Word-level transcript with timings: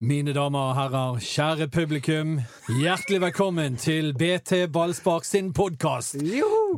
Mine 0.00 0.32
damer 0.32 0.70
og 0.70 0.76
herrer, 0.78 1.16
kjære 1.20 1.66
publikum, 1.68 2.38
hjertelig 2.72 3.18
velkommen 3.20 3.74
til 3.76 4.14
BT 4.16 4.70
Ballspark 4.72 5.26
sin 5.28 5.50
podkast. 5.52 6.16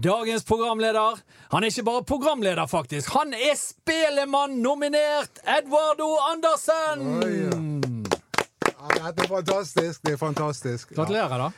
Dagens 0.03 0.43
programleder 0.43 1.21
Han 1.53 1.63
er 1.63 1.71
ikke 1.71 1.85
bare 1.87 2.03
programleder, 2.03 2.67
faktisk. 2.67 3.15
Han 3.15 3.31
er 3.31 3.55
Spelemann-nominert 3.55 5.39
Eduardo 5.47 6.17
Andersen! 6.33 7.07
Ja, 7.23 7.72
det 9.11 9.25
er 9.25 9.31
fantastisk. 9.31 10.03
Det 10.05 10.13
er 10.15 10.19
fantastisk. 10.21 10.93
Gratulerer, 10.95 11.43
da. 11.43 11.49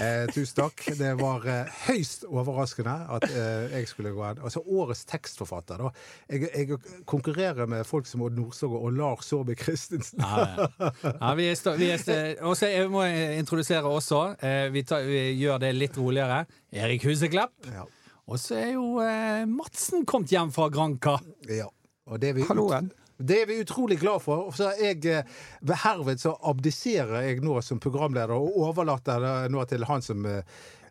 Eh, 0.00 0.24
tusen 0.32 0.56
takk. 0.56 0.84
Det 0.98 1.10
var 1.20 1.44
eh, 1.50 1.72
høyst 1.88 2.24
overraskende 2.28 2.94
at 3.16 3.26
eh, 3.28 3.74
jeg 3.76 3.90
skulle 3.90 4.14
gå 4.14 4.22
an. 4.24 4.40
Altså 4.44 4.62
årets 4.64 5.04
tekstforfatter, 5.10 5.84
da. 5.84 5.90
Jeg, 6.32 6.48
jeg 6.54 6.78
konkurrerer 7.10 7.68
med 7.70 7.84
folk 7.88 8.08
som 8.08 8.24
Odd 8.24 8.38
Nordstoga 8.38 8.80
og 8.80 8.96
Lars 8.96 9.28
Saabye 9.28 9.58
Christensen. 9.60 10.24
Ja, 10.24 10.68
ja. 10.80 11.34
vi 11.36 11.50
er, 11.50 11.76
vi 11.78 11.90
er 11.92 12.42
også, 12.42 12.70
Jeg 12.72 12.90
må 12.90 13.04
introdusere 13.04 13.84
også. 13.84 14.24
Eh, 14.40 14.72
vi, 14.74 14.86
tar, 14.88 15.04
vi 15.08 15.26
gjør 15.42 15.60
det 15.66 15.74
litt 15.76 15.98
roligere. 16.00 16.44
Erik 16.72 17.04
Huseklepp. 17.08 17.54
Ja. 17.68 17.86
Og 18.24 18.40
så 18.40 18.56
er 18.56 18.74
jo 18.78 19.00
eh, 19.04 19.44
Madsen 19.50 20.06
kommet 20.08 20.32
hjem 20.32 20.52
fra 20.54 20.70
Granca. 20.72 21.18
ja. 21.50 21.68
Og 22.04 22.20
det 22.20 22.34
vi... 22.36 22.42
vi 22.42 22.48
Halloen. 22.50 22.90
Det 23.16 23.42
er 23.42 23.50
vi 23.50 23.60
utrolig 23.62 23.98
glad 24.00 24.22
for. 24.24 24.48
Og 24.50 24.56
så 24.58 24.72
er 24.72 24.94
jeg, 24.94 25.04
eh, 25.06 25.34
ved 25.62 25.82
herved 25.84 26.22
så 26.22 26.34
abdiserer 26.50 27.28
jeg 27.28 27.44
nå 27.44 27.60
som 27.62 27.82
programleder 27.82 28.34
og 28.34 28.56
overlater 28.68 29.22
det 29.22 29.34
nå 29.54 29.64
til 29.70 29.86
han 29.86 30.02
som 30.02 30.26
eh, 30.26 30.42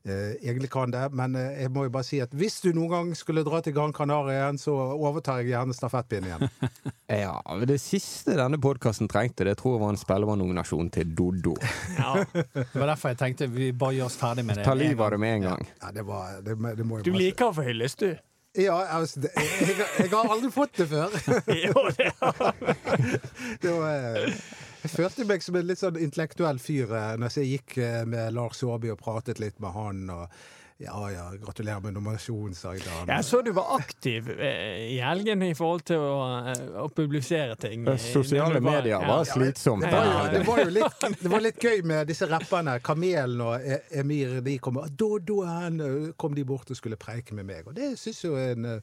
eh, 0.06 0.36
egentlig 0.42 0.72
kan 0.72 0.92
det. 0.92 1.10
Men 1.16 1.36
eh, 1.36 1.62
jeg 1.64 1.72
må 1.74 1.86
jo 1.88 1.94
bare 1.94 2.08
si 2.08 2.20
at 2.24 2.34
hvis 2.36 2.60
du 2.64 2.72
noen 2.76 2.92
gang 2.92 3.12
skulle 3.18 3.44
dra 3.46 3.62
til 3.64 3.76
Gran 3.76 3.94
Canaria 3.96 4.42
igjen, 4.46 4.60
så 4.62 4.76
overtar 4.96 5.42
jeg 5.42 5.54
gjerne 5.54 5.76
stafettpinnen 5.78 6.32
igjen. 6.32 6.50
Ja, 7.14 7.36
men 7.46 7.68
Det 7.70 7.78
siste 7.78 8.34
denne 8.40 8.58
podkasten 8.58 9.10
trengte, 9.12 9.46
det 9.46 9.58
tror 9.60 9.76
jeg 9.76 9.82
var 9.84 9.92
en 9.94 10.00
spellemannnominasjon 10.02 10.88
til 10.96 11.12
Doddo. 11.14 11.54
Ja. 12.00 12.24
Det 12.34 12.72
var 12.74 12.90
derfor 12.90 13.14
jeg 13.14 13.20
tenkte 13.20 13.48
vi 13.54 13.70
bare 13.76 14.00
gjør 14.00 14.10
oss 14.10 14.18
ferdig 14.18 14.48
med 14.48 14.58
det. 14.58 14.66
Ta 14.66 14.74
livet 14.74 15.04
av 15.04 15.14
det 15.14 15.20
med 15.22 15.36
en 15.36 15.46
gang. 15.52 15.68
Ja, 15.84 15.92
det, 15.94 16.06
var, 16.08 16.40
det, 16.42 16.56
det 16.80 16.88
må 16.88 16.98
jeg 16.98 17.06
Du 17.06 17.14
liker 17.14 17.52
å 17.52 17.58
få 17.60 17.68
hyllest, 17.68 18.02
du. 18.02 18.18
Ja, 18.54 18.76
altså, 19.00 19.24
det, 19.24 19.32
jeg, 19.38 19.78
jeg 19.98 20.10
har 20.14 20.30
aldri 20.30 20.52
fått 20.54 20.78
det 20.78 20.86
før. 20.92 21.14
Jo, 21.66 21.88
det 21.98 22.12
Det 23.64 23.72
var, 23.74 23.96
eh, 23.96 24.36
jeg 24.84 24.92
følte 24.94 25.26
meg 25.26 25.42
som 25.46 25.58
en 25.58 25.66
litt 25.66 25.82
sånn 25.82 25.98
intellektuell 25.98 26.60
fyr 26.62 26.92
eh, 26.94 27.14
når 27.18 27.40
jeg 27.40 27.50
gikk 27.56 27.78
eh, 27.82 28.04
med 28.06 28.36
Lars 28.38 28.62
Saabye 28.62 28.94
og 28.94 29.02
pratet 29.02 29.42
litt 29.42 29.58
med 29.64 29.74
han. 29.74 30.04
og 30.14 30.28
ja, 30.78 31.12
ja, 31.12 31.26
gratulerer 31.40 31.80
med 31.84 31.94
nominasjonen, 31.96 32.56
sa 32.58 32.74
jeg 32.74 32.82
da. 32.86 33.04
Jeg 33.14 33.24
så 33.28 33.42
du 33.46 33.52
var 33.56 33.70
aktiv 33.80 34.28
eh, 34.34 34.96
i 34.96 34.98
helgen 35.04 35.44
i 35.46 35.54
forhold 35.56 35.84
til 35.88 36.02
å, 36.02 36.18
eh, 36.52 36.64
å 36.84 36.88
publisere 36.92 37.56
ting. 37.62 37.86
Eh, 37.88 37.98
Sosiale 38.02 38.60
var, 38.60 38.82
medier 38.82 39.00
var- 39.06 39.24
ja. 39.26 39.34
slitsomt. 39.34 39.84
Ja, 39.88 40.02
Ja, 40.04 40.30
det, 40.34 40.44
var 40.48 40.60
jo 40.64 40.70
litt, 40.80 41.00
det 41.22 41.32
var 41.32 41.40
litt 41.46 41.60
gøy 41.64 41.84
med 41.86 42.08
disse 42.08 42.28
rapperne. 42.28 42.80
Kamelen 42.84 43.42
og 43.46 43.62
E- 43.62 43.82
Emir 44.02 44.42
de 44.42 44.58
kom 44.60 44.78
og 44.82 44.90
Dodoen 44.98 46.14
kom 46.18 46.34
de 46.36 46.44
bort 46.44 46.70
og 46.74 46.78
skulle 46.80 46.98
preike 46.98 47.34
med 47.38 47.46
meg. 47.46 47.68
Og 47.68 47.76
det 47.78 47.94
syns 48.02 48.24
jo 48.26 48.36
en 48.36 48.82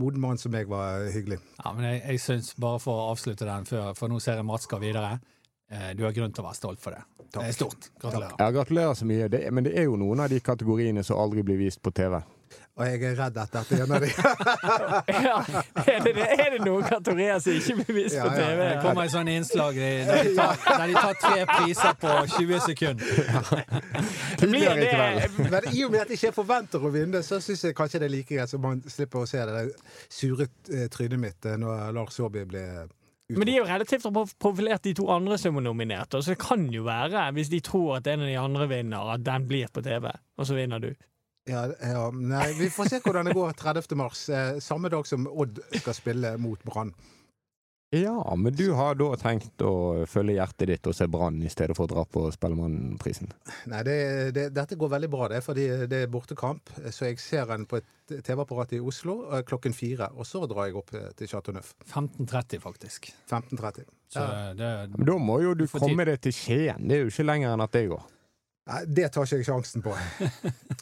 moden 0.00 0.20
mann 0.22 0.38
som 0.38 0.52
meg 0.52 0.68
var 0.70 1.08
hyggelig. 1.12 1.40
Ja, 1.64 1.72
men 1.72 1.84
jeg, 1.88 2.02
jeg 2.06 2.20
syns, 2.20 2.54
bare 2.60 2.78
for 2.80 2.94
å 3.00 3.10
avslutte 3.14 3.44
den 3.48 3.66
før, 3.68 3.90
for 3.98 4.08
nå 4.12 4.20
ser 4.22 4.38
jeg 4.38 4.46
Mats 4.48 4.64
skal 4.68 4.80
videre, 4.80 5.18
du 5.96 6.02
har 6.02 6.14
grunn 6.16 6.32
til 6.34 6.42
å 6.42 6.48
være 6.48 6.58
stolt 6.58 6.82
for 6.82 6.96
det. 6.96 7.04
Det 7.30 7.46
er 7.46 7.52
stort. 7.54 7.90
Gratulerer. 8.02 8.34
Ja, 8.38 8.50
gratulerer 8.50 8.94
så 8.94 9.06
mye. 9.06 9.28
Det, 9.28 9.44
men 9.54 9.64
det 9.64 9.76
er 9.78 9.86
jo 9.86 9.96
noen 10.00 10.20
av 10.20 10.32
de 10.32 10.40
kategoriene 10.42 11.04
som 11.06 11.20
aldri 11.22 11.44
blir 11.46 11.60
vist 11.60 11.82
på 11.82 11.92
TV. 11.94 12.18
Og 12.80 12.86
jeg 12.86 13.02
er 13.04 13.16
redd 13.18 13.36
at 13.38 13.52
dette 13.52 13.76
er 13.76 13.82
en 13.84 13.92
av 13.92 14.02
de. 14.02 14.10
Ja, 15.26 15.36
er, 15.84 15.98
det, 16.06 16.12
er 16.16 16.54
det 16.54 16.60
noen 16.64 16.86
kategorier 16.86 17.38
som 17.42 17.54
ikke 17.54 17.84
blir 17.84 17.96
vist 18.00 18.16
Ja, 18.16 18.24
på 18.24 18.32
ja, 18.32 18.46
TV? 18.48 18.62
Det 18.64 18.76
kommer 18.82 19.04
et 19.04 19.12
sånt 19.12 19.32
innslag 19.32 19.78
der 19.78 20.22
de, 20.24 20.32
tar, 20.38 20.62
der 20.64 20.86
de 20.88 20.94
tar 20.96 21.18
tre 21.20 21.46
priser 21.50 21.98
på 22.00 22.14
20 22.38 22.62
sekunder. 22.64 23.10
Tidligere 24.40 24.86
i 24.86 24.88
kveld. 24.88 25.20
det, 25.20 25.50
Men 25.50 25.68
i 25.74 25.84
og 25.84 25.92
med 25.92 26.00
at 26.06 26.14
jeg 26.14 26.22
ikke 26.22 26.38
forventer 26.40 26.86
å 26.86 26.94
vinne, 26.94 27.22
så 27.26 27.38
syns 27.44 27.66
jeg 27.68 27.76
kanskje 27.78 28.00
det 28.02 28.08
er 28.08 28.14
like 28.16 28.34
greit 28.34 28.50
så 28.50 28.62
man 28.62 28.80
slipper 28.88 29.26
å 29.26 29.28
se 29.28 29.44
det 29.44 29.58
der 29.58 30.00
sure 30.08 30.48
eh, 30.72 30.88
trynet 30.90 31.20
mitt 31.20 31.50
eh, 31.50 31.60
når 31.60 31.92
Lars 31.94 32.16
Saabye 32.16 32.48
ble 32.48 32.64
men 33.36 33.46
de 33.46 33.52
er 33.54 33.60
jo 33.60 33.68
relativt 33.68 34.02
prof- 34.02 34.34
profilert, 34.38 34.82
de 34.82 34.94
to 34.98 35.06
andre 35.12 35.36
som 35.38 35.56
er 35.56 35.64
nominert. 35.66 36.10
Så 36.18 36.34
det 36.34 36.38
kan 36.42 36.66
jo 36.72 36.82
være, 36.86 37.28
hvis 37.36 37.50
de 37.52 37.60
tror 37.60 37.96
at 38.00 38.06
en 38.10 38.20
av 38.24 38.26
de 38.30 38.38
andre 38.40 38.68
vinner, 38.68 39.12
at 39.14 39.24
den 39.26 39.46
blir 39.50 39.68
på 39.72 39.82
TV, 39.86 40.10
og 40.38 40.46
så 40.48 40.54
vinner 40.58 40.78
du. 40.82 40.90
ja, 41.48 41.64
ja, 41.82 42.10
nei, 42.14 42.52
Vi 42.58 42.68
får 42.70 42.88
se 42.88 43.00
hvordan 43.04 43.26
det 43.26 43.34
går 43.34 43.52
30. 43.58 43.96
mars, 43.96 44.28
eh, 44.28 44.58
samme 44.60 44.88
dag 44.92 45.06
som 45.06 45.26
Odd 45.26 45.58
skal 45.80 45.94
spille 45.94 46.36
mot 46.38 46.62
Brann. 46.64 46.92
Ja, 47.90 48.34
men 48.38 48.54
du 48.54 48.68
har 48.78 48.94
da 48.94 49.08
tenkt 49.18 49.62
å 49.66 50.04
følge 50.06 50.36
hjertet 50.36 50.68
ditt 50.70 50.86
og 50.86 50.94
se 50.94 51.08
Brann 51.10 51.40
i 51.42 51.50
stedet 51.50 51.74
for 51.74 51.88
å 51.88 51.90
dra 51.90 52.04
på 52.06 52.28
Spellemannprisen? 52.30 53.32
Nei, 53.72 53.80
det, 53.88 53.96
det, 54.36 54.44
dette 54.54 54.78
går 54.78 54.92
veldig 54.92 55.08
bra, 55.10 55.26
det, 55.32 55.40
fordi 55.42 55.64
det 55.90 56.04
er 56.04 56.12
bortekamp. 56.12 56.70
Så 56.94 57.08
jeg 57.08 57.18
ser 57.18 57.48
den 57.50 57.66
på 57.66 57.80
et 57.80 58.14
TV-apparat 58.22 58.76
i 58.78 58.80
Oslo 58.92 59.16
eh, 59.32 59.42
klokken 59.42 59.74
fire. 59.74 60.12
Og 60.14 60.28
så 60.28 60.44
drar 60.46 60.68
jeg 60.70 60.78
opp 60.78 60.94
eh, 60.94 61.08
til 61.18 61.32
Chateau 61.32 61.56
Neuf. 61.56 61.72
15.30, 61.90 62.62
faktisk. 62.62 63.10
15.30. 63.26 63.90
Så 64.10 64.22
Ja. 64.22 64.54
det, 64.54 64.70
Men 64.94 65.10
da 65.10 65.18
må 65.18 65.40
jo 65.42 65.56
du 65.58 65.66
komme 65.70 66.06
deg 66.06 66.22
til 66.22 66.34
Skien. 66.34 66.86
Det 66.86 66.96
er 66.96 67.04
jo 67.08 67.10
ikke 67.10 67.26
lenger 67.26 67.56
enn 67.56 67.66
at 67.66 67.74
det 67.74 67.88
går. 67.90 68.06
Nei, 68.68 68.80
det 68.86 69.08
tar 69.14 69.24
ikke 69.26 69.38
jeg 69.40 69.46
sjansen 69.48 69.82
på. 69.84 69.96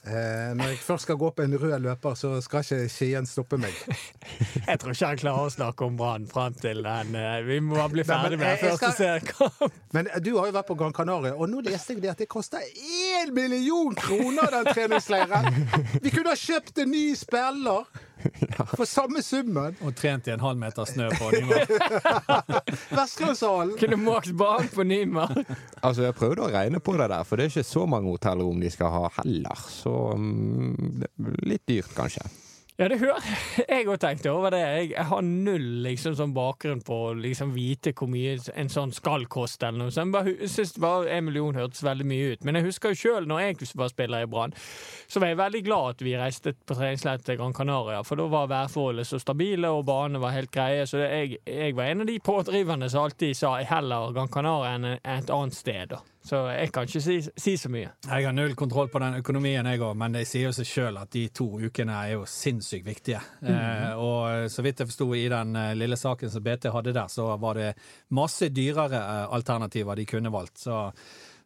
Eh, 0.09 0.55
når 0.57 0.71
jeg 0.71 0.77
først 0.81 1.05
skal 1.05 1.17
gå 1.21 1.29
på 1.37 1.43
en 1.45 1.55
rød 1.61 1.83
løper, 1.85 2.15
så 2.17 2.29
skal 2.41 2.63
ikke 2.65 2.87
Skien 2.89 3.27
stoppe 3.29 3.59
meg. 3.61 3.75
Jeg 4.71 4.79
tror 4.81 4.95
ikke 4.95 5.09
han 5.11 5.21
klarer 5.21 5.49
å 5.51 5.53
snakke 5.53 5.85
om 5.85 5.99
Brann 5.99 6.25
fram 6.31 6.55
til 6.57 6.81
den. 6.87 7.11
eh, 7.19 7.43
Vi 7.45 7.59
må 7.61 7.83
bli 7.93 8.07
ferdig 8.09 8.39
med 8.41 8.55
jeg 8.55 8.63
første 8.63 8.93
seriekamp. 8.97 9.75
Men 9.97 10.09
eh, 10.09 10.23
du 10.25 10.31
har 10.39 10.49
jo 10.49 10.55
vært 10.57 10.71
på 10.71 10.79
Gran 10.81 10.95
Canaria, 10.97 11.35
og 11.37 11.51
nå 11.53 11.61
leste 11.67 11.93
jeg 11.93 12.07
det 12.07 12.13
at 12.15 12.23
det 12.25 12.29
koster 12.33 12.65
én 12.65 13.35
million 13.37 13.93
kroner, 13.99 14.49
den 14.55 14.71
treningsleiren! 14.73 15.61
Vi 16.01 16.15
kunne 16.15 16.33
ha 16.33 16.41
kjøpt 16.41 16.81
en 16.87 16.95
ny 16.95 17.05
spiller 17.19 17.85
for 18.79 18.85
samme 18.89 19.23
summen! 19.23 19.77
og 19.85 19.95
trent 19.99 20.29
i 20.29 20.35
en 20.35 20.43
halv 20.43 20.59
meter 20.61 20.89
snø 20.89 21.09
på 21.15 21.31
nivå. 21.35 21.61
Vestlandshallen! 22.99 23.77
Kunne 23.81 24.01
måkt 24.01 24.33
barn 24.39 24.69
på 24.73 24.87
Nymark. 24.87 25.45
Altså, 25.83 26.09
jeg 26.09 26.17
prøvde 26.19 26.47
å 26.47 26.51
regne 26.53 26.83
på 26.83 26.97
det 26.99 27.09
der, 27.13 27.25
for 27.29 27.39
det 27.39 27.47
er 27.47 27.55
ikke 27.55 27.69
så 27.69 27.87
mange 27.91 28.11
hotellrom 28.13 28.61
de 28.63 28.73
skal 28.73 28.93
ha 28.95 29.15
heller. 29.21 29.65
Så 29.71 29.95
um, 30.19 31.03
litt 31.47 31.67
dyrt, 31.69 31.95
kanskje. 31.97 32.27
Ja, 32.79 32.87
det 32.87 33.01
hører 33.01 33.25
jeg 33.59 33.89
òg 33.91 33.97
tenkte 33.99 34.31
over 34.31 34.53
det. 34.55 34.61
Jeg, 34.63 35.05
har 35.09 35.23
null 35.27 35.81
liksom 35.83 36.13
sånn 36.15 36.31
bakgrunn 36.31 36.79
på 36.87 36.99
å 37.09 37.15
liksom 37.19 37.51
vite 37.51 37.91
hvor 37.91 38.07
mye 38.07 38.37
en 38.55 38.71
sånn 38.71 38.93
skal 38.95 39.25
koste. 39.27 39.67
eller 39.67 39.89
noe. 39.89 39.91
sånt. 39.91 40.15
jeg 40.29 40.47
syns 40.53 40.77
bare 40.79 41.11
en 41.17 41.27
million 41.27 41.59
hørtes 41.59 41.83
veldig 41.83 42.07
mye 42.07 42.29
ut. 42.31 42.47
Men 42.47 42.55
jeg 42.55 42.69
husker 42.69 42.95
jo 42.95 43.01
sjøl, 43.01 43.27
når 43.27 43.41
jeg 43.43 43.71
var 43.75 43.91
spiller 43.91 44.23
i 44.23 44.31
Brann, 44.31 44.55
så 45.11 45.19
var 45.19 45.33
jeg 45.33 45.41
veldig 45.41 45.63
glad 45.67 45.97
at 45.97 46.05
vi 46.07 46.15
reiste 46.21 46.53
på 46.55 46.77
treningsleir 46.79 47.19
til 47.27 47.41
Gran 47.41 47.57
Canaria. 47.57 48.05
For 48.07 48.15
da 48.15 48.29
var 48.31 48.47
værforholdene 48.55 49.11
så 49.11 49.19
stabile, 49.19 49.75
og 49.75 49.83
banene 49.91 50.23
var 50.23 50.37
helt 50.39 50.55
greie. 50.55 50.87
Så 50.87 51.03
jeg, 51.03 51.43
jeg 51.51 51.75
var 51.75 51.91
en 51.91 52.07
av 52.07 52.13
de 52.13 52.21
pådriverne 52.23 52.93
som 52.95 53.09
alltid 53.09 53.35
sa 53.43 53.57
heller 53.59 54.15
Gran 54.15 54.31
Canaria 54.31 54.79
enn 54.79 54.93
et 54.95 55.35
annet 55.35 55.59
sted. 55.59 55.97
da. 55.97 56.05
Så 56.25 56.41
jeg 56.51 56.73
kan 56.75 56.89
ikke 56.89 57.01
si, 57.01 57.17
si 57.41 57.55
så 57.57 57.71
mye. 57.73 57.93
Jeg 58.05 58.27
har 58.27 58.35
null 58.37 58.55
kontroll 58.59 58.91
på 58.93 59.01
den 59.01 59.21
økonomien, 59.21 59.67
jeg 59.71 59.81
òg, 59.81 59.95
men 59.97 60.19
det 60.19 60.27
sier 60.29 60.49
jo 60.49 60.57
seg 60.57 60.69
sjøl 60.69 60.99
at 61.01 61.13
de 61.15 61.25
to 61.33 61.47
ukene 61.63 61.95
er 61.95 62.17
jo 62.17 62.27
sinnssykt 62.29 62.87
viktige. 62.89 63.23
Eh, 63.41 63.95
og 63.97 64.51
så 64.53 64.65
vidt 64.67 64.83
jeg 64.83 64.91
forsto 64.91 65.09
i 65.17 65.25
den 65.31 65.57
eh, 65.57 65.73
lille 65.79 65.97
saken 65.97 66.33
som 66.33 66.45
BT 66.45 66.69
hadde 66.75 66.95
der, 66.97 67.09
så 67.13 67.31
var 67.41 67.61
det 67.61 67.73
masse 68.19 68.51
dyrere 68.53 69.01
eh, 69.01 69.25
alternativer 69.39 69.97
de 69.97 70.07
kunne 70.11 70.33
valgt. 70.35 70.59
Så, 70.67 70.83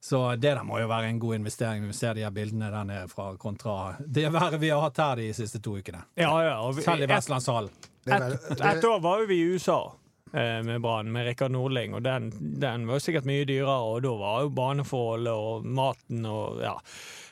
så 0.03 0.25
det 0.35 0.57
der 0.57 0.65
må 0.67 0.81
jo 0.83 0.91
være 0.91 1.13
en 1.13 1.23
god 1.23 1.39
investering, 1.39 1.87
vi 1.87 1.95
ser 1.95 2.19
de 2.19 2.27
her 2.27 2.35
bildene 2.35 2.73
der 2.73 2.89
nede 2.89 3.09
fra 3.13 3.33
kontra 3.39 3.95
det 4.03 4.33
været 4.33 4.61
vi 4.61 4.73
har 4.73 4.83
hatt 4.83 4.99
her 5.05 5.23
de 5.23 5.33
siste 5.37 5.63
to 5.63 5.77
ukene. 5.79 6.03
Ja, 6.19 6.33
ja. 6.43 6.59
Og 6.65 6.77
vi, 6.77 6.83
Selv 6.83 7.05
i 7.05 7.07
et, 7.07 7.13
Vestlandshallen. 7.13 7.91
Det 8.03 8.17
er 8.17 8.33
et, 8.35 8.65
et 8.73 8.85
år 8.89 8.99
var 9.03 9.23
jo 9.23 9.29
vi 9.31 9.39
i 9.39 9.51
USA 9.55 9.79
eh, 9.79 10.02
med 10.33 10.81
Brann, 10.81 11.11
med 11.13 11.27
Rikard 11.27 11.53
Nordling, 11.53 11.95
og 11.95 12.03
den, 12.07 12.31
den 12.63 12.87
var 12.89 12.97
jo 12.97 13.05
sikkert 13.05 13.27
mye 13.29 13.45
dyrere, 13.49 13.81
og 13.85 14.03
da 14.05 14.15
var 14.17 14.47
jo 14.47 14.55
baneforholdet 14.57 15.33
og 15.33 15.67
maten 15.67 16.25
og 16.29 16.63
ja, 16.65 16.73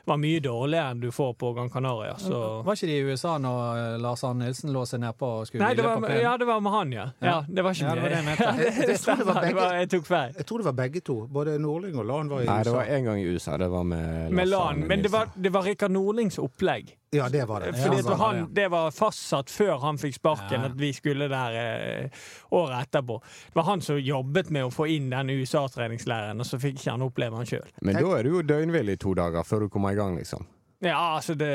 var 0.05 0.19
mye 0.21 0.41
dårligere 0.43 0.91
enn 0.95 1.01
du 1.01 1.11
får 1.15 1.35
på 1.41 1.53
Gran 1.57 1.71
Canaria. 1.71 2.17
Så 2.19 2.63
Var 2.67 2.77
ikke 2.77 2.89
de 2.91 2.97
i 2.99 3.03
USA 3.13 3.37
når 3.39 3.81
eh, 3.81 3.97
Lars 4.03 4.25
Arne 4.27 4.47
Nilsen 4.49 4.73
lå 4.75 4.85
seg 4.89 5.03
nedpå 5.05 5.31
og 5.41 5.49
skulle 5.49 5.65
Nei, 5.65 5.75
det 5.79 5.87
var, 5.87 6.07
ja, 6.17 6.37
det 6.41 6.49
var 6.49 6.63
med 6.65 6.75
han, 6.75 6.95
ja. 6.97 7.07
ja. 7.25 7.37
Det 7.49 7.65
var 7.67 7.77
ikke 7.77 7.87
Ja, 7.87 7.95
det 7.95 8.03
var 8.03 9.43
det 9.45 9.51
jeg 9.51 9.81
Jeg 9.81 9.91
tok 9.95 10.07
feil. 10.09 10.33
Jeg 10.37 10.49
tror 10.49 10.63
det 10.63 10.69
var 10.71 10.79
begge 10.81 11.05
to. 11.07 11.19
Både 11.31 11.59
Nordling 11.63 11.99
og 12.01 12.09
Lan 12.09 12.33
var 12.33 12.43
i 12.43 12.49
USA. 12.49 12.55
Nei, 12.55 12.65
det 12.69 12.75
var 12.77 12.95
en 12.97 13.11
gang 13.11 13.21
i 13.21 13.27
USA. 13.29 13.59
Det 13.61 13.71
var 13.73 13.85
med 13.93 14.33
Med 14.41 14.51
Lars 14.51 14.71
Arne 14.71 14.81
Nilsen. 14.81 14.89
Men 14.95 15.05
det 15.07 15.13
var, 15.13 15.35
det 15.37 15.55
var 15.55 15.69
Rikard 15.69 15.95
Nordlings 15.95 16.41
opplegg. 16.43 16.97
Ja, 17.11 17.29
det 17.29 17.45
var 17.49 17.61
det. 17.61 17.73
Fordi 17.75 17.97
Ja, 17.97 18.13
at 18.13 18.19
han, 18.19 18.55
det, 18.55 18.69
var 18.71 18.91
fastsatt 18.95 19.51
før 19.51 19.81
han 19.83 19.99
fikk 19.99 20.15
sparken, 20.15 20.61
Ja. 20.61 20.69
at 20.71 20.77
vi 20.79 20.93
skulle 20.95 21.27
der 21.29 21.57
eh, 21.59 22.11
året 22.55 22.87
etterpå. 22.87 23.17
Det 23.49 23.59
var 23.59 23.67
han 23.67 23.81
som 23.83 23.99
jobbet 23.99 24.51
med 24.55 24.69
å 24.69 24.71
få 24.71 24.87
inn 24.87 25.11
den 25.11 25.31
USA-treningsleiren, 25.31 26.39
og 26.39 26.47
så 26.47 26.61
fikk 26.63 26.79
ikke 26.79 26.95
han 26.95 27.03
oppleve 27.03 27.37
han 27.41 27.47
sjøl. 27.51 27.67
Men 27.83 27.99
da 27.99 28.15
er 28.15 28.23
du 28.23 28.31
jo 28.37 28.43
døgnvill 28.47 28.95
i 28.95 28.97
to 28.97 29.15
dager 29.19 29.43
før 29.43 29.67
du 29.67 29.69
kommer 29.69 29.91
i 29.91 29.99
gang, 29.99 30.15
liksom. 30.23 30.47
Ja, 30.81 31.17
altså 31.17 31.35
det 31.35 31.51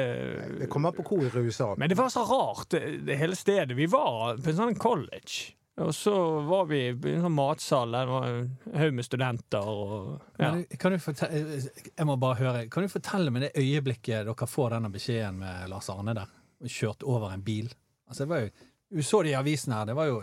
Det 0.60 0.68
kommer 0.69 0.92
på 0.92 1.02
hvor 1.07 1.24
i 1.24 1.46
USA. 1.48 1.72
Men 1.78 1.90
det 1.90 1.98
var 1.98 2.10
så 2.13 2.25
rart, 2.30 2.69
det, 2.69 3.06
det 3.08 3.16
hele 3.18 3.36
stedet. 3.36 3.78
Vi 3.78 3.88
var 3.90 4.36
på 4.38 4.51
en 4.51 4.60
sånn 4.60 4.75
college. 4.75 5.56
Og 5.83 5.92
så 5.95 6.13
var 6.48 6.69
vi 6.69 6.77
i 6.88 6.92
en 7.12 7.25
sånn 7.25 7.36
matsal 7.36 7.92
der 7.92 8.07
var 8.07 8.25
en 8.30 8.45
haug 8.80 8.94
med 8.95 9.04
studenter 9.04 9.66
og 9.68 10.22
ja. 10.39 10.54
Men 10.54 10.62
kan 10.80 10.95
du 10.95 11.01
fortelle, 11.04 11.57
jeg 11.60 12.07
må 12.07 12.16
bare 12.22 12.39
høre, 12.39 12.62
kan 12.72 12.86
du 12.86 12.92
fortelle 12.94 13.33
meg 13.33 13.44
det 13.44 13.51
øyeblikket 13.60 14.30
dere 14.30 14.48
får 14.48 14.77
denne 14.77 14.92
beskjeden 14.94 15.42
med 15.42 15.68
Lars 15.74 15.92
Arne 15.92 16.16
der? 16.16 16.31
Kjørt 16.72 17.04
over 17.04 17.36
en 17.36 17.44
bil? 17.44 17.68
Altså, 18.07 18.24
det 18.24 18.31
var 18.31 18.45
jo, 18.45 18.50
Du 18.95 19.04
så 19.04 19.22
det 19.25 19.33
i 19.33 19.38
avisen 19.42 19.75
her, 19.75 19.86
det 19.89 19.98
var 20.00 20.07
jo 20.07 20.22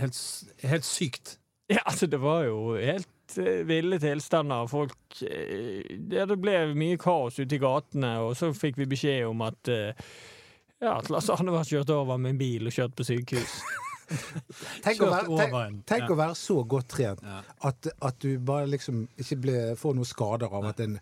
helt, 0.00 0.20
helt 0.68 0.88
sykt. 0.88 1.36
Ja, 1.70 1.84
altså, 1.86 2.08
det 2.10 2.18
var 2.18 2.42
jo 2.48 2.74
helt 2.74 3.36
eh, 3.38 3.60
ville 3.62 4.00
tilstander. 4.02 4.66
Folk 4.66 5.20
eh, 5.22 5.86
ja, 6.10 6.24
Det 6.26 6.34
ble 6.42 6.74
mye 6.74 6.96
kaos 6.98 7.38
ute 7.38 7.54
i 7.54 7.60
gatene, 7.62 8.16
og 8.24 8.34
så 8.34 8.50
fikk 8.50 8.80
vi 8.80 8.88
beskjed 8.90 9.28
om 9.28 9.44
at 9.46 9.70
eh, 9.70 10.08
ja, 10.82 10.96
at 10.96 11.12
Lars 11.14 11.30
Arne 11.30 11.54
var 11.54 11.68
kjørt 11.68 11.92
over 11.94 12.18
med 12.18 12.34
en 12.34 12.40
bil 12.42 12.66
og 12.66 12.74
kjørt 12.74 12.98
på 12.98 13.06
sykehus. 13.06 13.60
Tenk, 14.84 15.02
å 15.04 15.10
være, 15.10 15.26
tenk, 15.38 15.82
tenk 15.86 16.04
Ja. 16.06 16.12
å 16.14 16.16
være 16.18 16.36
så 16.38 16.56
godt 16.66 16.88
trent 16.96 17.20
Ja. 17.24 17.40
at, 17.68 17.90
at 18.02 18.18
du 18.24 18.38
bare 18.42 18.66
liksom 18.70 19.04
ikke 19.20 19.36
ble, 19.44 19.58
får 19.78 19.94
noen 19.98 20.08
skader 20.08 20.50
av 20.56 20.70
at 20.72 20.80
en 20.82 20.96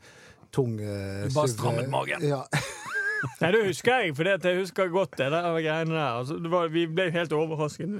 tung 0.54 0.78
uh, 0.80 1.24
Du 1.28 1.34
bare 1.36 1.52
strammet 1.52 1.88
magen. 1.92 2.24
Ja. 2.24 2.42
Nei, 3.40 3.48
det 3.54 3.64
husker 3.66 4.04
jeg, 4.04 4.12
for 4.14 4.28
jeg 4.30 4.58
husker 4.60 4.90
godt 4.94 5.16
det 5.18 5.30
der 5.34 5.48
greiene 5.58 5.90
der. 5.96 6.18
Altså, 6.20 6.36
det 6.38 6.50
var, 6.52 6.68
vi 6.70 6.84
ble 6.86 7.08
helt 7.14 7.32
overrasket. 7.34 7.96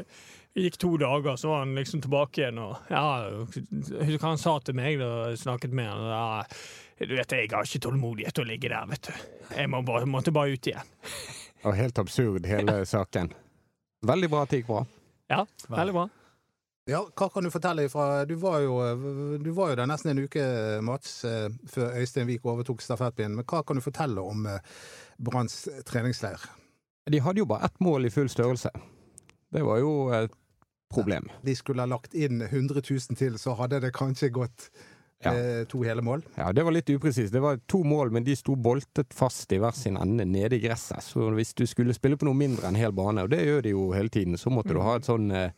Det 0.55 0.63
gikk 0.65 0.77
to 0.79 0.93
dager, 1.01 1.35
så 1.39 1.51
var 1.51 1.65
han 1.65 1.75
liksom 1.75 2.05
tilbake 2.05 2.43
igjen. 2.45 2.61
Og, 2.63 2.77
ja, 2.91 3.03
husker 3.43 4.15
hva 4.23 4.31
han 4.33 4.39
sa 4.43 4.55
til 4.63 4.79
meg 4.79 5.01
da 5.03 5.09
jeg 5.33 5.41
snakket 5.43 5.75
med 5.75 5.91
han. 5.91 6.07
Ja, 6.13 7.03
du 7.03 7.17
vet, 7.17 7.35
jeg 7.35 7.51
har 7.53 7.67
ikke 7.67 7.83
tålmodighet 7.89 8.35
til 8.39 8.47
å 8.47 8.51
ligge 8.53 8.71
der, 8.73 8.87
vet 8.91 9.11
du. 9.11 9.27
Jeg 9.57 9.71
må 9.75 9.83
bare, 9.87 10.07
måtte 10.11 10.35
bare 10.35 10.55
ut 10.55 10.71
igjen. 10.71 10.95
Og 11.67 11.75
helt 11.79 11.99
absurd, 11.99 12.47
hele 12.47 12.81
saken. 12.95 13.33
Veldig 14.07 14.31
bra 14.31 14.45
at 14.47 14.55
det 14.55 14.63
gikk 14.63 14.71
bra. 14.71 14.85
Ja, 15.29 15.45
veldig 15.69 15.95
bra. 15.95 16.07
ja, 16.89 17.03
hva 17.21 17.29
kan 17.29 17.45
du 17.45 17.51
fortelle 17.53 17.85
ifra 17.85 18.25
Du 18.25 18.35
var 18.41 18.63
jo, 18.65 18.79
du 19.45 19.51
var 19.53 19.75
jo 19.75 19.77
der 19.77 19.91
nesten 19.91 20.15
en 20.15 20.23
uke, 20.25 20.45
Mats, 20.83 21.19
eh, 21.29 21.51
før 21.69 21.99
Øystein 22.01 22.29
Wiik 22.31 22.47
overtok 22.49 22.81
stafettpinnen. 22.83 23.37
Men 23.37 23.45
hva 23.45 23.61
kan 23.67 23.77
du 23.77 23.85
fortelle 23.85 24.25
om 24.25 24.47
eh, 24.49 24.61
Branns 25.19 25.67
treningsleir? 25.85 26.49
De 27.09 27.21
hadde 27.25 27.43
jo 27.43 27.49
bare 27.49 27.69
ett 27.69 27.81
mål 27.81 28.09
i 28.09 28.13
full 28.13 28.29
størrelse. 28.29 28.73
Det 29.53 29.63
var 29.65 29.79
jo 29.81 29.93
et 30.13 30.33
problem. 30.93 31.29
De 31.45 31.55
skulle 31.57 31.85
ha 31.85 31.89
lagt 31.89 32.15
inn 32.17 32.41
100 32.43 32.81
000 32.81 33.17
til, 33.17 33.37
så 33.41 33.55
hadde 33.57 33.81
det 33.85 33.93
kanskje 33.97 34.33
gått 34.33 34.71
Ja. 35.25 35.33
eh, 35.35 35.65
to 35.67 35.81
hele 35.83 36.03
mål. 36.05 36.23
Ja, 36.37 36.53
Det 36.53 36.63
var 36.63 36.73
litt 36.73 36.91
upresist. 36.91 37.33
Det 37.33 37.41
var 37.43 37.59
to 37.67 37.83
mål, 37.85 38.11
men 38.15 38.25
de 38.25 38.37
sto 38.37 38.55
boltet 38.57 39.15
fast 39.15 39.53
i 39.53 39.59
hver 39.59 39.75
sin 39.75 39.97
ende 39.97 40.25
nede 40.25 40.57
i 40.57 40.61
gresset. 40.63 41.03
Så 41.03 41.31
hvis 41.35 41.55
du 41.55 41.67
skulle 41.67 41.95
spille 41.97 42.17
på 42.17 42.29
noe 42.29 42.39
mindre 42.39 42.69
enn 42.69 42.79
hel 42.79 42.93
bane, 42.93 43.25
og 43.27 43.31
det 43.31 43.41
gjør 43.47 43.63
de 43.63 43.75
jo 43.75 43.89
hele 43.93 44.09
tiden, 44.15 44.39
så 44.39 44.51
måtte 44.55 44.77
du 44.77 44.81
ha 44.81 44.95
et 44.97 45.09
sånn 45.09 45.31
eh, 45.35 45.51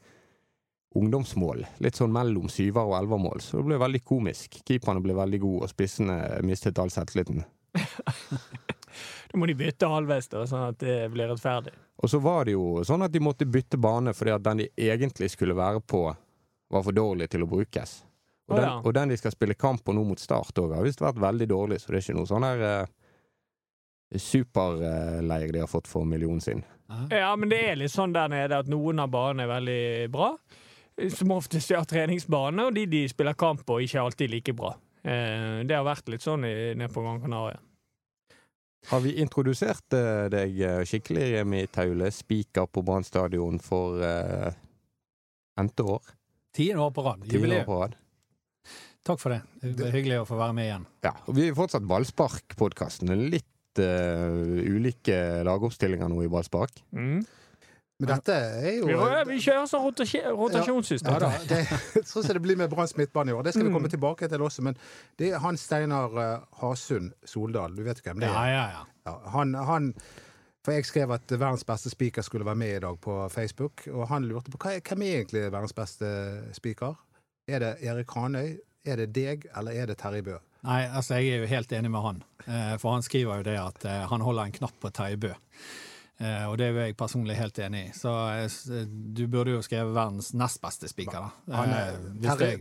ungdomsmål. 0.96 1.66
Litt 1.84 1.94
sånn 2.00 2.12
mellom 2.12 2.48
syver- 2.48 2.88
og 2.88 2.96
elvermål. 3.02 3.40
Så 3.44 3.60
det 3.60 3.66
ble 3.68 3.78
veldig 3.78 4.04
komisk. 4.04 4.62
Keeperne 4.64 5.02
ble 5.04 5.14
veldig 5.14 5.40
gode, 5.40 5.68
og 5.68 5.72
spissene 5.74 6.16
mistet 6.42 6.78
all 6.78 6.90
selvtilliten. 6.90 7.44
Da 9.30 9.38
må 9.38 9.46
de 9.46 9.54
bytte 9.54 9.86
halvveis, 9.86 10.26
da, 10.26 10.40
sånn 10.50 10.72
at 10.72 10.80
det 10.82 10.94
blir 11.12 11.28
rettferdig. 11.30 11.70
Og 12.02 12.10
så 12.10 12.18
var 12.18 12.48
det 12.48 12.56
jo 12.56 12.80
sånn 12.82 13.04
at 13.06 13.12
de 13.14 13.20
måtte 13.22 13.46
bytte 13.46 13.78
bane 13.78 14.10
fordi 14.16 14.32
at 14.34 14.42
den 14.42 14.64
de 14.64 14.66
egentlig 14.90 15.28
skulle 15.30 15.54
være 15.54 15.78
på, 15.86 16.00
var 16.74 16.82
for 16.82 16.96
dårlig 16.96 17.28
til 17.30 17.44
å 17.44 17.48
brukes. 17.50 18.00
Og, 18.50 18.56
Å, 18.58 18.60
den, 18.60 18.80
og 18.84 18.94
den 18.96 19.12
de 19.12 19.16
skal 19.20 19.30
spille 19.34 19.54
kamp 19.54 19.84
på 19.86 19.94
nå 19.94 20.02
mot 20.04 20.18
Start 20.18 20.58
òg, 20.58 20.72
har 20.74 20.82
visst 20.86 21.00
vært 21.04 21.20
veldig 21.22 21.46
dårlig, 21.52 21.78
så 21.80 21.92
det 21.92 22.00
er 22.00 22.04
ikke 22.08 22.16
noe 22.18 22.26
sånn 22.30 22.46
her 22.48 22.64
eh, 22.66 22.86
superleir 24.18 25.52
de 25.54 25.62
har 25.62 25.70
fått 25.70 25.86
for 25.90 26.04
millionen 26.04 26.40
sin. 26.42 26.64
Ja, 27.10 27.36
men 27.38 27.48
det 27.52 27.60
er 27.70 27.76
litt 27.78 27.92
sånn 27.94 28.10
der 28.16 28.28
nede 28.32 28.58
at 28.58 28.66
noen 28.70 28.98
av 28.98 29.12
banene 29.12 29.44
er 29.46 29.52
veldig 29.52 29.82
bra. 30.10 30.32
Som 31.14 31.30
oftest 31.36 31.70
er 31.72 31.86
treningsbane, 31.88 32.66
og 32.66 32.74
de 32.76 32.82
de 32.90 33.04
spiller 33.08 33.36
kamp 33.38 33.62
på, 33.66 33.78
ikke 33.86 34.02
alltid 34.02 34.32
like 34.34 34.52
bra. 34.58 34.74
Eh, 35.06 35.62
det 35.64 35.76
har 35.78 35.86
vært 35.86 36.10
litt 36.12 36.20
sånn 36.26 36.42
i- 36.44 36.74
nede 36.74 36.90
på 36.92 37.00
Gran 37.06 37.20
Canaria. 37.22 37.60
Har 38.90 39.00
vi 39.04 39.14
introdusert 39.22 39.92
eh, 39.94 40.26
deg 40.32 40.60
eh, 40.60 40.82
skikkelig, 40.88 41.28
Remi 41.38 41.62
Taule, 41.72 42.10
spiker 42.10 42.66
på 42.66 42.82
Brann 42.84 43.04
stadion 43.04 43.58
for 43.62 44.00
uh, 44.02 44.50
n-te 45.60 45.82
år? 45.84 46.02
Tiende 46.56 46.82
år 46.82 46.90
på 46.96 47.04
rad. 47.06 47.22
Tiende 47.28 47.36
år 47.36 47.60
Jubileum. 47.62 47.94
Takk 49.06 49.20
for 49.22 49.32
det. 49.32 49.40
Det 49.64 49.86
er 49.88 49.94
hyggelig 49.96 50.18
å 50.22 50.26
få 50.28 50.36
være 50.40 50.54
med 50.56 50.66
igjen. 50.68 50.86
Ja, 51.06 51.14
og 51.26 51.34
vi 51.38 51.46
er 51.48 51.54
fortsatt 51.56 51.86
Ballspark-podkasten. 51.88 53.12
Litt 53.32 53.80
uh, 53.80 54.60
ulike 54.70 55.16
lagoppstillinger 55.48 56.10
nå 56.12 56.24
i 56.26 56.28
Ballspark. 56.32 56.82
Mm. 56.92 57.20
Men 58.00 58.08
dette 58.14 58.32
er 58.32 58.78
jo 58.78 58.86
Vi, 58.88 58.94
vi 59.28 59.38
kjører 59.44 59.66
sånn 59.68 59.82
rotasjonssystem. 59.84 61.16
Ja 61.20 61.28
ja, 61.34 61.40
det, 61.50 61.58
sånn 62.08 62.24
som 62.24 62.32
det 62.36 62.40
blir 62.44 62.56
med 62.56 62.70
Branns 62.72 62.94
midtbane 62.96 63.32
i 63.32 63.36
år. 63.36 63.44
Det 63.44 63.52
skal 63.52 63.66
vi 63.66 63.72
Mm. 63.72 63.76
komme 63.76 63.90
tilbake 63.92 64.28
til 64.32 64.40
også. 64.46 64.62
Men 64.64 64.76
det 65.20 65.32
er 65.34 65.42
han 65.44 65.58
Steinar 65.60 66.16
eh, 66.16 66.46
Hasund 66.62 67.12
Soldal. 67.28 67.76
Du 67.76 67.82
vet 67.84 68.00
hvem 68.04 68.20
det 68.22 68.28
er? 68.30 68.48
ja, 68.54 68.64
ja. 68.78 68.86
Ja, 69.08 69.16
han, 69.34 69.52
han 69.54 69.90
For 70.64 70.72
jeg 70.76 70.84
skrev 70.88 71.12
at 71.16 71.28
verdens 71.32 71.64
beste 71.64 71.88
spiker 71.92 72.22
skulle 72.24 72.44
være 72.44 72.60
med 72.60 72.74
i 72.76 72.80
dag 72.84 72.96
på 73.00 73.14
Facebook, 73.32 73.86
og 73.92 74.08
han 74.08 74.26
lurte 74.28 74.52
på 74.52 74.58
hva 74.60 74.74
hvem 74.80 75.04
er 75.06 75.14
egentlig 75.22 75.44
verdens 75.52 75.72
beste 75.76 76.08
spiker? 76.56 76.96
Er 77.48 77.60
det 77.64 77.70
Erik 77.84 78.12
Hanøy? 78.16 78.58
Er 78.86 78.96
det 79.02 79.10
deg, 79.12 79.46
eller 79.56 79.76
er 79.76 79.90
det 79.90 79.98
Terje 80.00 80.24
Bø? 80.24 80.38
Nei, 80.64 80.82
altså 80.88 81.16
jeg 81.20 81.34
er 81.34 81.42
jo 81.44 81.48
helt 81.54 81.72
enig 81.72 81.90
med 81.92 82.02
han. 82.04 82.22
Eh, 82.46 82.74
For 82.80 82.92
han 82.96 83.04
skriver 83.04 83.40
jo 83.40 83.46
det 83.48 83.58
at 83.60 83.84
eh, 83.88 84.02
han 84.10 84.24
holder 84.24 84.48
en 84.48 84.58
knapp 84.58 84.76
på 84.80 84.90
Terje 84.96 85.16
Bø. 85.20 85.30
Eh, 86.20 86.44
Og 86.50 86.58
det 86.60 86.66
er 86.66 86.74
jo 86.74 86.82
jeg 86.84 86.96
personlig 87.00 87.36
helt 87.38 87.58
enig 87.64 87.80
i. 87.86 87.92
Så 87.96 88.12
du 89.16 89.22
burde 89.32 89.54
jo 89.54 89.62
skrevet 89.64 89.94
verdens 89.96 90.32
nest 90.36 90.60
beste 90.60 90.88
spiker, 90.92 91.28
da. 91.28 91.54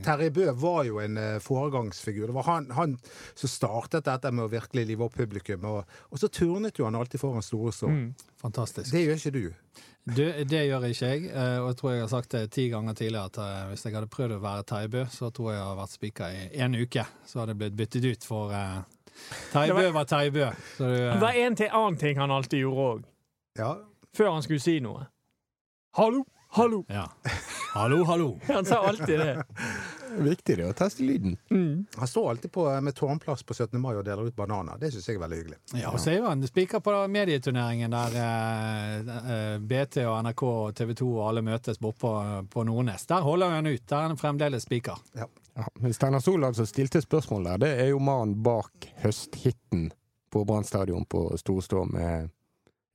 Terje, 0.05 0.29
Bø 0.31 0.47
var 0.59 0.83
jo 0.87 0.99
en 1.03 1.19
foregangsfigur. 1.43 2.27
Det 2.31 2.37
var 2.39 2.47
han, 2.47 2.69
han 2.75 2.97
som 3.35 3.51
startet 3.51 4.07
dette 4.07 4.31
med 4.31 4.47
å 4.47 4.51
virkelig 4.51 4.85
live 4.87 5.07
opp 5.07 5.15
publikum. 5.19 5.67
Og, 5.67 5.83
og 6.09 6.19
så 6.23 6.31
turnet 6.31 6.79
jo 6.79 6.87
han 6.87 6.95
alltid 6.99 7.19
foran 7.19 7.43
store 7.43 7.75
så. 7.75 7.91
Mm. 7.91 8.13
Fantastisk. 8.39 8.91
Det 8.95 9.03
gjør 9.07 9.19
ikke 9.19 9.35
du. 9.35 9.43
Du, 10.15 10.23
det 10.49 10.61
gjør 10.65 10.85
ikke 10.89 11.09
jeg, 11.11 11.25
eh, 11.29 11.57
og 11.61 11.67
jeg 11.69 11.77
tror 11.79 11.91
jeg 11.93 12.01
har 12.03 12.11
sagt 12.11 12.31
det 12.33 12.43
ti 12.55 12.67
ganger 12.71 12.95
tidligere 12.97 13.29
at 13.29 13.37
eh, 13.43 13.65
hvis 13.71 13.83
jeg 13.85 13.93
hadde 13.97 14.09
prøvd 14.11 14.35
å 14.37 14.39
være 14.43 14.63
Terje 14.69 15.03
så 15.13 15.29
tror 15.35 15.51
jeg 15.51 15.59
jeg 15.59 15.65
hadde 15.67 15.81
vært 15.81 15.95
spika 15.95 16.29
i 16.33 16.47
en 16.65 16.77
uke. 16.79 17.05
Så 17.29 17.41
hadde 17.41 17.53
jeg 17.55 17.61
blitt 17.63 17.77
byttet 17.77 18.07
ut 18.09 18.25
for 18.27 18.53
uh, 18.55 18.79
Terje 19.53 19.75
var- 19.75 20.07
Så 20.77 20.87
du, 20.89 20.95
eh, 20.95 21.13
Det 21.13 21.21
var 21.21 21.37
en 21.43 21.55
til 21.59 21.69
annen 21.81 21.99
ting 22.01 22.17
han 22.17 22.31
alltid 22.31 22.63
gjorde 22.63 22.87
òg, 22.89 23.03
Ja, 23.59 23.73
før 24.15 24.31
han 24.33 24.41
skulle 24.45 24.63
si 24.63 24.79
noe. 24.79 25.05
Hallo, 25.97 26.23
hallo! 26.57 26.85
ja. 26.87 27.09
Hallo, 27.73 28.03
hallo. 28.03 28.39
Han 28.47 28.65
sa 28.65 28.87
alltid 28.87 29.19
det. 29.19 29.43
Viktig 30.17 30.57
det 30.57 30.65
å 30.65 30.73
teste 30.73 31.03
lyden. 31.05 31.35
Mm. 31.51 31.85
Han 31.95 32.07
står 32.07 32.29
alltid 32.29 32.51
på, 32.51 32.65
med 32.81 32.95
tårnplass 32.95 33.43
på 33.43 33.53
17. 33.53 33.77
mai 33.81 33.93
og 33.93 34.01
deler 34.05 34.27
ut 34.27 34.35
bananer. 34.35 34.79
Det 34.81 34.89
syns 34.91 35.09
jeg 35.09 35.19
er 35.19 35.21
veldig 35.21 35.37
hyggelig. 35.37 35.59
Ja, 35.77 35.91
og 35.93 35.99
så 36.01 36.15
er 36.15 36.25
han 36.25 36.41
spiker 36.49 36.81
på 36.81 36.95
medieturneringen 37.13 37.93
der 37.93 38.17
eh, 38.23 39.11
eh, 39.35 39.59
BT 39.61 40.01
og 40.07 40.17
NRK 40.25 40.43
og 40.47 40.73
TV 40.79 40.95
2 40.97 41.11
og 41.11 41.27
alle 41.27 41.45
møtes 41.45 41.77
borte 41.77 42.01
på, 42.01 42.15
på 42.49 42.65
Nordnes. 42.65 43.05
Der 43.11 43.21
holder 43.27 43.53
han 43.59 43.69
ut. 43.69 43.85
Der 43.85 43.99
er 43.99 44.09
han 44.09 44.17
fremdeles 44.17 44.65
spiker. 44.65 44.97
Ja, 45.13 45.29
men 45.77 45.93
Steinar 45.93 46.25
Soldal 46.25 46.57
som 46.57 46.65
stilte 46.69 47.03
spørsmål 47.05 47.51
der, 47.51 47.63
det 47.67 47.71
er 47.85 47.93
jo 47.93 48.01
mannen 48.01 48.39
bak 48.43 48.89
høsthiten 49.03 49.91
på 50.33 50.43
Brann 50.45 50.65
stadion 50.65 51.05
på 51.09 51.27
Storstå 51.37 51.85
med 51.93 52.33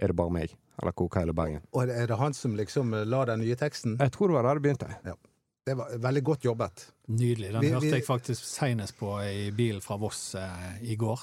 Er 0.02 0.10
det 0.10 0.16
bare 0.18 0.30
meg? 0.34 0.54
Eller 0.82 0.92
koker 0.92 1.20
hele 1.22 1.32
Bergen. 1.36 1.62
Og 1.72 1.86
er 1.88 2.06
det 2.10 2.16
han 2.18 2.34
som 2.34 2.56
liksom 2.58 2.94
eh, 2.98 3.04
la 3.06 3.24
den 3.30 3.40
nye 3.44 3.54
teksten? 3.56 3.96
Jeg 4.00 4.10
tror 4.14 4.28
det 4.32 4.34
var 4.40 4.48
der 4.48 4.58
det 4.58 4.64
begynte. 4.64 5.16
Det 5.64 5.74
var 5.78 5.92
veldig 6.02 6.22
godt 6.26 6.44
jobbet. 6.44 6.82
Nydelig. 7.08 7.52
Den 7.52 7.60
Vi- 7.62 7.70
hørte 7.72 7.86
vi- 7.86 7.92
jeg 7.94 8.04
faktisk 8.06 8.42
senest 8.44 8.96
på 8.98 9.12
i 9.24 9.50
bilen 9.54 9.80
fra 9.80 9.96
Voss 9.96 10.34
eh, 10.34 10.82
i 10.82 10.96
går. 10.96 11.22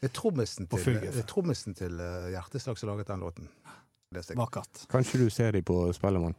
Det 0.00 0.10
er 0.10 0.14
trommisen 0.16 0.66
På 0.68 0.76
til, 0.82 0.98
trommisen 1.26 1.74
til 1.74 1.94
uh, 2.00 2.26
Hjerteslag 2.32 2.76
som 2.78 2.88
laget 2.90 3.06
den 3.08 3.20
låten. 3.20 3.48
Vakkert. 4.36 4.86
Kanskje 4.88 5.18
du 5.18 5.30
ser 5.30 5.52
de 5.52 5.62
på 5.62 5.92
Spellemann? 5.96 6.34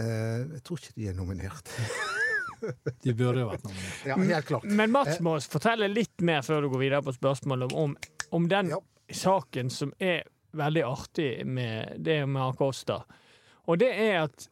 Eh, 0.00 0.46
jeg 0.56 0.62
tror 0.64 0.78
ikke 0.80 0.94
de 0.96 1.08
er 1.08 1.14
nominert. 1.14 1.68
De 3.02 3.10
burde 3.18 3.40
jo 3.42 3.48
vært 3.50 3.64
nominert. 3.66 4.02
Ja, 4.06 4.16
helt 4.16 4.46
klart. 4.46 4.64
Men 4.70 4.92
Mats 4.94 5.18
må 5.24 5.32
fortelle 5.50 5.88
litt 5.90 6.20
mer 6.22 6.44
før 6.46 6.62
du 6.62 6.68
går 6.70 6.78
videre 6.84 7.02
på 7.02 7.14
spørsmålet 7.16 7.72
om, 7.74 7.96
om 8.30 8.44
den 8.48 8.68
Ja. 8.70 8.78
saken 9.10 9.70
som 9.70 9.92
er 9.98 10.22
veldig 10.56 10.84
artig 10.86 11.30
med 11.46 11.98
det 12.04 12.22
med 12.28 12.42
Acosta. 12.44 13.02
Og 13.68 13.78
det 13.80 13.90
er 13.92 14.22
at 14.24 14.48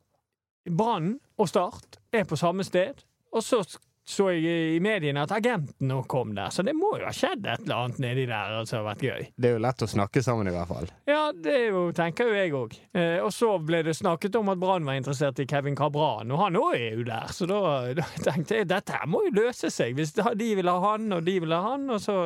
Brann 0.71 1.15
og 1.41 1.49
Start 1.49 1.99
er 2.13 2.27
på 2.29 2.39
samme 2.39 2.65
sted, 2.67 3.03
og 3.33 3.45
så 3.45 3.63
så 4.11 4.27
jeg 4.35 4.75
i 4.75 4.81
mediene 4.83 5.23
at 5.23 5.33
agenten 5.35 5.87
nå 5.91 6.01
kom 6.11 6.33
der, 6.35 6.51
så 6.51 6.65
det 6.67 6.75
må 6.75 6.93
jo 6.99 7.07
ha 7.07 7.13
skjedd 7.15 7.45
et 7.47 7.63
eller 7.63 7.85
annet 7.85 8.01
nedi 8.03 8.25
der 8.31 8.57
som 8.67 8.81
har 8.81 8.89
vært 8.89 9.05
gøy. 9.07 9.29
Det 9.39 9.51
er 9.51 9.55
jo 9.55 9.63
lett 9.63 9.85
å 9.87 9.89
snakke 9.91 10.23
sammen, 10.27 10.51
i 10.51 10.55
hvert 10.55 10.71
fall. 10.71 10.91
Ja, 11.09 11.21
det 11.35 11.57
jo, 11.69 11.85
tenker 11.97 12.31
jo 12.31 12.35
jeg 12.35 12.55
òg. 12.59 12.75
Eh, 12.91 13.19
og 13.23 13.31
så 13.35 13.53
ble 13.63 13.85
det 13.87 13.95
snakket 13.99 14.41
om 14.41 14.51
at 14.51 14.59
Brann 14.63 14.89
var 14.89 14.99
interessert 14.99 15.39
i 15.43 15.47
Kevin 15.51 15.79
Cabran, 15.79 16.33
og 16.35 16.43
han 16.43 16.59
òg 16.59 16.75
er 16.81 16.99
jo 16.99 17.07
der. 17.07 17.31
Så 17.37 17.47
da, 17.51 17.61
da 17.97 18.09
tenkte 18.27 18.61
jeg 18.61 18.71
dette 18.71 18.99
her 18.99 19.07
må 19.11 19.23
jo 19.29 19.37
løse 19.39 19.71
seg. 19.71 19.95
Hvis 19.99 20.17
de 20.19 20.51
vil 20.59 20.73
ha 20.73 20.77
han, 20.91 21.07
og 21.15 21.25
de 21.27 21.39
vil 21.47 21.55
ha 21.55 21.63
han, 21.73 21.87
og 21.95 22.03
så 22.03 22.19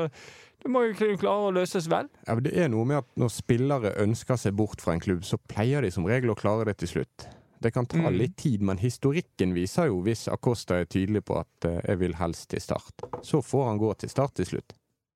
Det 0.64 0.71
må 0.73 0.81
jo 0.87 0.95
kunne 0.97 1.21
klare 1.21 1.49
å 1.50 1.53
løses 1.53 1.91
vel. 1.93 2.07
Ja, 2.25 2.33
men 2.38 2.47
det 2.47 2.55
er 2.57 2.71
noe 2.73 2.88
med 2.88 3.03
at 3.03 3.09
når 3.21 3.35
spillere 3.35 3.91
ønsker 4.00 4.38
seg 4.41 4.55
bort 4.57 4.81
fra 4.81 4.95
en 4.95 5.03
klubb, 5.05 5.21
så 5.29 5.37
pleier 5.37 5.85
de 5.85 5.91
som 5.93 6.07
regel 6.09 6.33
å 6.33 6.38
klare 6.41 6.64
det 6.71 6.79
til 6.81 6.88
slutt. 6.95 7.26
Det 7.62 7.70
kan 7.73 7.87
ta 7.87 7.96
Mm. 7.99 8.16
litt 8.18 8.37
tid, 8.37 8.62
men 8.62 8.78
historikken 8.78 9.54
viser 9.54 9.87
jo, 9.87 10.00
hvis 10.02 10.26
Acosta 10.28 10.75
er 10.80 10.84
tydelig 10.84 11.25
på 11.25 11.38
at 11.40 11.64
uh, 11.68 11.80
jeg 11.84 11.99
vil 11.99 12.14
helst 12.18 12.49
til 12.50 12.61
start, 12.61 13.04
så 13.23 13.40
får 13.42 13.64
han 13.68 13.78
gå 13.78 13.94
til 13.99 14.08
start 14.11 14.34
til 14.34 14.46
slutt. 14.46 14.75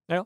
Ja. 0.09 0.25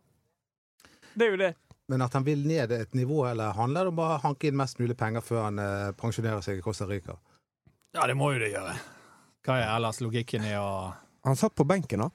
Det 1.15 1.27
er 1.27 1.31
jo 1.31 1.37
det. 1.37 1.55
Men 1.89 2.03
at 2.03 2.13
han 2.15 2.25
vil 2.25 2.47
ned 2.47 2.71
et 2.73 2.95
nivå, 2.95 3.25
eller 3.31 3.53
handler 3.53 3.85
det 3.85 3.89
om 3.93 3.97
bare 3.97 4.17
å 4.19 4.23
hanke 4.23 4.49
inn 4.49 4.57
mest 4.57 4.79
mulig 4.79 4.97
penger 4.97 5.21
før 5.21 5.43
han 5.49 5.59
uh, 5.59 5.93
pensjonerer 5.99 6.41
seg 6.45 6.59
i 6.59 6.65
Costa 6.65 6.87
Rica? 6.87 7.17
Ja, 7.93 8.07
det 8.07 8.15
må 8.17 8.31
jo 8.33 8.39
det 8.41 8.53
gjøre. 8.55 8.77
Hva 9.45 9.57
er 9.59 9.73
ellers 9.77 9.99
logikken 10.01 10.45
i 10.47 10.55
å 10.57 10.93
Han 11.27 11.37
satt 11.37 11.55
på 11.59 11.65
benken, 11.67 12.01
da. 12.07 12.11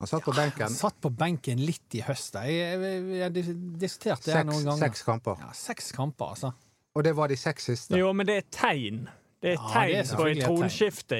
Han 0.00 0.06
satt 0.08 0.24
på 0.24 0.32
benken. 0.32 0.62
Han 0.68 0.74
satt 0.78 0.96
på 1.02 1.10
benken 1.10 1.58
litt 1.66 1.94
i 1.98 2.00
høst. 2.06 2.34
Jeg, 2.34 2.54
jeg, 2.54 2.80
jeg 3.18 3.18
jeg 3.18 3.54
diskuterte 3.82 4.24
det 4.30 4.34
Seks, 4.38 4.46
noen 4.48 4.64
ganger. 4.64 4.82
seks 4.88 5.02
kamper. 5.02 5.38
Ja, 5.42 5.52
seks 5.58 5.92
kamper, 5.92 6.32
altså. 6.34 6.52
Og 6.98 7.04
det 7.06 7.14
var 7.14 7.30
de 7.30 7.38
seks 7.38 7.70
siste. 7.70 7.94
Jo, 7.98 8.10
men 8.12 8.26
det 8.26 8.40
er 8.42 8.46
tegn. 8.50 9.04
Det 9.38 9.52
er 9.52 9.54
et 9.54 9.60
Ja, 9.70 9.82
det 9.86 9.98
er 9.98 10.02
tegn 10.02 10.16
på 10.18 10.24
et 10.26 10.38
tegn. 10.40 10.46
tronskifte 10.48 11.18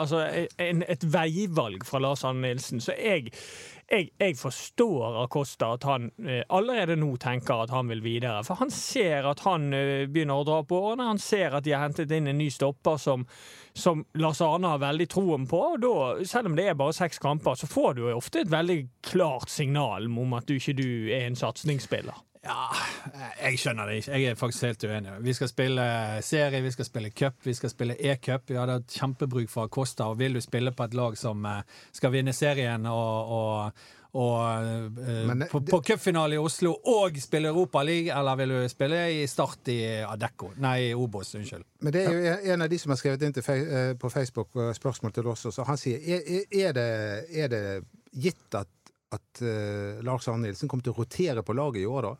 altså 0.00 0.22
en, 0.58 0.84
et 0.88 1.02
veivalg 1.12 1.84
fra 1.84 2.00
Lars 2.00 2.24
Arne 2.24 2.40
Nilsen. 2.46 2.80
Så 2.80 2.94
jeg, 2.96 3.28
jeg, 3.92 4.08
jeg 4.16 4.36
forstår 4.40 5.18
Akosta 5.26 5.74
at 5.76 5.84
han 5.84 6.06
eh, 6.24 6.46
allerede 6.48 6.96
nå 6.96 7.10
tenker 7.20 7.66
at 7.66 7.74
han 7.76 7.90
vil 7.92 8.00
videre. 8.00 8.40
For 8.44 8.56
han 8.62 8.72
ser 8.72 9.28
at 9.28 9.44
han 9.44 9.68
eh, 9.76 10.06
begynner 10.08 10.40
å 10.40 10.46
dra 10.48 10.62
på 10.64 10.80
årene. 10.80 11.10
Han 11.10 11.20
ser 11.20 11.58
at 11.58 11.68
de 11.68 11.76
har 11.76 11.84
hentet 11.84 12.10
inn 12.16 12.32
en 12.32 12.40
ny 12.40 12.48
stopper 12.50 12.96
som, 12.96 13.26
som 13.76 14.06
Lars 14.16 14.40
Arne 14.40 14.72
har 14.72 14.80
veldig 14.80 15.08
troen 15.12 15.44
på. 15.50 15.60
Og 15.74 15.84
da, 15.84 16.24
selv 16.24 16.48
om 16.48 16.56
det 16.56 16.70
er 16.70 16.80
bare 16.80 16.96
seks 16.96 17.20
kamper, 17.20 17.60
så 17.60 17.68
får 17.68 17.98
du 17.98 18.06
jo 18.06 18.16
ofte 18.16 18.46
et 18.46 18.54
veldig 18.56 18.80
klart 19.12 19.52
signal 19.52 20.08
om 20.08 20.32
at 20.40 20.48
du 20.48 20.56
ikke 20.56 20.78
du 20.80 20.88
er 21.12 21.28
en 21.28 21.36
satsingsspiller. 21.36 22.16
Ja, 22.48 23.26
jeg 23.44 23.58
skjønner 23.60 23.90
det 23.90 23.98
ikke. 24.00 24.16
Jeg 24.22 24.32
er 24.32 24.38
faktisk 24.40 24.64
helt 24.64 24.84
uenig. 24.88 25.12
Vi 25.26 25.32
skal 25.36 25.50
spille 25.50 25.84
serie, 26.24 26.62
vi 26.64 26.70
skal 26.72 26.86
spille 26.88 27.10
cup, 27.12 27.34
vi 27.44 27.52
skal 27.58 27.70
spille 27.72 27.96
e-cup. 28.00 28.46
Vi 28.48 28.56
hadde 28.56 28.78
et 28.80 28.94
kjempebruk 28.96 29.50
for 29.52 29.68
Acosta, 29.68 30.06
Og 30.08 30.18
vil 30.18 30.34
du 30.38 30.40
spille 30.40 30.72
på 30.72 30.86
et 30.88 30.94
lag 30.96 31.16
som 31.20 31.44
eh, 31.46 31.62
skal 31.92 32.12
vinne 32.14 32.32
serien 32.32 32.86
og, 32.88 33.32
og, 33.38 33.82
og 34.14 34.38
eh, 34.64 35.26
det- 35.42 35.50
på, 35.52 35.60
på 35.68 35.80
cupfinale 35.90 36.38
i 36.38 36.40
Oslo 36.40 36.72
og 36.94 37.18
spille 37.20 37.48
Europaliga, 37.52 38.16
eller 38.22 38.36
vil 38.40 38.54
du 38.56 38.68
spille 38.72 39.02
i 39.20 39.26
Start 39.28 39.68
i 39.74 39.78
Adecco? 40.08 40.54
Nei, 40.56 40.94
Obos, 40.96 41.34
unnskyld. 41.36 41.66
Men 41.84 41.92
det 41.92 42.06
er 42.06 42.16
jo 42.16 42.38
en- 42.54 42.62
av 42.64 42.70
de 42.72 42.78
som 42.80 42.90
har 42.94 43.02
skrevet 43.02 43.22
inn 43.28 43.36
fe- 43.44 43.58
eh, 43.68 43.92
på 44.00 44.08
Facebook 44.10 44.56
spørsmål 44.74 45.12
til 45.18 45.28
oss 45.34 45.44
også. 45.52 45.66
Han 45.68 45.76
sier 45.76 46.00
er, 46.00 46.24
er- 46.48 46.72
det, 46.72 46.88
er 47.44 47.48
det 47.52 47.62
gitt 48.24 48.54
at, 48.62 48.72
at 49.12 49.42
Lars 50.04 50.26
Arne 50.28 50.46
Nilsen 50.48 50.68
kommer 50.68 50.82
til 50.84 50.92
å 50.96 50.98
rotere 51.02 51.42
på 51.44 51.54
laget 51.56 51.82
i 51.84 51.86
år, 51.86 52.02
da? 52.08 52.14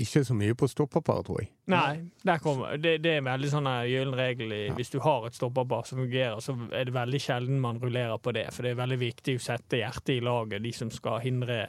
Ikke 0.00 0.22
så 0.24 0.32
mye 0.32 0.54
på 0.56 0.64
stopperparet, 0.72 1.26
tror 1.26 1.40
jeg. 1.42 1.48
Nei, 1.68 1.98
der 2.24 2.38
kommer, 2.42 2.78
det, 2.80 2.94
det 3.04 3.10
er 3.12 3.18
en 3.20 3.26
veldig 3.28 3.48
sånn 3.52 3.66
gyllen 3.86 4.14
regel. 4.16 4.52
i- 4.52 4.70
Hvis 4.72 4.88
du 4.90 4.98
har 5.04 5.26
et 5.26 5.34
stoppappar 5.36 5.84
som 5.86 5.98
fungerer, 6.00 6.40
så 6.40 6.54
er 6.72 6.84
det 6.88 6.94
veldig 6.94 7.20
sjelden 7.20 7.60
man 7.60 7.78
rullerer 7.78 8.16
på 8.18 8.32
det. 8.32 8.46
For 8.54 8.62
det 8.64 8.72
er 8.72 8.78
veldig 8.80 8.98
viktig 8.98 9.34
å 9.36 9.42
sette 9.44 9.78
hjertet 9.82 10.14
i 10.16 10.20
laget, 10.24 10.62
de 10.64 10.72
som 10.72 10.90
skal 10.90 11.20
hindre 11.20 11.68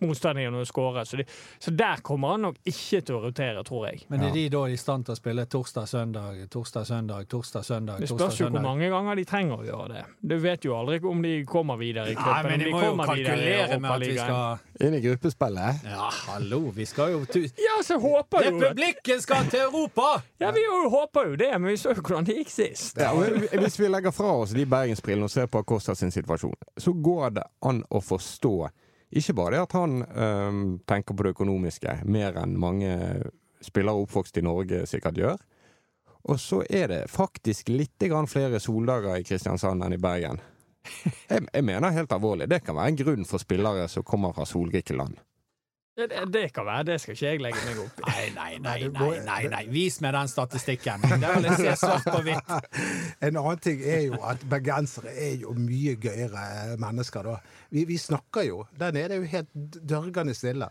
motstanderne 0.00 0.60
å 0.62 0.64
skåre. 0.68 1.02
Så, 1.06 1.16
de, 1.20 1.24
så 1.60 1.74
der 1.76 2.00
kommer 2.06 2.34
han 2.36 2.46
nok 2.46 2.60
ikke 2.64 3.00
til 3.04 3.18
å 3.18 3.22
rotere, 3.26 3.64
tror 3.66 3.88
jeg. 3.90 4.04
Men 4.08 4.22
er 4.28 4.32
de 4.34 4.46
da 4.54 4.62
i 4.70 4.78
stand 4.80 5.06
til 5.08 5.16
å 5.16 5.18
spille 5.18 5.44
torsdag, 5.50 5.88
søndag, 5.90 6.40
torsdag, 6.54 6.86
søndag, 6.88 7.26
torsdag, 7.28 7.66
søndag? 7.68 8.00
Det 8.04 8.08
spørs 8.12 8.38
jo 8.40 8.48
hvor 8.54 8.64
mange 8.64 8.88
ganger 8.92 9.18
de 9.20 9.26
trenger 9.28 9.58
å 9.60 9.66
gjøre 9.66 9.88
det. 9.96 10.04
Du 10.22 10.36
vet 10.42 10.64
jo 10.64 10.76
aldri 10.78 11.00
om 11.10 11.20
de 11.26 11.34
kommer 11.44 11.76
videre 11.80 12.14
i 12.14 12.14
Nei, 12.14 12.22
cupen. 12.22 12.50
men 12.50 12.58
de 12.60 12.64
de 12.64 12.70
må 12.72 12.80
jo 12.84 12.90
kommer 12.94 13.14
videre 13.14 13.34
i 13.34 13.44
kalkulere 13.44 13.80
med 13.80 13.90
at 13.90 14.06
vi 14.08 14.14
skal 14.18 14.86
Inn 14.88 14.94
i 14.98 15.00
gruppespillet. 15.04 15.84
Ja, 15.86 16.08
hallo, 16.30 16.58
vi 16.74 16.84
skal 16.90 17.12
jo 17.14 17.20
Ja, 17.64 17.80
så 17.86 17.98
håper 18.00 18.44
jo 18.44 18.54
Republikken 18.58 19.22
skal 19.22 19.48
til 19.50 19.64
Europa! 19.64 20.22
Ja, 20.42 20.50
vi 20.54 20.64
jo 20.64 20.88
håper 20.92 21.30
jo 21.30 21.36
det, 21.40 21.50
men 21.58 21.70
vi 21.72 21.76
så 21.80 21.94
jo 21.94 22.02
hvordan 22.02 22.26
det 22.28 22.38
gikk 22.42 22.52
sist. 22.52 23.00
Ja, 23.00 23.12
hvis 23.14 23.78
vi 23.80 23.88
legger 23.88 24.14
fra 24.14 24.34
oss 24.42 24.52
de 24.56 24.66
bergensbrillene 24.68 25.28
og 25.28 25.32
ser 25.32 25.48
på 25.48 25.62
Acosta 25.64 25.94
sin 25.96 26.12
situasjon, 26.14 26.56
så 26.76 26.92
går 26.92 27.38
det 27.38 27.46
an 27.64 27.84
å 27.88 28.02
forstå 28.04 28.56
ikke 29.14 29.34
bare 29.38 29.54
det 29.54 29.62
at 29.62 29.74
han 29.78 30.00
øhm, 30.02 30.62
tenker 30.88 31.14
på 31.14 31.22
det 31.22 31.34
økonomiske, 31.36 32.00
mer 32.10 32.38
enn 32.40 32.56
mange 32.58 32.94
spillere 33.62 34.02
oppvokst 34.02 34.40
i 34.40 34.44
Norge 34.44 34.80
sikkert 34.90 35.20
gjør. 35.20 35.44
Og 36.24 36.40
så 36.40 36.62
er 36.66 36.88
det 36.90 37.02
faktisk 37.12 37.68
litt 37.68 38.02
flere 38.26 38.60
soldager 38.60 39.20
i 39.20 39.24
Kristiansand 39.24 39.84
enn 39.84 39.94
i 39.94 40.00
Bergen. 40.00 40.40
Jeg, 41.30 41.46
jeg 41.52 41.64
mener 41.64 41.94
helt 41.94 42.12
alvorlig, 42.12 42.48
det 42.48 42.62
kan 42.64 42.76
være 42.76 42.92
en 42.92 42.98
grunn 42.98 43.24
for 43.24 43.38
spillere 43.38 43.86
som 43.88 44.04
kommer 44.04 44.32
fra 44.32 44.44
solrike 44.44 44.96
land. 44.96 45.16
Det, 45.94 46.08
det, 46.10 46.22
det 46.34 46.48
kan 46.50 46.66
være, 46.66 46.84
det 46.88 46.94
skal 46.98 47.14
ikke 47.14 47.26
jeg 47.28 47.40
legge 47.44 47.60
meg 47.68 47.76
opp 47.84 48.00
i. 48.00 48.04
Nei, 48.08 48.22
nei, 48.34 48.54
nei, 48.58 48.88
nei, 48.90 49.10
nei, 49.28 49.42
nei. 49.52 49.60
Vis 49.70 50.00
meg 50.02 50.16
den 50.16 50.30
statistikken. 50.32 51.04
Det 51.22 51.28
vil 51.36 51.46
jeg 51.46 51.60
se 51.60 51.74
svart 51.84 52.08
på 52.08 52.22
hvitt. 52.26 52.50
En 53.22 53.38
annen 53.38 53.60
ting 53.62 53.84
er 53.86 54.00
jo 54.08 54.18
at 54.26 54.42
bergensere 54.50 55.12
er 55.14 55.36
jo 55.44 55.54
mye 55.54 55.94
gøyere 56.02 56.74
mennesker, 56.82 57.28
da. 57.30 57.36
Vi, 57.70 57.84
vi 57.86 58.00
snakker 58.02 58.48
jo. 58.48 58.64
Der 58.80 58.90
nede 58.96 59.14
er 59.14 59.22
jo 59.22 59.30
helt 59.36 59.54
dørgende 59.94 60.34
stille. 60.34 60.66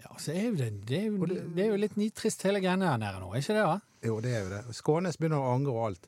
Ja, 0.00 0.14
så 0.22 0.32
er 0.32 0.46
jo 0.46 0.54
det, 0.62 0.70
det, 0.88 1.00
er 1.00 1.10
jo, 1.10 1.26
det 1.26 1.64
er 1.66 1.72
jo 1.74 1.80
litt 1.82 1.98
nitrist 1.98 2.46
hele 2.46 2.62
greiene 2.62 2.86
her 2.88 3.00
nede 3.02 3.18
nå, 3.20 3.32
er 3.34 3.42
ikke 3.42 3.56
det? 3.58 3.66
va? 3.66 3.78
Jo, 4.06 4.20
det 4.24 4.30
er 4.36 4.44
jo 4.46 4.52
det. 4.54 4.60
Skånes 4.78 5.18
begynner 5.20 5.42
å 5.42 5.56
angre 5.56 5.74
og 5.74 5.88
alt. 5.90 6.06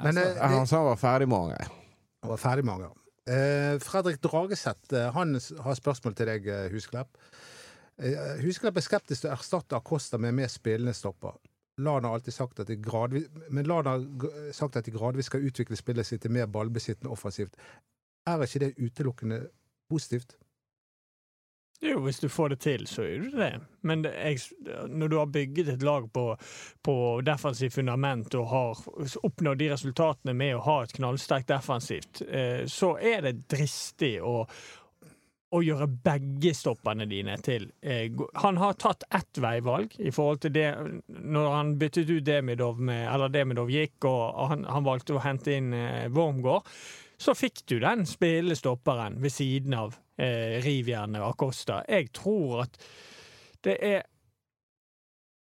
Men 0.00 0.10
Altså, 0.10 0.26
det, 0.26 0.50
Han 0.56 0.66
sa 0.66 0.80
han 0.80 0.90
var 0.90 0.98
ferdig 1.00 1.28
med 1.30 1.38
Angre. 1.46 1.70
Han 2.24 2.32
var 2.34 2.40
ferdig 2.40 2.66
med 2.66 2.82
ganger. 2.82 2.96
Eh, 3.30 3.74
Fredrik 3.84 4.18
Drageseth 4.24 4.96
eh, 4.96 5.08
han 5.14 5.36
har 5.38 5.76
spørsmål 5.78 6.14
til 6.18 6.30
deg, 6.32 6.46
eh, 6.50 6.66
Husklepp. 8.00 8.38
Eh, 8.38 8.44
Husklepp 8.44 8.76
er 8.76 8.86
skeptisk 8.86 9.22
til 9.22 9.30
å 9.30 9.36
erstatte 9.36 9.76
Acosta 9.76 10.18
med 10.18 10.34
mer 10.34 10.48
spillende 10.48 10.94
stopper. 10.94 11.38
Lana 11.80 12.08
har 12.08 12.14
alltid 12.14 12.34
sagt 12.34 12.60
at 12.60 12.68
de 12.68 12.76
gradvis, 12.76 13.28
men 13.48 13.66
Lana 13.66 13.90
har 13.90 14.52
sagt 14.52 14.76
at 14.76 14.84
de 14.84 14.92
gradvis 14.92 15.26
skal 15.30 15.44
utvikle 15.46 15.76
spillet 15.76 16.06
sitt 16.06 16.22
til 16.22 16.30
mer 16.30 16.46
ballbesittende 16.46 17.12
offensivt. 17.12 17.56
Er 18.28 18.42
ikke 18.42 18.58
det 18.66 18.74
utelukkende 18.76 19.46
positivt? 19.88 20.36
Jo, 21.82 22.00
hvis 22.04 22.18
du 22.20 22.28
får 22.28 22.48
det 22.48 22.58
til, 22.60 22.82
så 22.86 23.02
gjør 23.02 23.22
du 23.22 23.36
det. 23.40 23.54
Men 23.88 24.02
det, 24.04 24.10
jeg, 24.12 24.40
når 24.88 25.08
du 25.08 25.16
har 25.16 25.30
bygget 25.32 25.68
et 25.72 25.82
lag 25.82 26.10
på, 26.12 26.36
på 26.84 26.96
defensivt 27.24 27.72
fundament 27.74 28.34
og 28.36 28.50
har 28.50 28.82
oppnådd 29.24 29.62
de 29.62 29.70
resultatene 29.72 30.34
med 30.36 30.58
å 30.58 30.64
ha 30.66 30.76
et 30.84 30.92
knallsterkt 30.98 31.48
defensivt, 31.48 32.20
eh, 32.28 32.66
så 32.68 32.92
er 33.00 33.24
det 33.24 33.48
dristig 33.48 34.18
å 34.20 34.44
å 35.50 35.60
gjøre 35.64 35.88
begge 36.04 36.52
stoppene 36.54 37.06
dine 37.10 37.34
til 37.42 37.66
eh, 37.82 38.12
Han 38.42 38.58
har 38.60 38.76
tatt 38.78 39.02
ett 39.14 39.40
veivalg 39.42 39.96
i 39.98 40.12
forhold 40.14 40.44
til 40.44 40.54
det 40.54 40.68
Når 41.10 41.48
han 41.54 41.72
byttet 41.80 42.10
ut 42.10 42.26
Demidov 42.26 42.78
med 42.78 43.02
Eller 43.10 43.32
Demidov 43.34 43.72
gikk, 43.72 44.06
og 44.08 44.50
han, 44.52 44.64
han 44.70 44.86
valgte 44.86 45.16
å 45.16 45.24
hente 45.24 45.56
inn 45.56 45.72
eh, 45.74 46.06
Wormgård, 46.14 46.68
så 47.20 47.34
fikk 47.36 47.64
du 47.68 47.78
den 47.82 48.06
spillende 48.08 48.56
stopperen 48.56 49.18
ved 49.20 49.34
siden 49.34 49.74
av 49.76 49.98
eh, 50.20 50.60
Rivjernet 50.64 51.20
og 51.20 51.34
Acosta. 51.34 51.82
Jeg 51.88 52.12
tror 52.16 52.64
at 52.64 52.78
det 53.66 53.76
er 53.84 54.06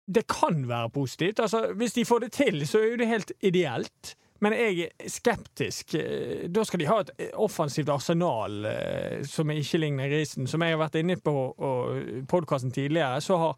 Det 0.07 0.23
kan 0.31 0.69
være 0.69 0.91
positivt. 0.95 1.41
Altså, 1.43 1.73
hvis 1.75 1.93
de 1.93 2.05
får 2.07 2.21
det 2.21 2.33
til, 2.33 2.67
så 2.67 2.79
er 2.79 2.93
jo 2.93 2.99
det 3.01 3.09
helt 3.11 3.33
ideelt. 3.43 4.15
Men 4.45 4.53
jeg 4.53 4.91
er 4.91 5.09
skeptisk. 5.09 5.95
Eh, 5.95 6.49
Da 6.53 6.65
skal 6.65 6.81
de 6.83 6.89
ha 6.91 7.01
et 7.01 7.11
offensivt 7.35 7.89
arsenal 7.89 8.65
eh, 8.69 9.23
som 9.25 9.51
ikke 9.51 9.81
ligner 9.81 10.11
Risen. 10.13 10.47
Som 10.47 10.63
jeg 10.63 10.75
har 10.77 10.83
vært 10.83 10.99
inne 11.01 11.17
på 11.17 11.35
podkasten 12.29 12.73
tidligere, 12.75 13.21
så 13.25 13.39
har 13.41 13.57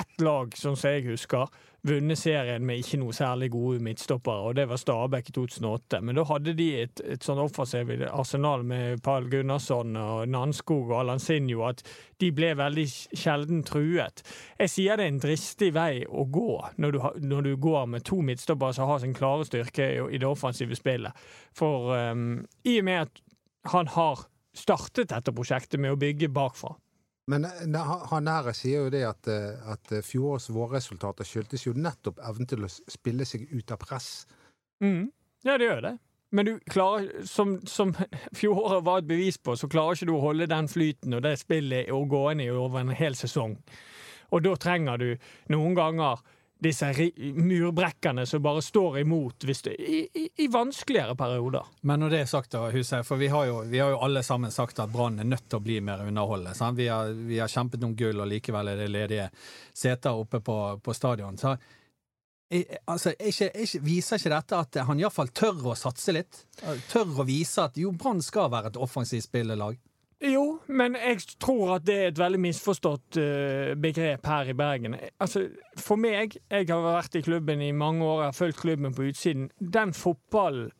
ett 0.00 0.20
lag, 0.22 0.54
sånn 0.56 0.76
som 0.78 0.90
jeg 0.94 1.06
husker, 1.10 1.48
vunnet 1.86 2.18
serien 2.18 2.62
med 2.66 2.78
ikke 2.78 2.98
noe 3.00 3.14
særlig 3.16 3.48
gode 3.52 3.80
midtstoppere, 3.82 4.46
og 4.46 4.54
det 4.58 4.68
var 4.70 4.78
Stabæk 4.78 5.32
i 5.32 5.34
2008. 5.34 5.98
Men 6.06 6.18
da 6.18 6.24
hadde 6.28 6.54
de 6.58 6.68
et, 6.84 7.02
et 7.02 7.26
sånn 7.26 7.40
offensivt 7.42 8.04
arsenal 8.06 8.62
med 8.66 9.02
Pal 9.02 9.26
Gunnarsson 9.32 9.96
og 9.98 10.30
Nanskog 10.30 10.92
og 10.92 11.00
Alansinho 11.00 11.64
at 11.66 11.82
de 12.22 12.30
ble 12.34 12.52
veldig 12.58 12.86
sjelden 13.18 13.64
truet. 13.66 14.22
Jeg 14.60 14.70
sier 14.70 15.00
det 15.00 15.08
er 15.08 15.14
en 15.14 15.22
dristig 15.24 15.72
vei 15.74 16.04
å 16.06 16.26
gå 16.30 16.60
når 16.82 16.94
du, 16.94 17.00
når 17.26 17.48
du 17.48 17.52
går 17.66 17.90
med 17.96 18.06
to 18.06 18.20
midtstoppere 18.22 18.78
som 18.78 18.90
har 18.90 19.02
sin 19.02 19.16
klare 19.16 19.48
styrke 19.48 19.90
i 20.06 20.22
det 20.22 20.28
offensive 20.28 20.78
spillet. 20.78 21.18
For 21.58 21.90
um, 21.98 22.44
i 22.62 22.78
og 22.78 22.86
med 22.86 23.08
at 23.08 23.24
han 23.72 23.90
har 23.90 24.28
startet 24.54 25.10
dette 25.10 25.34
prosjektet 25.34 25.80
med 25.80 25.94
å 25.94 25.98
bygge 25.98 26.30
bakfra. 26.32 26.76
Men 27.30 27.44
eh, 27.44 27.82
han- 28.10 28.24
nære 28.26 28.54
sier 28.54 28.84
jo 28.86 28.90
det 28.90 29.04
at, 29.06 29.28
eh, 29.30 29.58
at 29.72 29.92
eh, 29.92 30.02
fjorårets 30.02 30.50
vårresultater 30.50 31.24
skyldtes 31.28 31.66
jo 31.68 31.72
nettopp 31.78 32.18
evnen 32.18 32.48
til 32.50 32.64
å 32.66 32.70
spille 32.70 33.24
seg 33.28 33.46
ut 33.52 33.70
av 33.70 33.78
press. 33.78 34.26
Mm. 34.82 35.10
Ja, 35.46 35.58
det 35.58 35.68
gjør 35.68 35.82
det. 35.86 35.92
Men 36.32 36.46
du 36.48 36.52
klarer, 36.72 37.26
som, 37.28 37.58
som 37.68 37.92
fjoråret 38.38 38.84
var 38.84 39.02
et 39.02 39.08
bevis 39.10 39.38
på, 39.38 39.54
så 39.56 39.68
klarer 39.70 39.94
ikke 39.98 40.08
du 40.10 40.14
å 40.16 40.22
holde 40.24 40.48
den 40.50 40.68
flyten 40.72 41.14
og 41.14 41.22
det 41.26 41.36
spillet 41.42 41.90
og 41.92 42.08
gående 42.10 42.48
over 42.56 42.80
en 42.80 42.94
hel 42.96 43.14
sesong. 43.18 43.58
Og 44.32 44.42
da 44.46 44.54
trenger 44.56 44.96
du 44.98 45.10
noen 45.52 45.74
ganger 45.76 46.22
disse 46.62 46.88
murbrekkene 47.34 48.26
som 48.26 48.42
bare 48.42 48.62
står 48.62 48.98
imot 48.98 49.40
det, 49.40 49.74
i, 49.74 50.08
i, 50.14 50.28
i 50.44 50.48
vanskeligere 50.48 51.16
perioder. 51.18 51.66
Men 51.80 52.00
når 52.00 52.14
det 52.14 52.20
er 52.22 52.30
sagt, 52.30 52.52
da, 52.54 52.68
Huset, 52.70 53.06
for 53.06 53.18
vi 53.18 53.28
har, 53.32 53.48
jo, 53.50 53.60
vi 53.66 53.80
har 53.82 53.90
jo 53.94 54.00
alle 54.06 54.22
sammen 54.22 54.54
sagt 54.54 54.78
at 54.82 54.92
Brann 54.92 55.18
er 55.18 55.28
nødt 55.28 55.48
til 55.48 55.58
å 55.58 55.64
bli 55.64 55.80
mer 55.82 56.04
underholdende. 56.06 56.54
sant? 56.54 56.78
Vi 56.78 56.88
har, 56.88 57.10
vi 57.10 57.40
har 57.42 57.50
kjempet 57.50 57.82
om 57.84 57.96
gull, 57.98 58.22
og 58.22 58.30
likevel 58.30 58.72
er 58.72 58.82
det 58.84 58.90
ledige 58.92 59.28
seter 59.74 60.18
oppe 60.18 60.40
på, 60.40 60.58
på 60.82 60.94
stadion. 60.94 61.38
Så 61.38 61.56
altså, 62.84 63.14
ikke, 63.18 63.50
ikke, 63.64 63.80
viser 63.82 64.20
ikke 64.20 64.34
dette 64.36 64.60
at 64.66 64.82
han 64.86 65.00
iallfall 65.00 65.32
tør 65.34 65.72
å 65.72 65.78
satse 65.78 66.14
litt? 66.14 66.44
Tør 66.92 67.22
å 67.22 67.26
vise 67.26 67.66
at 67.66 67.78
jo, 67.80 67.94
Brann 67.96 68.22
skal 68.22 68.52
være 68.52 68.72
et 68.72 68.80
offensivt 68.80 69.26
spillelag? 69.26 69.80
Jo, 70.22 70.60
men 70.66 70.94
jeg 70.94 71.18
tror 71.40 71.74
at 71.74 71.86
det 71.86 71.94
er 71.98 72.12
et 72.12 72.18
veldig 72.18 72.38
misforstått 72.40 73.16
uh, 73.18 73.72
begrep 73.82 74.26
her 74.26 74.52
i 74.52 74.54
Bergen. 74.54 74.94
Altså, 75.20 75.48
For 75.78 75.98
meg, 75.98 76.36
jeg 76.50 76.68
har 76.68 76.84
vært 76.84 77.16
i 77.18 77.24
klubben 77.26 77.62
i 77.62 77.72
mange 77.72 78.04
år, 78.04 78.20
jeg 78.20 78.30
har 78.30 78.36
fulgt 78.38 78.60
klubben 78.60 78.94
på 78.94 79.08
utsiden. 79.10 79.48
Den 79.58 79.92
fotballen 79.92 80.70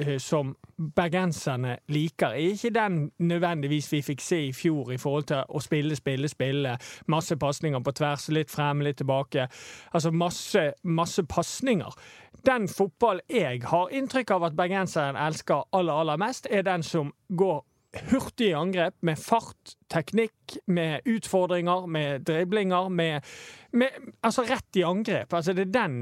uh, 0.00 0.16
som 0.18 0.54
bergenserne 0.96 1.76
liker, 1.92 2.26
er 2.28 2.54
ikke 2.54 2.70
den 2.72 3.10
nødvendigvis 3.18 3.90
vi 3.92 4.00
fikk 4.02 4.24
se 4.24 4.40
i 4.46 4.56
fjor 4.56 4.94
i 4.94 4.98
forhold 4.98 5.28
til 5.28 5.44
å 5.44 5.60
spille, 5.60 5.96
spille, 5.96 6.32
spille. 6.32 6.78
Masse 7.06 7.36
pasninger 7.36 7.84
på 7.84 7.92
tvers, 8.00 8.30
litt 8.32 8.50
frem, 8.50 8.80
litt 8.80 8.96
tilbake. 9.02 9.44
Altså 9.92 10.10
masse, 10.10 10.70
masse 10.84 11.26
pasninger. 11.28 11.92
Den 12.46 12.68
fotball 12.68 13.20
jeg 13.28 13.60
har 13.68 13.92
inntrykk 13.92 14.30
av 14.38 14.48
at 14.48 14.56
bergenseren 14.56 15.20
elsker 15.20 15.68
aller, 15.72 16.00
aller 16.00 16.16
mest, 16.16 16.48
er 16.50 16.64
den 16.64 16.82
som 16.82 17.12
går 17.28 17.62
hurtige 18.10 18.56
angrep 18.58 18.96
med 19.06 19.18
fart, 19.20 19.74
teknikk, 19.92 20.56
med 20.66 21.06
utfordringer, 21.08 21.86
med 21.86 22.24
driblinger, 22.26 22.88
med, 22.88 23.24
med 23.72 23.90
Altså 24.24 24.44
rett 24.48 24.78
i 24.78 24.84
angrep. 24.86 25.32
Altså 25.34 25.52
det, 25.52 25.68
er 25.68 25.72
den, 25.74 25.96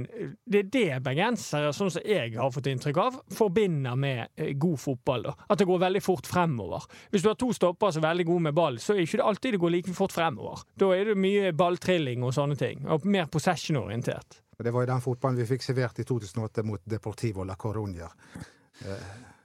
det 0.45 0.63
er 0.63 0.69
det 0.73 1.01
bergensere, 1.05 1.73
sånn 1.77 1.91
som 1.93 2.07
jeg 2.07 2.35
har 2.37 2.53
fått 2.55 2.71
inntrykk 2.71 3.01
av, 3.03 3.19
forbinder 3.35 3.99
med 3.99 4.23
eh, 4.37 4.53
god 4.61 4.79
fotball. 4.81 5.27
Da. 5.29 5.35
At 5.49 5.63
det 5.63 5.69
går 5.69 5.83
veldig 5.87 6.05
fort 6.05 6.29
fremover. 6.29 6.87
Hvis 7.11 7.25
du 7.25 7.31
har 7.33 7.41
to 7.41 7.51
stoppere 7.57 7.95
som 7.97 8.05
er 8.05 8.13
veldig 8.13 8.29
gode 8.31 8.47
med 8.49 8.57
ball, 8.59 8.79
så 8.83 8.95
er 8.95 9.03
det 9.03 9.09
ikke 9.09 9.27
alltid 9.33 9.57
det 9.57 9.65
går 9.65 9.77
like 9.77 9.97
fort 9.97 10.15
fremover. 10.15 10.65
Da 10.79 10.93
er 10.97 11.13
det 11.13 11.19
mye 11.21 11.53
balltrilling 11.57 12.25
og 12.27 12.37
sånne 12.37 12.59
ting. 12.61 12.87
Og 12.93 13.05
mer 13.09 13.29
possession-orientert. 13.33 14.43
Det 14.63 14.71
var 14.71 14.85
jo 14.85 14.93
den 14.93 15.03
fotballen 15.03 15.41
vi 15.41 15.49
fikk 15.49 15.65
servert 15.65 15.99
i 15.99 16.07
2008 16.07 16.63
mot 16.67 16.83
Deportivo 16.87 17.43
la 17.47 17.57
Coruña. 17.59 18.07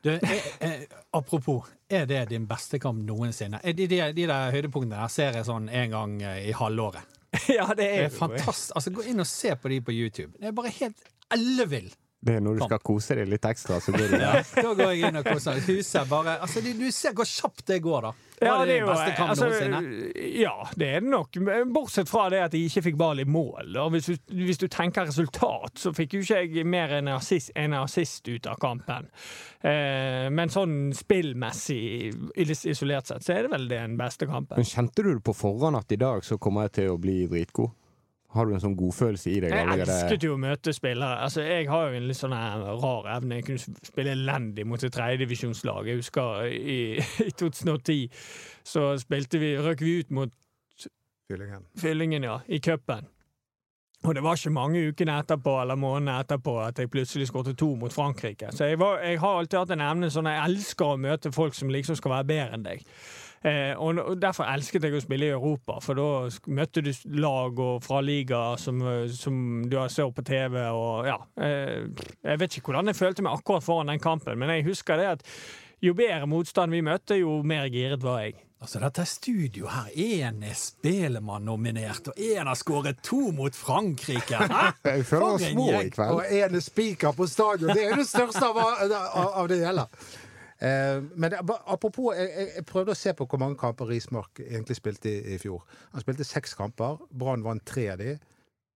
Du, 0.03 0.11
er, 0.13 0.47
er, 0.63 0.85
apropos, 1.17 1.67
er 1.89 2.05
det 2.09 2.27
din 2.29 2.47
beste 2.47 2.79
kamp 2.79 3.01
noensinne? 3.07 3.59
De, 3.63 3.87
de, 3.89 4.01
de 4.13 4.25
der 4.29 4.51
høydepunktene 4.53 4.95
der 4.95 5.11
ser 5.11 5.37
jeg 5.39 5.47
sånn 5.47 5.69
en 5.69 5.93
gang 5.93 6.17
eh, 6.21 6.41
i 6.49 6.55
halvåret. 6.55 7.17
ja, 7.57 7.67
det 7.75 7.87
er, 7.87 8.03
det 8.05 8.09
er 8.11 8.13
fantastisk. 8.15 8.75
Altså, 8.77 8.93
Gå 8.95 9.07
inn 9.11 9.23
og 9.23 9.29
se 9.29 9.55
på 9.59 9.71
de 9.73 9.79
på 9.83 9.95
YouTube. 9.95 10.33
Det 10.37 10.51
er 10.51 10.55
bare 10.57 10.73
helt 10.79 11.09
ellevill. 11.33 11.89
Det 12.19 12.33
er 12.33 12.41
når 12.41 12.57
du 12.57 12.63
skal 12.65 12.79
kose 12.81 13.15
deg 13.19 13.27
litt 13.29 13.45
ekstra, 13.45 13.77
så 13.83 13.93
går 13.93 14.07
du 14.09 14.15
ja, 14.23 14.31
Da 14.55 14.71
går 14.73 14.93
jeg 14.95 15.11
inn 15.11 15.19
og 15.19 15.27
koser 15.27 15.53
meg. 15.53 15.67
Huset 15.69 16.09
bare 16.09 16.39
Altså, 16.41 16.63
du, 16.65 16.71
du 16.79 16.87
ser 16.93 17.13
hvor 17.17 17.29
kjapt 17.29 17.67
det 17.69 17.77
går, 17.85 18.07
da. 18.07 18.13
Ja, 18.41 18.55
det 18.61 18.67
det 18.69 18.77
jo, 18.79 18.89
altså, 18.93 19.45
ja, 20.37 20.53
det 20.77 20.87
er 20.97 21.01
det 21.01 21.09
nok. 21.09 21.37
Bortsett 21.73 22.09
fra 22.09 22.27
det 22.29 22.41
at 22.45 22.53
de 22.53 22.61
ikke 22.67 22.83
fikk 22.89 22.99
ball 22.99 23.21
i 23.21 23.25
mål. 23.25 23.71
Da. 23.73 23.87
Hvis, 23.93 24.09
du, 24.09 24.33
hvis 24.43 24.61
du 24.61 24.67
tenker 24.69 25.07
resultat, 25.09 25.77
så 25.81 25.93
fikk 25.97 26.17
jo 26.17 26.21
ikke 26.25 26.43
jeg 26.43 26.67
mer 26.69 26.93
enn 26.99 27.09
assist, 27.15 27.53
en 27.57 27.73
assist 27.79 28.29
ut 28.29 28.49
av 28.49 28.59
kampen. 28.61 29.09
Eh, 29.65 30.27
men 30.33 30.53
sånn 30.53 30.93
spillmessig, 30.97 32.13
isolert 32.37 33.09
sett, 33.09 33.25
så 33.25 33.37
er 33.37 33.47
det 33.47 33.53
vel 33.55 33.65
den 33.71 33.97
beste 33.97 34.29
kampen. 34.29 34.57
Men 34.59 34.69
kjente 34.69 35.05
du 35.05 35.15
det 35.15 35.25
på 35.25 35.37
forhånd 35.37 35.79
at 35.81 35.97
i 35.97 36.01
dag 36.01 36.25
så 36.25 36.37
kommer 36.41 36.67
jeg 36.67 36.77
til 36.81 36.93
å 36.93 37.01
bli 37.01 37.23
dritgod? 37.29 37.73
Har 38.35 38.45
du 38.45 38.53
en 38.53 38.61
sånn 38.61 38.75
godfølelse 38.75 39.29
i 39.31 39.37
deg? 39.39 39.53
Jeg 39.55 39.63
allerede? 39.63 39.93
elsket 39.93 40.25
jo 40.27 40.33
å 40.35 40.39
møte 40.41 40.73
spillere. 40.75 41.21
Altså, 41.23 41.45
jeg 41.47 41.69
har 41.71 41.87
jo 41.87 41.99
en 41.99 42.07
litt 42.09 42.19
sånn 42.19 42.35
rar 42.35 43.07
evne. 43.15 43.39
Jeg 43.39 43.47
kunne 43.47 43.87
spille 43.87 44.15
elendig 44.17 44.65
mot 44.67 44.83
et 44.83 44.93
tredjedivisjonslag. 44.93 45.87
Jeg 45.87 46.01
husker 46.01 46.49
i, 46.51 46.79
i 47.27 47.31
2010 47.31 48.25
så 48.67 48.89
spilte 48.99 49.39
vi, 49.41 49.53
røk 49.63 49.85
vi 49.85 49.99
ut 50.01 50.13
mot 50.19 50.35
Fyllingen. 51.27 51.65
Fyllingen, 51.75 52.23
ja, 52.23 52.37
i 52.47 52.59
cupen. 52.63 53.07
Og 54.05 54.13
det 54.15 54.21
var 54.23 54.37
ikke 54.37 54.53
mange 54.53 54.79
ukene 54.87 55.17
etterpå 55.19 55.57
eller 55.61 55.75
månedene 55.75 56.19
etterpå 56.21 56.53
at 56.63 56.79
jeg 56.79 56.91
plutselig 56.93 57.27
skåret 57.27 57.57
to 57.59 57.73
mot 57.75 57.93
Frankrike. 57.93 58.51
Så 58.55 58.69
jeg, 58.69 58.79
var, 58.79 59.01
jeg 59.03 59.19
har 59.19 59.39
alltid 59.39 59.59
hatt 59.59 59.73
en 59.75 59.83
evne 59.83 60.11
sånn 60.13 60.29
jeg 60.29 60.43
elsker 60.45 60.93
å 60.93 60.99
møte 61.01 61.33
folk 61.35 61.57
som 61.57 61.73
liksom 61.73 61.97
skal 61.99 62.13
være 62.13 62.29
bedre 62.29 62.55
enn 62.55 62.63
deg. 62.67 62.85
Eh, 63.45 63.73
og, 63.77 64.15
Derfor 64.21 64.47
elsket 64.49 64.87
jeg 64.87 64.97
å 64.97 65.03
spille 65.03 65.29
i 65.29 65.35
Europa, 65.35 65.77
for 65.83 65.99
da 65.99 66.07
møtte 66.49 66.81
du 66.85 66.91
lag 67.21 67.59
og 67.61 67.83
fra 67.85 68.01
ligaer 68.01 68.57
som, 68.61 68.81
eh, 68.81 69.05
som 69.13 69.67
du 69.69 69.77
har 69.77 69.93
så 69.93 70.09
på 70.11 70.25
TV. 70.25 70.57
og 70.71 71.05
ja, 71.05 71.19
eh, 71.37 71.87
Jeg 72.23 72.39
vet 72.39 72.57
ikke 72.57 72.71
hvordan 72.71 72.87
jeg 72.87 72.95
følte 72.95 73.21
meg 73.23 73.37
akkurat 73.37 73.63
foran 73.63 73.87
den 73.87 73.99
kampen, 73.99 74.37
men 74.37 74.49
jeg 74.49 74.65
husker 74.65 74.97
det 74.97 75.05
at 75.05 75.23
jo 75.81 75.93
bedre 75.93 76.25
motstand 76.25 76.71
vi 76.71 76.81
møtte, 76.81 77.19
jo 77.19 77.43
mer 77.43 77.69
giret 77.69 78.01
var 78.01 78.21
jeg. 78.21 78.43
Altså, 78.57 78.79
dette 78.81 79.03
studioet 79.05 79.69
her, 79.69 79.89
én 79.93 80.41
er 80.41 80.55
Spelemann-nominert, 80.57 82.07
og 82.09 82.17
én 82.17 82.47
har 82.47 82.55
skåret 82.57 83.03
to 83.03 83.29
mot 83.31 83.53
Frankrike! 83.53 84.33
Hæ? 84.49 84.71
Jeg 84.83 85.05
føler 85.05 85.25
oss 85.27 85.43
små 85.43 85.67
i 85.77 85.89
kveld. 85.93 86.15
Og 86.15 86.23
en 86.25 86.61
spiker 86.61 87.13
på 87.13 87.27
stadion! 87.29 87.69
Det 87.69 87.83
er 87.85 88.01
det 88.01 88.07
største 88.09 88.41
av, 88.49 88.57
av, 88.57 89.27
av 89.43 89.51
det 89.51 89.61
hele. 89.61 89.85
Eh, 90.59 91.03
men 91.13 91.31
det, 91.31 91.41
apropos, 91.65 92.15
jeg, 92.17 92.47
jeg, 92.55 92.65
prøvde 92.69 92.95
å 92.95 92.97
se 92.97 93.13
på 93.17 93.27
hvor 93.29 93.41
mange 93.41 93.59
kamper 93.61 93.89
Rismark 93.91 94.41
egentlig 94.41 94.79
spilte 94.79 95.11
i, 95.11 95.35
i 95.35 95.41
fjor. 95.41 95.65
Han 95.93 96.05
spilte 96.05 96.27
seks 96.27 96.57
kamper. 96.57 97.01
Brann 97.09 97.45
vant 97.45 97.65
tre 97.67 97.89
av 97.93 98.01
de. 98.01 98.15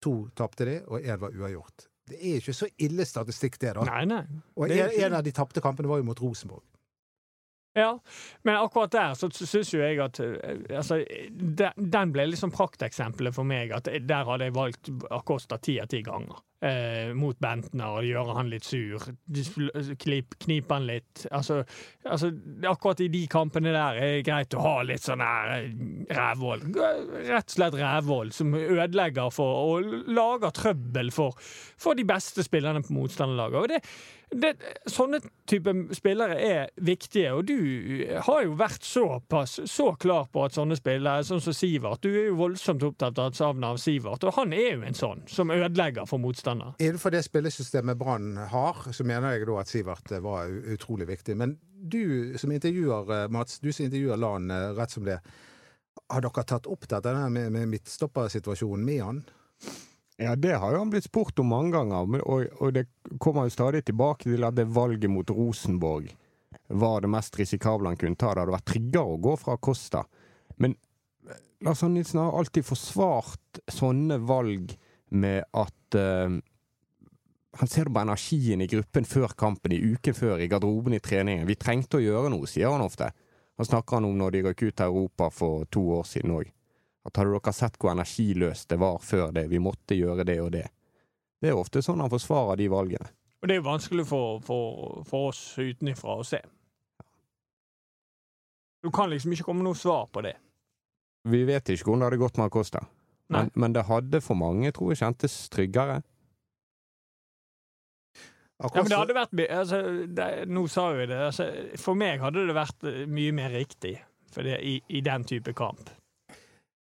To 0.06 0.15
tapte 0.38 0.65
de, 0.65 0.80
og 0.89 1.02
én 1.02 1.22
var 1.22 1.34
uavgjort. 1.38 1.88
Det 2.12 2.17
er 2.17 2.41
ikke 2.41 2.58
så 2.58 2.67
ille 2.82 3.06
statistikk, 3.06 3.60
det, 3.62 3.76
da. 3.78 3.86
Nei, 3.88 4.04
nei. 4.10 4.24
Og 4.58 4.67
en, 4.67 4.76
ikke 4.76 5.08
en 5.08 5.17
av 5.20 5.26
de 5.26 5.34
tapte 5.36 5.63
kampene 5.63 5.89
var 5.89 6.02
jo 6.02 6.08
mot 6.10 6.22
Rosenborg. 6.22 6.65
Ja, 7.78 7.94
men 8.44 8.58
akkurat 8.60 8.91
der 8.91 9.13
så 9.15 9.30
syns 9.32 9.70
jo 9.72 9.80
jeg 9.80 10.02
at 10.04 10.20
eh, 10.20 10.58
altså, 10.76 10.98
den, 11.32 11.91
den 11.94 12.12
ble 12.12 12.26
liksom 12.28 12.52
prakteksempelet 12.52 13.36
for 13.38 13.48
meg. 13.48 13.72
At 13.78 13.88
der 13.88 14.28
hadde 14.28 14.50
jeg 14.50 14.58
valgt 14.58 14.91
Acosta 15.13 15.58
ti 15.62 15.78
av 15.80 15.88
ti 15.94 16.02
ganger. 16.04 16.41
Eh, 16.62 17.10
mot 17.17 17.39
Bentner 17.41 17.95
og 17.97 18.06
gjøre 18.06 18.36
han 18.38 18.50
litt 18.52 18.67
sur. 18.67 19.02
Knip, 20.04 20.36
knipe 20.43 20.76
han 20.76 20.86
litt. 20.86 21.24
Altså, 21.34 21.63
altså, 22.06 22.30
akkurat 22.69 23.02
i 23.02 23.08
de 23.10 23.24
kampene 23.32 23.74
der 23.74 23.97
er 23.97 24.12
det 24.19 24.28
greit 24.28 24.54
å 24.54 24.62
ha 24.62 24.76
litt 24.86 25.02
sånn 25.02 25.24
her 25.26 25.56
eh. 25.56 25.71
Rett 26.12 26.43
og 26.43 27.56
slett 27.56 27.80
rævvoll 27.82 28.30
som 28.36 28.54
ødelegger 28.54 29.34
for 29.34 29.74
og 29.74 30.10
lager 30.13 30.54
trøbbel 30.54 31.10
for, 31.15 31.34
for 31.82 31.97
de 31.97 32.06
beste 32.06 32.45
spillerne 32.45 32.86
på 32.86 32.93
motstanderlaget. 32.93 33.58
Og 33.62 33.71
det 33.74 33.82
det, 34.32 34.54
sånne 34.88 35.19
type 35.50 35.74
spillere 35.95 36.38
er 36.39 36.69
viktige, 36.80 37.34
og 37.36 37.50
du 37.50 38.06
har 38.24 38.45
jo 38.45 38.54
vært 38.60 38.86
såpass 38.88 39.58
så 39.67 39.89
klar 40.00 40.30
på 40.32 40.45
at 40.45 40.56
sånne 40.56 40.78
spillere, 40.80 41.26
sånn 41.28 41.43
som 41.43 41.56
Sivert 41.56 42.04
Du 42.04 42.10
er 42.13 42.30
jo 42.30 42.38
voldsomt 42.39 42.86
opptatt 42.88 43.19
av 43.19 43.36
savnet 43.36 43.74
av 43.74 43.82
Sivert, 43.82 44.24
og 44.24 44.38
han 44.38 44.56
er 44.56 44.78
jo 44.78 44.86
en 44.88 44.97
sånn 44.97 45.26
som 45.32 45.52
ødelegger 45.52 46.08
for 46.08 46.24
motstander. 46.51 46.73
Innenfor 46.79 47.11
det 47.11 47.23
spillesystemet 47.23 47.97
Brann 47.97 48.37
har, 48.37 48.93
så 48.93 49.03
mener 49.03 49.31
jeg 49.31 49.47
da 49.47 49.59
at 49.59 49.67
Sivert 49.67 50.11
eh, 50.11 50.19
var 50.19 50.47
utrolig 50.47 51.07
viktig. 51.07 51.37
Men 51.37 51.57
du 51.73 52.37
som 52.37 52.51
intervjuer, 52.51 53.23
eh, 53.23 53.29
Mats, 53.29 53.59
du 53.59 53.71
som 53.73 53.85
intervjuer 53.85 54.17
LAN 54.17 54.51
eh, 54.51 54.71
rett 54.77 54.91
som 54.91 55.05
det, 55.05 55.19
har 56.09 56.21
dere 56.21 56.43
tatt 56.43 56.67
opp 56.67 56.87
dette 56.87 57.13
med, 57.29 57.51
med 57.51 57.69
midtstoppersituasjonen 57.69 58.85
med 58.85 59.03
han? 59.03 59.23
Ja, 60.17 60.35
det 60.35 60.53
har 60.59 60.73
jo 60.73 60.79
han 60.83 60.91
blitt 60.91 61.07
spurt 61.07 61.39
om 61.39 61.49
mange 61.49 61.73
ganger, 61.73 62.05
men, 62.05 62.21
og, 62.21 62.45
og 62.61 62.73
det 62.75 62.85
kommer 63.19 63.47
jo 63.47 63.55
stadig 63.55 63.85
tilbake 63.85 64.29
til 64.29 64.43
at 64.45 64.55
det 64.55 64.67
valget 64.69 65.09
mot 65.09 65.29
Rosenborg 65.29 66.11
var 66.71 67.01
det 67.01 67.09
mest 67.11 67.35
risikable 67.39 67.89
han 67.89 67.97
kunne 67.99 68.15
ta. 68.15 68.33
Det 68.33 68.43
hadde 68.43 68.53
vært 68.53 68.69
tryggere 68.69 69.15
å 69.15 69.19
gå 69.19 69.33
fra 69.39 69.57
Costa. 69.57 70.05
Men 70.61 70.75
Lars 71.61 71.81
Arne 71.83 71.99
Nilsen 71.99 72.21
har 72.21 72.37
alltid 72.37 72.65
forsvart 72.65 73.59
sånne 73.71 74.19
valg 74.23 74.71
med 75.11 75.43
at 75.57 75.73
eh, 75.97 76.39
han 77.60 77.67
ser 77.67 77.86
det 77.86 77.93
på 77.93 77.99
energien 77.99 78.62
i 78.62 78.67
gruppen 78.67 79.06
før 79.06 79.36
kampen, 79.38 79.73
i 79.75 79.82
uken 79.93 80.15
før, 80.15 80.39
i 80.39 80.47
garderoben 80.47 80.95
i 80.95 81.01
treningen. 81.04 81.47
Vi 81.47 81.60
trengte 81.60 81.99
å 81.99 82.04
gjøre 82.04 82.32
noe, 82.32 82.47
sier 82.47 82.71
han 82.71 82.84
ofte. 82.86 83.12
Han 83.60 83.67
snakker 83.67 83.99
han 83.99 84.08
om 84.08 84.17
når 84.17 84.36
de 84.36 84.43
røk 84.47 84.63
ut 84.63 84.75
til 84.75 84.86
Europa 84.88 85.30
for 85.30 85.65
to 85.69 85.84
år 85.97 86.08
siden 86.08 86.36
òg. 86.38 86.51
At 87.06 87.17
hadde 87.17 87.34
dere 87.34 87.54
sett 87.54 87.80
hvor 87.82 87.91
energiløst 87.91 88.69
det 88.69 88.77
var 88.80 89.01
før 89.04 89.34
det, 89.36 89.47
vi 89.51 89.60
måtte 89.60 89.97
gjøre 89.97 90.25
det 90.27 90.38
og 90.41 90.51
det. 90.54 90.67
Det 91.41 91.49
er 91.49 91.58
ofte 91.58 91.82
sånn 91.82 92.01
han 92.04 92.12
forsvarer 92.13 92.60
de 92.62 92.69
valgene. 92.71 93.10
Og 93.41 93.49
det 93.49 93.56
er 93.56 93.62
jo 93.62 93.67
vanskelig 93.67 94.06
for, 94.06 94.41
for, 94.45 95.01
for 95.10 95.32
oss 95.32 95.41
utenfra 95.58 96.19
å 96.21 96.25
se. 96.25 96.39
Du 98.82 98.89
kan 98.93 99.10
liksom 99.10 99.34
ikke 99.34 99.47
komme 99.49 99.65
noe 99.65 99.77
svar 99.77 100.08
på 100.13 100.21
det. 100.25 100.36
Vi 101.30 101.43
vet 101.45 101.69
ikke 101.69 101.89
hvordan 101.89 102.01
det 102.01 102.10
hadde 102.10 102.21
gått 102.21 102.38
med 102.38 102.49
Acosta. 102.49 102.86
Men, 103.32 103.52
men 103.56 103.74
det 103.76 103.86
hadde 103.89 104.22
for 104.22 104.38
mange, 104.39 104.72
tror 104.76 104.91
jeg, 104.94 105.02
kjentes 105.02 105.36
tryggere. 105.54 106.02
Ja, 108.62 108.70
men 108.76 108.89
det 108.91 108.98
hadde 109.00 109.15
vært 109.17 109.32
altså, 109.50 109.78
det, 110.06 110.26
Nå 110.54 110.67
sa 110.70 110.91
jo 110.94 111.00
jeg 111.02 111.10
det. 111.10 111.17
Altså, 111.32 111.48
for 111.82 111.98
meg 111.98 112.22
hadde 112.22 112.44
det 112.46 112.54
vært 112.54 112.86
eh, 112.86 113.00
mye 113.10 113.34
mer 113.34 113.50
riktig 113.56 113.96
for 114.32 114.46
det, 114.46 114.60
i, 114.62 114.76
i 114.94 115.02
den 115.04 115.26
type 115.28 115.54
kamp. 115.58 115.89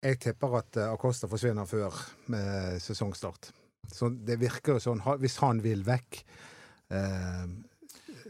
Jeg 0.03 0.17
tipper 0.23 0.55
at 0.63 0.79
eh, 0.81 0.89
Acosta 0.89 1.29
forsvinner 1.29 1.69
før 1.69 1.93
med 2.33 2.79
sesongstart. 2.81 3.51
Så 3.93 4.09
det 4.11 4.39
virker 4.41 4.77
jo 4.77 4.81
sånn, 4.83 5.03
hvis 5.21 5.37
han 5.43 5.61
vil 5.63 5.83
vekk 5.87 6.19
eh, 6.93 7.45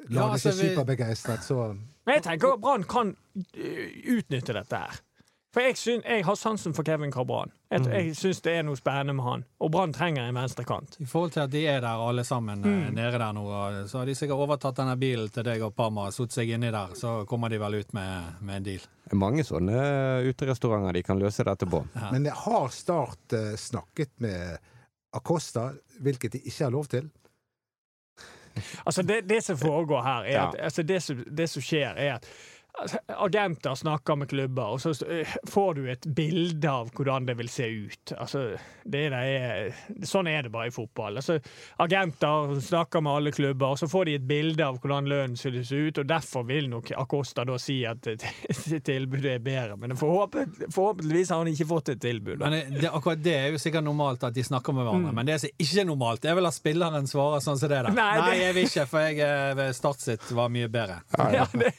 Ja, 0.10 0.28
altså, 0.34 0.52
ikke 0.52 0.58
vi- 0.60 0.70
superbegeistret, 0.74 1.44
så 1.48 1.70
Men 2.08 2.18
jeg 2.20 2.26
tenker 2.28 2.56
at 2.58 2.62
Brann 2.64 2.84
kan 2.90 3.14
eh, 3.56 3.88
utnytte 4.18 4.56
dette 4.60 4.84
her. 4.84 5.00
For 5.54 5.66
jeg, 5.66 5.78
synes, 5.82 6.04
jeg 6.06 6.26
har 6.28 6.36
sansen 6.38 6.74
for 6.78 6.84
Kevin 6.86 7.12
Cabran. 7.12 7.50
Jeg, 7.72 7.82
Mm. 7.82 7.92
jeg 7.92 8.16
syns 8.16 8.42
det 8.46 8.52
er 8.54 8.62
noe 8.64 8.78
spennende 8.78 9.14
med 9.18 9.24
han. 9.26 9.46
Og 9.60 9.72
Brann 9.72 9.94
trenger 9.94 10.28
en 10.30 10.36
venstrekant. 10.36 10.98
I 11.02 11.06
forhold 11.10 11.32
til 11.34 11.40
at 11.40 11.50
de 11.50 11.64
er 11.68 11.80
der 11.82 12.04
alle 12.08 12.24
sammen 12.24 12.62
eh, 12.66 12.70
Mm. 12.90 12.94
nede 12.94 13.12
der 13.18 13.32
nå, 13.34 13.46
så 13.90 13.98
har 13.98 14.06
de 14.06 14.16
sikkert 14.16 14.38
overtatt 14.38 14.76
denne 14.78 14.96
bilen 15.00 15.30
til 15.34 15.44
deg 15.44 15.62
og 15.66 15.74
Parma, 15.76 16.06
og 16.06 16.14
satt 16.14 16.32
seg 16.32 16.50
inni 16.54 16.70
der, 16.72 16.94
så 16.94 17.26
kommer 17.26 17.50
de 17.50 17.58
vel 17.60 17.80
ut 17.80 17.94
med, 17.94 18.34
med 18.42 18.56
en 18.58 18.64
deal. 18.64 18.80
Det 19.06 19.12
er 19.14 19.16
mange 19.16 19.44
sånne 19.44 20.30
uterestauranter 20.30 20.94
de 20.94 21.04
kan 21.04 21.18
løse 21.20 21.44
dette 21.44 21.66
på. 21.66 21.82
Ja. 21.96 22.12
Men 22.12 22.26
har 22.26 22.68
Start 22.70 23.34
eh, 23.34 23.56
snakket 23.58 24.10
med 24.20 24.60
Acosta, 25.14 25.72
hvilket 26.00 26.32
de 26.32 26.40
ikke 26.46 26.64
har 26.64 26.72
lov 26.72 26.86
til? 26.86 27.10
Altså, 28.86 29.02
det, 29.02 29.24
det 29.30 29.44
som 29.44 29.58
foregår 29.58 30.04
her, 30.04 30.24
er 30.24 30.32
Ja. 30.32 30.52
altså, 30.64 30.84
det, 30.84 31.02
som, 31.04 31.24
det 31.38 31.50
som 31.50 31.62
skjer, 31.62 31.94
er 31.98 32.14
at 32.16 32.26
agenter 33.08 33.76
snakker 33.76 34.16
med 34.16 34.30
klubber, 34.30 34.64
og 34.76 34.82
så 34.82 34.94
eh, 35.12 35.28
får 35.52 35.74
du 35.76 35.82
et 35.92 36.06
bilde 36.16 36.70
av 36.72 36.92
hvordan 36.96 37.26
det 37.28 37.36
vil 37.40 37.50
se 37.52 37.66
ut. 37.68 38.14
Altså, 38.18 38.44
det 38.90 39.02
er, 39.14 39.74
sånn 40.08 40.30
er 40.32 40.46
det 40.46 40.52
bare 40.54 40.70
i 40.70 40.74
fotball. 40.74 41.18
Altså, 41.20 41.40
agenter 41.84 42.54
snakker 42.64 43.04
med 43.04 43.14
alle 43.20 43.34
klubber, 43.36 43.74
og 43.76 43.80
så 43.82 43.90
får 43.92 44.06
de 44.10 44.16
et 44.20 44.28
bilde 44.30 44.64
av 44.66 44.80
hvordan 44.80 45.10
lønnen 45.12 45.36
skulle 45.40 45.66
se 45.68 45.76
ut, 45.90 46.00
og 46.04 46.08
derfor 46.10 46.46
vil 46.48 46.70
nok 46.72 46.92
Acosta 47.00 47.44
da 47.48 47.58
si 47.62 47.82
at 47.90 48.08
tilbudet 48.86 49.34
er 49.38 49.44
bedre. 49.44 49.76
Men 49.82 49.98
forhåpent, 50.00 50.62
forhåpentligvis 50.74 51.34
har 51.34 51.44
han 51.44 51.52
ikke 51.52 51.68
fått 51.70 51.92
et 51.96 52.02
tilbud. 52.04 52.40
Det, 52.40 52.64
det, 52.80 52.90
akkurat 52.96 53.22
det 53.24 53.36
er 53.36 53.52
jo 53.56 53.62
sikkert 53.62 53.86
normalt 53.88 54.24
at 54.30 54.36
de 54.38 54.44
snakker 54.46 54.76
med 54.78 54.86
hverandre, 54.88 54.98
Mm. 55.10 55.16
men 55.16 55.26
det 55.30 55.36
som 55.40 55.50
ikke 55.64 55.80
er 55.82 55.86
normalt, 55.88 56.22
det 56.22 56.30
er 56.32 56.36
vel 56.36 56.48
at 56.50 56.54
spilleren 56.56 57.06
svarer 57.08 57.40
sånn 57.44 57.58
som 57.60 57.70
det 57.72 57.78
der. 57.80 57.92
Nei, 57.96 58.08
Nei, 58.20 58.30
det- 58.34 58.40
jeg 58.44 58.56
vil 58.58 58.66
ikke, 58.68 58.86
for 58.90 59.00
jeg 59.00 59.20
eh, 59.20 59.72
Start 59.80 60.02
sitt 60.02 60.26
var 60.36 60.50
mye 60.52 60.68
bedre. 60.72 60.98
Ja, 61.34 61.46
det, 61.54 61.72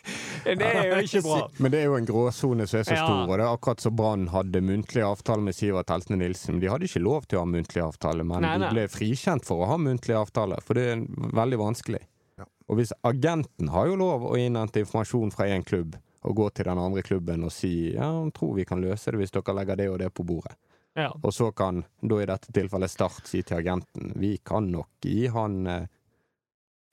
det 0.44 0.66
er 0.70 0.89
jo 0.90 1.06
ikke 1.06 1.22
bra. 1.24 1.38
Men 1.62 1.72
det 1.72 1.78
er 1.80 1.86
jo 1.88 1.96
en 1.98 2.06
gråsone 2.08 2.66
som 2.68 2.80
er 2.80 2.84
så 2.88 2.96
Ja. 2.96 3.04
stor, 3.06 3.22
og 3.30 3.32
det 3.38 3.44
er 3.46 3.54
akkurat 3.56 3.80
som 3.80 3.96
Brann 3.96 4.26
hadde 4.34 4.60
muntlig 4.66 5.02
avtale 5.06 5.42
med 5.46 5.54
Sivert 5.54 5.88
Heltene 5.94 6.18
Nilsen. 6.22 6.60
De 6.60 6.66
hadde 6.72 6.88
ikke 6.88 7.02
lov 7.04 7.26
til 7.30 7.38
å 7.38 7.44
ha 7.44 7.50
muntlig 7.52 7.82
avtale, 7.84 8.24
men 8.24 8.42
Nei, 8.42 8.56
nei. 8.58 8.68
de 8.68 8.74
ble 8.74 8.86
frikjent 8.88 9.44
for 9.46 9.62
å 9.64 9.70
ha 9.72 9.76
muntlig 9.78 10.16
avtale, 10.18 10.58
for 10.62 10.74
det 10.74 10.86
er 10.92 11.04
veldig 11.40 11.58
vanskelig. 11.62 12.02
Ja. 12.38 12.44
Og 12.68 12.76
hvis 12.80 12.92
agenten 13.04 13.68
har 13.74 13.86
jo 13.86 13.96
lov 14.00 14.26
å 14.30 14.36
innhente 14.38 14.80
informasjon 14.84 15.30
fra 15.32 15.46
én 15.46 15.64
klubb, 15.64 15.96
og 16.22 16.34
gå 16.36 16.50
til 16.52 16.66
den 16.68 16.76
andre 16.78 17.00
klubben 17.02 17.44
og 17.44 17.50
si 17.54 17.94
ja, 17.94 18.04
han 18.12 18.28
tror 18.36 18.54
vi 18.58 18.66
kan 18.68 18.82
løse 18.84 19.08
det 19.10 19.16
hvis 19.22 19.30
dere 19.32 19.54
legger 19.56 19.76
det 19.80 19.86
og 19.88 19.98
det 20.02 20.10
på 20.12 20.22
bordet. 20.28 20.52
Ja. 20.98 21.06
Og 21.22 21.32
så 21.32 21.46
kan 21.56 21.84
da 22.02 22.18
i 22.20 22.26
dette 22.28 22.52
tilfellet 22.52 22.90
Start 22.90 23.24
si 23.30 23.40
til 23.46 23.56
agenten 23.56 24.12
vi 24.20 24.34
kan 24.44 24.66
nok 24.70 24.88
gi 25.00 25.28
han 25.32 25.66
eh, 25.66 25.86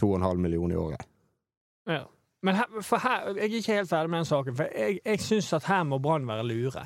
2,5 0.02 0.38
millioner 0.38 0.76
i 0.76 0.78
året. 0.80 1.04
Ja. 1.90 2.06
Men 2.48 2.56
her, 2.62 2.68
her, 3.04 3.30
jeg 3.36 3.44
er 3.44 3.56
ikke 3.60 3.78
helt 3.78 3.90
ferdig 3.92 4.12
med 4.14 4.22
den 4.24 4.30
saken, 4.32 4.56
for 4.58 4.72
jeg, 4.72 5.00
jeg 5.04 5.24
syns 5.26 5.54
at 5.58 5.68
her 5.68 5.84
må 5.88 6.00
Brann 6.04 6.28
være 6.30 6.46
lure. 6.48 6.86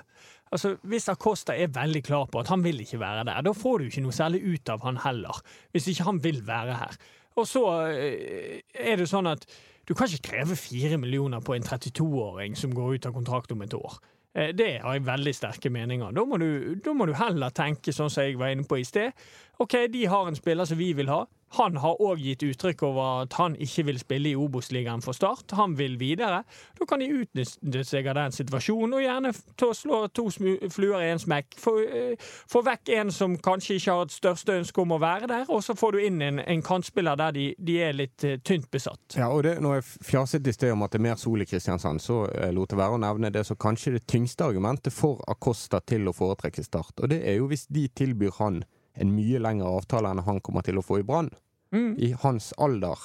Altså, 0.51 0.73
Hvis 0.83 1.07
Acosta 1.13 1.53
er 1.55 1.71
veldig 1.71 2.01
klar 2.03 2.25
på 2.31 2.41
at 2.41 2.49
han 2.51 2.63
vil 2.65 2.81
ikke 2.83 2.99
være 2.99 3.23
der, 3.29 3.41
da 3.45 3.53
får 3.55 3.77
du 3.79 3.87
ikke 3.87 4.03
noe 4.03 4.15
særlig 4.15 4.41
ut 4.43 4.71
av 4.73 4.81
han 4.83 4.97
heller. 5.05 5.37
Hvis 5.71 5.87
ikke 5.93 6.07
han 6.09 6.19
vil 6.23 6.41
være 6.47 6.79
her. 6.81 6.97
Og 7.39 7.47
så 7.47 7.61
eh, 7.93 8.57
er 8.75 8.99
det 8.99 9.07
sånn 9.07 9.29
at 9.31 9.45
du 9.87 9.93
kan 9.97 10.09
ikke 10.11 10.31
kreve 10.31 10.57
fire 10.59 10.97
millioner 10.99 11.39
på 11.43 11.55
en 11.55 11.63
32-åring 11.63 12.57
som 12.59 12.73
går 12.75 12.97
ut 12.97 13.07
av 13.07 13.15
kontrakt 13.15 13.53
om 13.55 13.63
et 13.63 13.73
år. 13.77 13.95
Eh, 14.35 14.51
Det 14.55 14.73
har 14.83 14.97
jeg 14.97 15.05
veldig 15.07 15.35
sterke 15.35 15.71
meninger. 15.71 16.11
Da 16.15 16.25
må, 16.27 16.37
du, 16.41 16.75
da 16.83 16.93
må 16.97 17.07
du 17.07 17.13
heller 17.15 17.55
tenke 17.55 17.95
sånn 17.95 18.11
som 18.11 18.27
jeg 18.27 18.39
var 18.39 18.51
inne 18.51 18.67
på 18.67 18.81
i 18.81 18.87
sted. 18.87 19.15
OK, 19.63 19.77
de 19.93 20.03
har 20.11 20.27
en 20.27 20.37
spiller 20.37 20.67
som 20.67 20.79
vi 20.79 20.91
vil 20.97 21.11
ha. 21.11 21.23
Han 21.57 21.77
har 21.83 21.99
òg 21.99 22.21
gitt 22.23 22.43
uttrykk 22.47 22.83
over 22.87 23.25
at 23.25 23.35
han 23.39 23.57
ikke 23.59 23.83
vil 23.89 23.99
spille 23.99 24.31
i 24.31 24.37
Obos-ligaen 24.39 25.03
for 25.03 25.17
Start. 25.17 25.51
Han 25.59 25.75
vil 25.79 25.97
videre. 25.99 26.43
Da 26.79 26.87
kan 26.87 27.01
de 27.03 27.09
utnytte 27.11 27.83
seg 27.87 28.07
av 28.07 28.17
den 28.19 28.35
situasjonen, 28.35 28.95
og 28.95 29.03
gjerne 29.03 29.33
slå 29.75 30.01
to 30.15 30.27
fluer 30.31 31.03
i 31.03 31.11
en 31.11 31.21
smekk. 31.21 31.57
Få, 31.59 31.75
eh, 31.83 32.15
få 32.51 32.63
vekk 32.65 32.93
en 32.95 33.11
som 33.11 33.37
kanskje 33.37 33.75
ikke 33.79 33.97
har 33.97 34.07
et 34.07 34.15
største 34.15 34.57
ønske 34.61 34.81
om 34.81 34.95
å 34.95 35.01
være 35.01 35.27
der, 35.27 35.45
og 35.49 35.63
så 35.63 35.75
får 35.75 35.91
du 35.91 36.01
inn 36.05 36.21
en, 36.21 36.39
en 36.39 36.63
kantspiller 36.63 37.19
der 37.19 37.35
de, 37.35 37.47
de 37.59 37.77
er 37.83 37.97
litt 37.97 38.23
eh, 38.23 38.39
tynt 38.39 38.71
besatt. 38.71 39.17
Ja, 39.19 39.29
og 39.29 39.43
det, 39.43 39.57
når 39.61 39.79
jeg 39.79 39.87
fjaset 40.07 40.47
i 40.47 40.55
sted 40.55 40.71
om 40.71 40.87
at 40.87 40.95
det 40.95 41.01
er 41.01 41.07
mer 41.09 41.19
sol 41.19 41.43
i 41.43 41.49
Kristiansand, 41.49 42.01
så 42.01 42.23
eh, 42.31 42.51
lot 42.55 42.71
jeg 42.71 42.79
være 42.79 42.95
å 42.95 43.01
nevne 43.01 43.33
det 43.33 43.45
som 43.47 43.59
kanskje 43.59 43.97
det 43.97 44.05
tyngste 44.07 44.47
argumentet 44.47 44.95
for 44.95 45.19
Acosta 45.27 45.81
til 45.83 46.07
å 46.07 46.15
foretrekke 46.15 46.63
Start. 46.63 46.95
Og 47.01 47.11
det 47.11 47.23
er 47.27 47.41
jo 47.41 47.49
hvis 47.51 47.67
de 47.67 47.87
tilbyr 47.91 48.37
han 48.39 48.63
en 48.93 49.15
mye 49.15 49.39
lengre 49.39 49.69
avtale 49.79 50.11
enn 50.11 50.23
han 50.25 50.41
kommer 50.43 50.65
til 50.65 50.79
å 50.79 50.85
få 50.85 50.99
i 51.01 51.07
Brann. 51.07 51.29
Mm. 51.71 51.95
I 51.97 52.11
hans 52.23 52.51
alder 52.57 52.99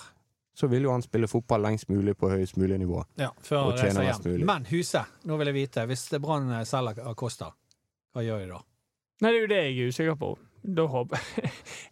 så 0.56 0.66
vil 0.72 0.86
jo 0.86 0.94
han 0.94 1.04
spille 1.04 1.28
fotball 1.28 1.66
lengst 1.66 1.90
mulig 1.92 2.16
på 2.16 2.30
høyest 2.32 2.56
mulig 2.56 2.78
nivå. 2.80 3.02
Ja, 3.20 3.28
før 3.44 3.70
Og 3.70 3.78
tjene 3.78 4.06
mest 4.06 4.24
mulig. 4.24 4.46
Men 4.48 4.64
Huse, 4.70 5.02
nå 5.28 5.36
vil 5.36 5.50
jeg 5.52 5.58
vite, 5.58 5.84
hvis 5.90 6.06
Brann 6.22 6.48
selger 6.66 7.02
Acosta, 7.10 7.50
hva 8.16 8.24
gjør 8.24 8.40
de 8.42 8.48
da? 8.54 8.60
Nei, 9.20 9.30
det 9.30 9.36
er 9.36 9.42
jo 9.42 9.50
det 9.52 9.58
jeg 9.60 9.74
er 9.76 9.92
usikker 9.92 10.16
på. 10.20 10.30
Da 10.66 10.82
håper 10.90 11.20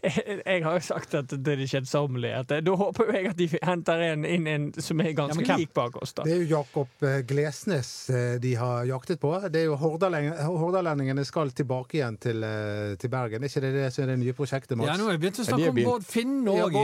jeg, 0.03 0.41
jeg 0.47 0.63
har 0.65 0.75
jo 0.79 0.83
sagt 0.85 1.15
at 1.15 1.31
det 1.31 1.53
er 1.53 1.61
det 1.63 1.69
kjedsommelige. 1.71 2.43
Da 2.67 2.75
håper 2.77 3.13
jeg 3.15 3.29
at 3.31 3.37
de 3.39 3.47
henter 3.63 4.01
en, 4.11 4.25
inn 4.27 4.47
en 4.51 4.65
som 4.83 5.01
er 5.01 5.13
ganske 5.17 5.45
Ja, 5.47 5.57
lik 5.61 5.73
bak 5.77 5.97
oss, 6.03 6.13
da. 6.17 6.25
Det 6.27 6.33
er 6.35 6.43
jo 6.43 6.49
Jakob 6.57 7.05
eh, 7.07 7.21
Glesnes 7.29 7.91
eh, 8.11 8.35
de 8.43 8.55
har 8.59 8.85
jaktet 8.89 9.21
på. 9.23 9.31
Det 9.53 9.63
er 9.63 9.69
jo 9.71 9.77
Hordalendingene 9.79 11.25
skal 11.29 11.53
tilbake 11.57 11.99
igjen 12.01 12.19
til, 12.21 12.43
eh, 12.45 12.95
til 13.01 13.13
Bergen. 13.13 13.45
Er 13.45 13.53
ikke 13.53 13.63
det 13.65 13.73
det 13.77 13.87
som 13.95 14.05
er 14.07 14.13
det 14.15 14.19
nye 14.25 14.35
prosjektet, 14.37 14.77
Mats? 14.81 14.91
Ja, 14.91 14.97
nå 15.01 15.09
har 15.09 15.17
vi 15.19 15.23
begynt 15.27 15.41
å 15.43 15.47
snakke 15.49 15.69
er 15.69 15.75
om. 15.75 15.83
Bård 15.93 16.09
Finne 16.09 16.57
òg 16.67 16.79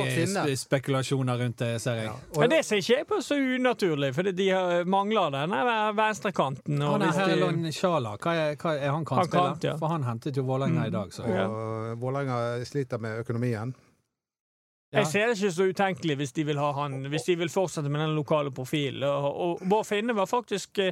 i 0.50 0.56
spekulasjoner 0.60 1.42
rundt 1.44 1.58
det, 1.64 1.72
ser 1.82 2.00
jeg. 2.02 2.08
Ja, 2.10 2.16
og- 2.34 2.40
Men 2.44 2.50
det 2.54 2.62
ser 2.68 2.82
ikke 2.82 2.96
jeg 3.00 3.06
på 3.10 3.20
så 3.24 3.38
unaturlig, 3.40 4.12
for 4.14 4.30
de 4.30 4.48
mangler 4.86 5.30
den 5.34 5.56
venstrekanten. 5.98 6.80
Han 6.82 7.02
er 7.02 7.12
Herlon 7.20 7.64
Sjala, 7.72 8.16
hva 8.20 8.34
er, 8.36 8.56
hva 8.60 8.74
er 8.78 8.90
han 8.94 9.04
kantspiller? 9.04 9.50
kant, 9.54 9.64
ja. 9.64 9.76
For 9.80 9.88
han 9.92 10.04
hentet 10.06 10.36
jo 10.36 10.44
Vålerenga 10.48 10.86
i 10.86 10.90
dag, 10.94 11.12
så 11.14 11.26
Ja. 11.30 11.46
Vålerenga 12.00 12.64
sliter 12.68 12.98
med 13.02 13.22
økonomien. 13.24 13.74
Ja. 14.90 14.98
Jeg 15.04 15.06
ser 15.06 15.26
det 15.30 15.36
ikke 15.38 15.52
så 15.54 15.66
utenkelig 15.70 16.16
hvis 16.18 16.32
de 16.34 16.44
vil 16.48 16.58
ha 16.58 16.72
han, 16.80 17.04
hvis 17.12 17.28
de 17.28 17.36
vil 17.38 17.50
fortsette 17.52 17.90
med 17.92 18.00
den 18.02 18.16
lokale 18.16 18.50
profilen. 18.50 19.04
Og, 19.06 19.36
og 19.44 19.60
Bård 19.70 19.86
Finne 19.86 20.16
var 20.18 20.26
faktisk 20.26 20.80
eh, 20.82 20.90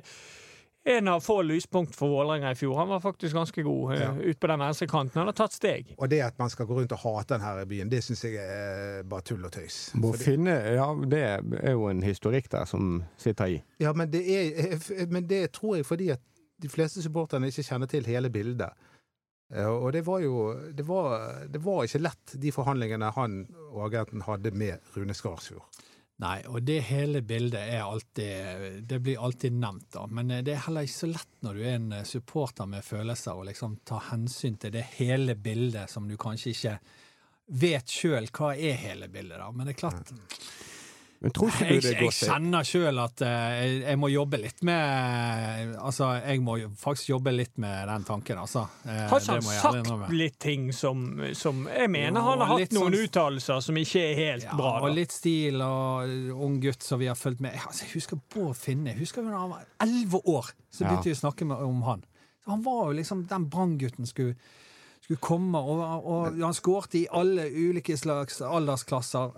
en 0.88 1.09
av 1.11 1.18
få 1.20 1.40
lyspunkt 1.42 1.96
for 1.98 2.09
Vålerenga 2.12 2.53
i 2.55 2.57
fjor. 2.57 2.77
Han 2.79 2.92
var 2.92 3.01
faktisk 3.03 3.35
ganske 3.35 3.62
god 3.66 3.94
eh, 3.96 4.01
Ja. 4.05 4.12
ut 4.31 4.38
på 4.40 4.46
den 4.53 4.62
venstrekanten. 4.62 5.18
Han 5.18 5.27
har 5.33 5.35
tatt 5.40 5.53
steg. 5.57 5.90
Og 5.98 6.07
det 6.12 6.20
at 6.29 6.38
man 6.38 6.51
skal 6.55 6.68
gå 6.70 6.79
rundt 6.79 6.94
og 6.94 7.03
hate 7.03 7.35
den 7.35 7.42
her 7.44 7.59
i 7.64 7.66
byen, 7.74 7.90
det 7.90 8.05
syns 8.07 8.22
jeg 8.24 8.38
er 8.38 9.03
bare 9.11 9.27
tull 9.27 9.42
og 9.44 9.53
tøys. 9.59 9.81
Bård 9.98 10.22
finne, 10.22 10.55
ja, 10.79 10.87
det 11.11 11.24
er 11.64 11.74
jo 11.74 11.88
en 11.90 12.03
historikk 12.07 12.46
der 12.55 12.70
som 12.70 13.03
sitter 13.18 13.57
i. 13.57 13.62
Ja, 13.83 13.92
men 13.98 14.12
det, 14.14 14.22
er, 14.31 14.79
men 15.11 15.27
det 15.29 15.48
tror 15.59 15.81
jeg 15.81 15.87
fordi 15.90 16.12
at 16.14 16.22
de 16.62 16.70
fleste 16.70 17.03
supporterne 17.03 17.51
ikke 17.51 17.66
kjenner 17.66 17.90
til 17.90 18.07
hele 18.07 18.31
bildet. 18.31 18.70
Eh, 19.54 19.66
Og 19.68 19.92
det 19.92 20.04
var 20.06 20.20
jo 20.20 20.54
det 20.74 20.84
var, 20.87 21.44
det 21.48 21.61
var 21.64 21.84
ikke 21.84 22.02
lett, 22.02 22.34
de 22.34 22.52
forhandlingene 22.52 23.12
han 23.16 23.40
og 23.70 23.87
agenten 23.88 24.24
hadde 24.26 24.52
med 24.52 24.78
Rune 24.96 25.16
Skarsfjord. 25.16 25.66
Nei, 26.18 26.40
og 26.50 26.64
det 26.66 26.80
hele 26.88 27.20
bildet 27.22 27.61
er 27.76 27.84
alltid 27.84 28.80
Det 28.90 28.96
blir 29.06 29.20
alltid 29.22 29.54
nevnt, 29.54 29.87
da. 29.94 30.06
Men 30.11 30.32
eh, 30.34 30.42
det 30.42 30.56
er 30.56 30.64
heller 30.66 30.87
ikke 30.87 30.98
så 31.06 31.11
lett 31.12 31.44
når 31.46 31.54
du 31.54 31.62
er 31.62 31.76
en 31.78 31.92
eh, 32.00 32.06
supporter 32.08 32.66
med 32.66 32.84
følelser, 32.84 33.38
å 33.38 33.46
liksom 33.46 33.78
ta 33.87 34.00
hensyn 34.11 34.58
til 34.58 34.74
det 34.74 34.82
hele 34.98 35.37
bildet 35.38 35.90
som 35.90 36.08
du 36.11 36.16
kanskje 36.18 36.54
ikke 36.56 36.78
vet 37.62 37.88
sjøl 37.88 38.26
hva 38.34 38.50
er 38.56 38.74
hele 38.82 39.08
bildet, 39.08 39.38
da. 39.40 39.46
Men 39.54 39.70
det 39.70 39.76
er 39.76 39.80
klart 39.87 40.11
Men 41.18 41.33
tror 41.35 41.48
ikke 41.50 41.66
Jeg, 41.66 41.83
du 41.83 41.87
det 41.88 41.92
går 41.98 42.12
Jeg 42.14 42.28
kjenner 42.28 42.66
sjøl 42.68 42.98
at 43.02 43.22
uh, 43.26 43.31
jeg, 43.59 43.70
jeg 43.83 43.98
må 43.98 44.11
jobbe 44.12 44.38
litt 44.38 44.61
med 44.68 45.72
Altså, 45.83 46.12
jeg 46.22 46.42
må 46.46 46.54
faktisk 46.78 47.11
jobbe 47.11 47.33
litt 47.35 47.57
med 47.59 47.88
den 47.90 48.04
tanken, 48.07 48.38
altså. 48.38 48.62
Uh, 48.85 48.92
Har 49.11 49.24
ikke 49.24 49.35
han 49.35 49.48
sagt 49.48 50.12
litt 50.14 50.37
ting 50.42 50.68
som, 50.76 51.02
som 51.35 51.64
Jeg 51.72 51.90
mener 51.90 52.20
Jo, 52.20 52.26
han 52.28 52.44
har 52.44 52.52
hatt 52.52 52.76
noen 52.76 52.94
sånn- 52.94 53.09
uttalelser 53.09 53.64
som 53.66 53.81
ikke 53.83 54.04
er 54.04 54.14
helt 54.20 54.46
Ja, 54.46 54.54
bra. 54.61 54.76
og 54.87 54.94
litt 54.94 55.16
stil 55.16 55.59
og 55.64 56.38
ung 56.38 56.61
gutt 56.62 56.87
som 56.87 57.02
vi 57.02 57.11
har 57.11 57.18
fulgt 57.18 57.42
med. 57.42 57.59
Altså, 57.66 57.88
jeg 57.88 57.96
husker 57.96 58.22
Bård 58.35 58.54
Finne. 58.59 58.92
Jeg 58.94 59.02
husker 59.02 59.26
da 59.26 59.35
han 59.42 59.50
var 59.57 59.66
elleve 59.83 60.22
år, 60.31 60.52
så 60.70 60.85
begynte 60.87 61.11
vi 61.11 61.16
å 61.16 61.20
snakke 61.24 61.48
med, 61.50 61.66
om 61.66 61.83
han. 61.88 62.07
Så 62.44 62.54
han 62.54 62.62
var 62.64 62.81
jo 62.92 62.96
liksom 63.00 63.26
den 63.31 63.46
branngutten 63.50 64.07
skulle, 64.09 64.37
skulle 65.02 65.18
komme, 65.24 65.59
og, 65.59 65.83
og 66.07 66.38
han 66.40 66.54
skårte 66.57 67.00
i 67.02 67.07
alle 67.11 67.48
ulike 67.50 67.96
slags 67.98 68.38
aldersklasser. 68.46 69.35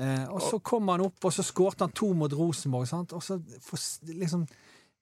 Eh, 0.00 0.24
og 0.28 0.42
så 0.44 0.58
kom 0.60 0.88
han 0.92 1.04
opp, 1.06 1.18
og 1.24 1.32
så 1.32 1.44
skårte 1.46 1.86
han 1.86 1.94
to 1.96 2.12
mot 2.16 2.32
Rosenborg. 2.36 2.88
Sant? 2.90 3.14
Og 3.16 3.22
så 3.24 3.38
for, 3.64 3.80
liksom 4.12 4.46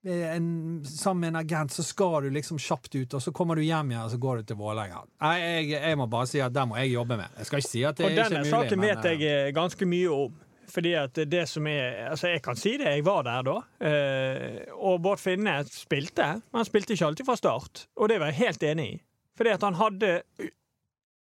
en, 0.05 0.85
Sammen 0.85 1.21
med 1.21 1.29
en 1.29 1.37
agent 1.41 1.73
så 1.73 1.83
skal 1.83 2.27
du 2.27 2.31
liksom 2.35 2.59
kjapt 2.61 2.95
ut, 2.95 3.15
og 3.17 3.23
så 3.25 3.33
kommer 3.33 3.57
du 3.57 3.65
hjem 3.65 3.91
igjen 3.95 4.05
og 4.05 4.11
så 4.13 4.19
går 4.21 4.43
du 4.43 4.51
til 4.51 4.59
Vålerenga. 4.61 5.01
Jeg, 5.41 5.71
jeg 5.73 5.99
må 5.99 6.07
bare 6.13 6.29
si 6.29 6.43
at 6.45 6.53
det 6.55 6.67
må 6.69 6.77
jeg 6.77 6.93
jobbe 6.93 7.17
med. 7.23 7.39
Jeg 7.41 7.49
skal 7.49 7.63
ikke 7.63 7.71
si 7.71 7.85
at 7.89 7.97
det 7.97 8.05
Og 8.05 8.11
er 8.11 8.17
ikke 8.19 8.27
denne 8.29 8.43
mulig. 8.45 8.51
saken 8.53 8.83
men, 8.83 8.91
vet 8.91 9.09
jeg 9.11 9.23
eh, 9.29 9.47
eh, 9.47 9.55
ganske 9.57 9.89
mye 9.89 10.19
om. 10.19 10.35
Fordi 10.75 10.93
at 10.99 11.19
det 11.31 11.45
som 11.49 11.67
er 11.71 12.11
Altså, 12.11 12.29
jeg 12.33 12.43
kan 12.43 12.57
si 12.59 12.75
det, 12.81 12.91
jeg 12.97 13.05
var 13.07 13.25
der 13.27 13.45
da. 13.47 13.57
Eh, 13.89 14.61
og 14.75 15.01
Bård 15.05 15.23
Finne 15.23 15.57
spilte, 15.71 16.29
men 16.41 16.61
han 16.61 16.69
spilte 16.69 16.97
ikke 16.97 17.09
alltid 17.09 17.29
fra 17.29 17.37
start. 17.41 17.87
Og 17.97 18.11
det 18.13 18.21
var 18.21 18.33
jeg 18.33 18.41
helt 18.43 18.69
enig 18.73 18.87
i. 18.93 19.01
Fordi 19.39 19.55
at 19.57 19.65
han 19.67 19.79
hadde 19.81 20.13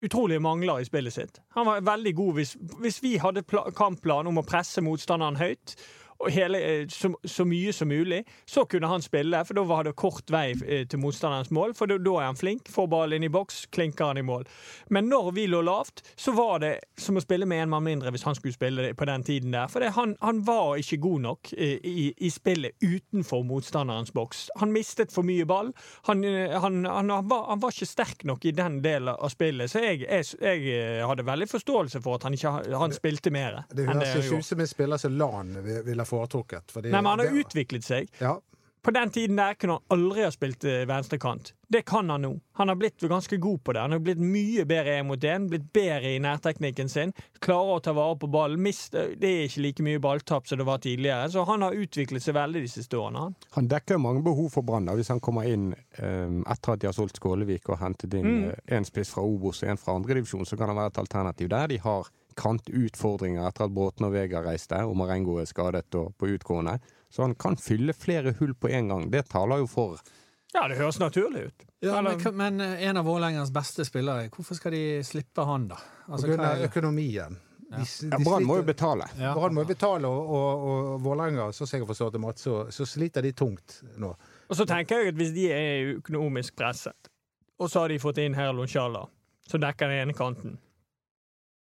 utrolige 0.05 0.41
mangler 0.41 0.81
i 0.81 0.89
spillet 0.89 1.15
sitt. 1.15 1.41
Han 1.57 1.67
var 1.67 1.85
veldig 1.87 2.15
god 2.17 2.35
hvis, 2.39 2.57
hvis 2.83 3.03
vi 3.03 3.17
hadde 3.23 3.45
kampplanen 3.47 3.77
kampplan 3.77 4.31
om 4.31 4.41
å 4.43 4.47
presse 4.47 4.85
motstanderen 4.85 5.39
høyt, 5.41 5.77
og 6.19 6.31
hele, 6.33 6.59
eh, 6.63 6.87
så, 6.93 7.11
så 7.25 7.45
mye 7.49 7.73
som 7.77 7.89
mulig, 7.91 8.23
så 8.49 8.65
kunne 8.71 8.89
han 8.91 9.03
spille, 9.05 9.43
for 9.45 9.59
da 9.59 9.65
var 9.69 9.85
det 9.89 9.95
kort 9.99 10.31
vei 10.33 10.51
eh, 10.65 10.85
til 10.89 11.01
motstanderens 11.03 11.51
mål. 11.55 11.75
For 11.77 11.91
da, 11.91 11.99
er 12.17 12.27
han 12.31 12.39
flink, 12.39 12.71
får 12.73 12.89
ballen 12.93 13.19
inn 13.21 13.29
i 13.29 13.33
boks, 13.33 13.67
klinker 13.75 14.11
han 14.13 14.21
i 14.21 14.25
mål. 14.27 14.47
Men 14.95 15.11
når 15.13 15.33
vi 15.37 15.47
lå 15.51 15.61
lavt, 15.67 16.03
så 16.17 16.33
var 16.37 16.61
det 16.65 16.73
som 17.01 17.17
å 17.19 17.25
spille 17.25 17.47
med 17.49 17.65
en 17.67 17.73
mann 17.75 17.85
mindre 17.87 18.13
hvis 18.15 18.25
han 18.27 18.37
skulle 18.39 18.57
spille 18.57 18.93
på 18.97 19.09
den 19.09 19.25
tiden 19.27 19.55
der. 19.55 19.69
For 19.73 19.85
det, 19.85 19.93
han, 19.97 20.17
han 20.25 20.43
var 20.47 20.77
ikke 20.81 21.01
god 21.05 21.25
nok 21.27 21.53
eh, 21.57 21.77
i, 21.87 22.09
i 22.17 22.31
spillet 22.33 22.77
utenfor 22.85 23.45
motstanderens 23.47 24.13
boks. 24.17 24.47
Han 24.63 24.73
mistet 24.75 25.13
for 25.15 25.27
mye 25.27 25.45
ball. 25.49 25.73
Han, 26.09 26.25
han, 26.25 26.85
var, 27.29 27.47
han 27.51 27.61
var 27.63 27.75
ikke 27.75 27.89
sterk 27.89 28.25
nok 28.29 28.45
i 28.49 28.55
den 28.57 28.81
delen 28.85 29.13
av 29.15 29.29
spillet, 29.33 29.71
så 29.71 29.83
jeg, 29.85 30.05
jeg, 30.07 30.27
jeg 30.41 31.07
hadde 31.07 31.27
veldig 31.27 31.49
forståelse 31.51 32.01
for 32.05 32.19
at 32.19 32.27
han 32.27 32.37
ikke 32.37 32.53
han 32.77 32.95
spilte 32.95 33.31
mer 33.35 33.63
Det 33.71 33.87
høres 33.89 34.15
ikke 34.21 34.41
ut 34.41 34.47
som 34.49 34.63
en 34.63 34.71
spiller 34.71 35.01
som 35.01 35.17
Lan 35.17 35.53
vi- 35.65 35.83
ville 36.07 36.27
foretrukket. 36.27 36.71
fordi 36.73 36.91
Nei, 36.91 37.01
men 37.01 37.11
han 37.11 37.19
har 37.19 37.27
det- 37.33 37.45
utviklet 37.45 37.85
seg. 37.85 38.09
Ja, 38.21 38.39
På 38.87 38.93
den 38.93 39.11
tiden 39.11 39.35
der 39.35 39.55
kunne 39.59 39.73
han 39.81 39.83
aldri 39.91 40.23
ha 40.23 40.31
spilt 40.31 40.63
eh, 40.65 40.85
venstrekant. 40.87 41.49
Det 41.69 41.81
kan 41.85 42.09
han 42.09 42.23
nå. 42.23 42.41
Han 42.55 42.69
har 42.69 42.77
blitt 42.77 43.01
ganske 43.01 43.37
god 43.43 43.65
på 43.65 43.73
det. 43.75 43.81
Han 43.83 43.91
har 43.91 43.99
blitt 43.99 44.19
mye 44.23 44.65
bedre 44.65 45.01
én 45.01 45.07
mot 45.09 45.19
én, 45.19 45.49
blitt 45.51 45.73
bedre 45.73 46.13
i 46.15 46.21
nærteknikken 46.23 46.89
sin. 46.89 47.13
Klarer 47.41 47.81
å 47.81 47.83
ta 47.83 47.93
vare 47.93 48.15
på 48.17 48.31
ballen. 48.31 48.63
Mist, 48.63 48.93
det 48.93 49.25
er 49.25 49.49
ikke 49.49 49.61
like 49.65 49.83
mye 49.83 49.99
balltap 49.99 50.47
som 50.47 50.59
det 50.59 50.67
var 50.69 50.79
tidligere. 50.79 51.27
Så 51.33 51.45
han 51.45 51.63
har 51.63 51.73
utviklet 51.75 52.23
seg 52.23 52.35
veldig 52.39 52.63
de 52.63 52.69
siste 52.69 52.95
årene. 52.95 53.19
Han. 53.19 53.35
Han 53.59 53.67
dekker 53.69 53.99
mange 53.99 54.23
behov 54.23 54.53
for 54.53 54.63
Brann 54.63 54.87
hvis 54.87 55.09
han 55.11 55.19
kommer 55.19 55.43
inn 55.51 55.75
um, 55.99 56.45
etter 56.47 56.73
at 56.75 56.79
de 56.79 56.87
har 56.87 56.95
solgt 56.95 57.19
Skålevik 57.19 57.69
og 57.69 57.79
hentet 57.83 58.15
inn 58.15 58.45
Mm. 58.47 58.55
én 58.71 58.87
spiss 58.87 59.11
fra 59.11 59.23
Obos 59.27 59.65
og 59.65 59.69
en 59.69 59.77
fra 59.83 59.97
andredivisjon, 59.99 60.47
så 60.47 60.57
kan 60.57 60.69
han 60.69 60.77
være 60.77 60.87
et 60.95 60.99
alternativ 61.03 61.49
der. 61.49 61.67
De 61.67 61.79
har 61.79 62.07
kantutfordringer 62.37 63.47
etter 63.49 63.67
at 63.67 63.75
Bråten 63.75 64.07
og 64.09 64.15
Vega 64.15 64.43
reiste, 64.45 64.79
og 64.85 64.97
Marengo 64.99 65.39
er 65.41 65.49
skadet 65.49 65.95
og 65.99 66.13
på 66.19 66.29
utgående. 66.35 66.79
Så 67.13 67.23
han 67.25 67.35
kan 67.39 67.57
fylle 67.57 67.95
flere 67.97 68.35
hull 68.41 68.55
på 68.59 68.69
en 68.75 68.89
gang. 68.93 69.09
Det 69.13 69.27
taler 69.33 69.63
jo 69.63 69.69
for 69.71 69.99
Ja, 70.55 70.67
det 70.69 70.77
høres 70.79 70.99
naturlig 71.03 71.49
ut. 71.51 71.65
Ja, 71.85 72.01
men, 72.03 72.21
men 72.37 72.61
eh, 72.65 72.83
en 72.89 72.97
av 72.97 73.05
Vålerengas 73.05 73.51
beste 73.53 73.85
spillere, 73.85 74.31
hvorfor 74.33 74.57
skal 74.57 74.73
de 74.73 74.85
slippe 75.05 75.45
han, 75.45 75.67
da? 75.69 75.77
på 76.07 76.13
Altså, 76.15 76.31
grunn 76.31 76.45
av 76.47 76.63
økonomien. 76.65 77.37
Ja. 77.67 77.83
ja, 77.83 78.19
Brann 78.23 78.45
må 78.47 78.61
jo 78.61 78.65
betale. 78.65 79.09
ja. 79.19 79.33
Brann 79.35 79.55
må 79.57 79.65
jo 79.65 79.69
betale, 79.73 80.07
og, 80.09 80.31
og, 80.31 80.67
og 80.71 81.01
Vålerenga, 81.05 81.49
sånn 81.53 81.67
som 81.67 81.77
jeg 81.77 81.83
har 81.85 81.91
forstått 81.91 82.15
det, 82.15 82.23
Mats, 82.23 82.47
så, 82.47 82.61
så 82.73 82.87
sliter 82.89 83.27
de 83.27 83.33
tungt 83.37 83.81
nå. 84.01 84.13
Og 84.47 84.57
så 84.57 84.65
tenker 84.71 85.03
jeg 85.03 85.13
at 85.17 85.19
hvis 85.19 85.33
de 85.35 85.49
er 85.53 85.91
økonomisk 85.97 86.55
presset, 86.57 87.11
og 87.59 87.69
så 87.73 87.83
har 87.83 87.93
de 87.93 87.99
fått 88.01 88.23
inn 88.23 88.37
Herlon 88.39 88.71
Sjala, 88.71 89.03
som 89.51 89.61
dekker 89.63 89.91
den 89.91 90.07
ene 90.07 90.15
kanten, 90.17 90.57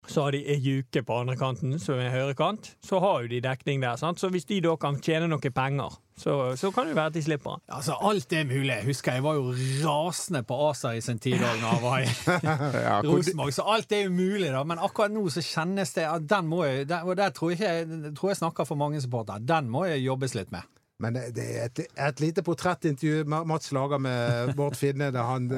så 0.08 0.24
har 0.26 0.34
de 0.34 0.40
Ejuke 0.50 1.02
på 1.06 1.18
andre 1.22 1.36
kanten, 1.38 1.76
som 1.78 2.00
er 2.02 2.10
høyre 2.10 2.34
kant, 2.34 2.72
så 2.82 2.98
har 3.02 3.22
jo 3.22 3.30
de 3.30 3.40
dekning 3.44 3.82
der. 3.82 3.96
sant? 3.96 4.18
Så 4.20 4.28
hvis 4.34 4.44
de 4.48 4.60
da 4.64 4.74
kan 4.80 4.98
tjene 5.00 5.28
noe 5.30 5.52
penger, 5.54 5.94
så, 6.18 6.34
så 6.58 6.70
kan 6.74 6.86
det 6.86 6.92
jo 6.92 6.98
være 6.98 7.12
at 7.12 7.14
de 7.14 7.22
slipper 7.22 7.54
han. 7.54 7.62
Altså, 7.72 7.94
alt 8.02 8.32
er 8.32 8.44
mulig. 8.44 8.72
Jeg 8.74 8.84
husker 8.90 9.16
jeg 9.16 9.24
var 9.24 9.38
jo 9.38 9.54
rasende 9.84 10.42
på 10.46 10.58
Asa 10.68 10.92
i 10.98 11.00
sin 11.00 11.18
tid 11.22 11.38
òg, 11.38 11.62
når 11.62 11.68
han 11.68 11.82
var 11.82 12.02
i 12.02 13.06
Rosenborg. 13.08 13.54
Så 13.54 13.64
alt 13.66 13.92
er 13.92 14.04
jo 14.06 14.12
mulig, 14.14 14.50
da. 14.52 14.62
Men 14.68 14.82
akkurat 14.82 15.14
nå 15.14 15.24
så 15.32 15.42
kjennes 15.42 15.94
det 15.96 16.04
at 16.10 16.28
den 16.30 16.50
må 16.50 16.64
jeg 16.66 16.88
den, 16.90 17.08
Og 17.08 17.16
der 17.16 17.30
tror 17.30 17.54
jeg 17.54 17.60
ikke 17.60 17.72
jeg 17.72 18.14
tror 18.18 18.34
jeg 18.34 18.42
snakker 18.42 18.68
for 18.68 18.78
mange 18.78 19.00
supportere. 19.00 19.42
Den 19.42 19.70
må 19.72 19.86
jeg 19.88 20.04
jobbes 20.04 20.34
litt 20.38 20.52
med. 20.54 20.66
Men 21.02 21.16
det, 21.16 21.22
det 21.34 21.44
er 21.58 21.64
et, 21.66 21.80
et 21.98 22.20
lite 22.22 22.42
portrettintervju 22.46 23.24
Ma- 23.26 23.40
Mats 23.48 23.72
lager 23.74 23.98
med 23.98 24.52
Bård 24.54 24.76
Finne, 24.78 25.08
der 25.10 25.24
han 25.26 25.48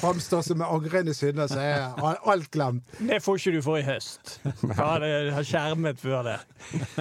framstår 0.00 0.42
som 0.42 0.60
en 0.60 0.66
angrende 0.66 1.14
synder, 1.14 1.46
så 1.46 1.60
er 1.62 1.84
al- 2.02 2.18
alt 2.32 2.48
glemt. 2.50 2.82
Det 2.98 3.20
får 3.22 3.38
ikke 3.38 3.52
du 3.54 3.60
for 3.62 3.78
i 3.78 3.84
høst. 3.86 4.40
Ja, 4.72 4.88
det 4.98 5.12
har 5.36 5.46
skjermet 5.46 6.00
før 6.02 6.24
det. 6.26 6.38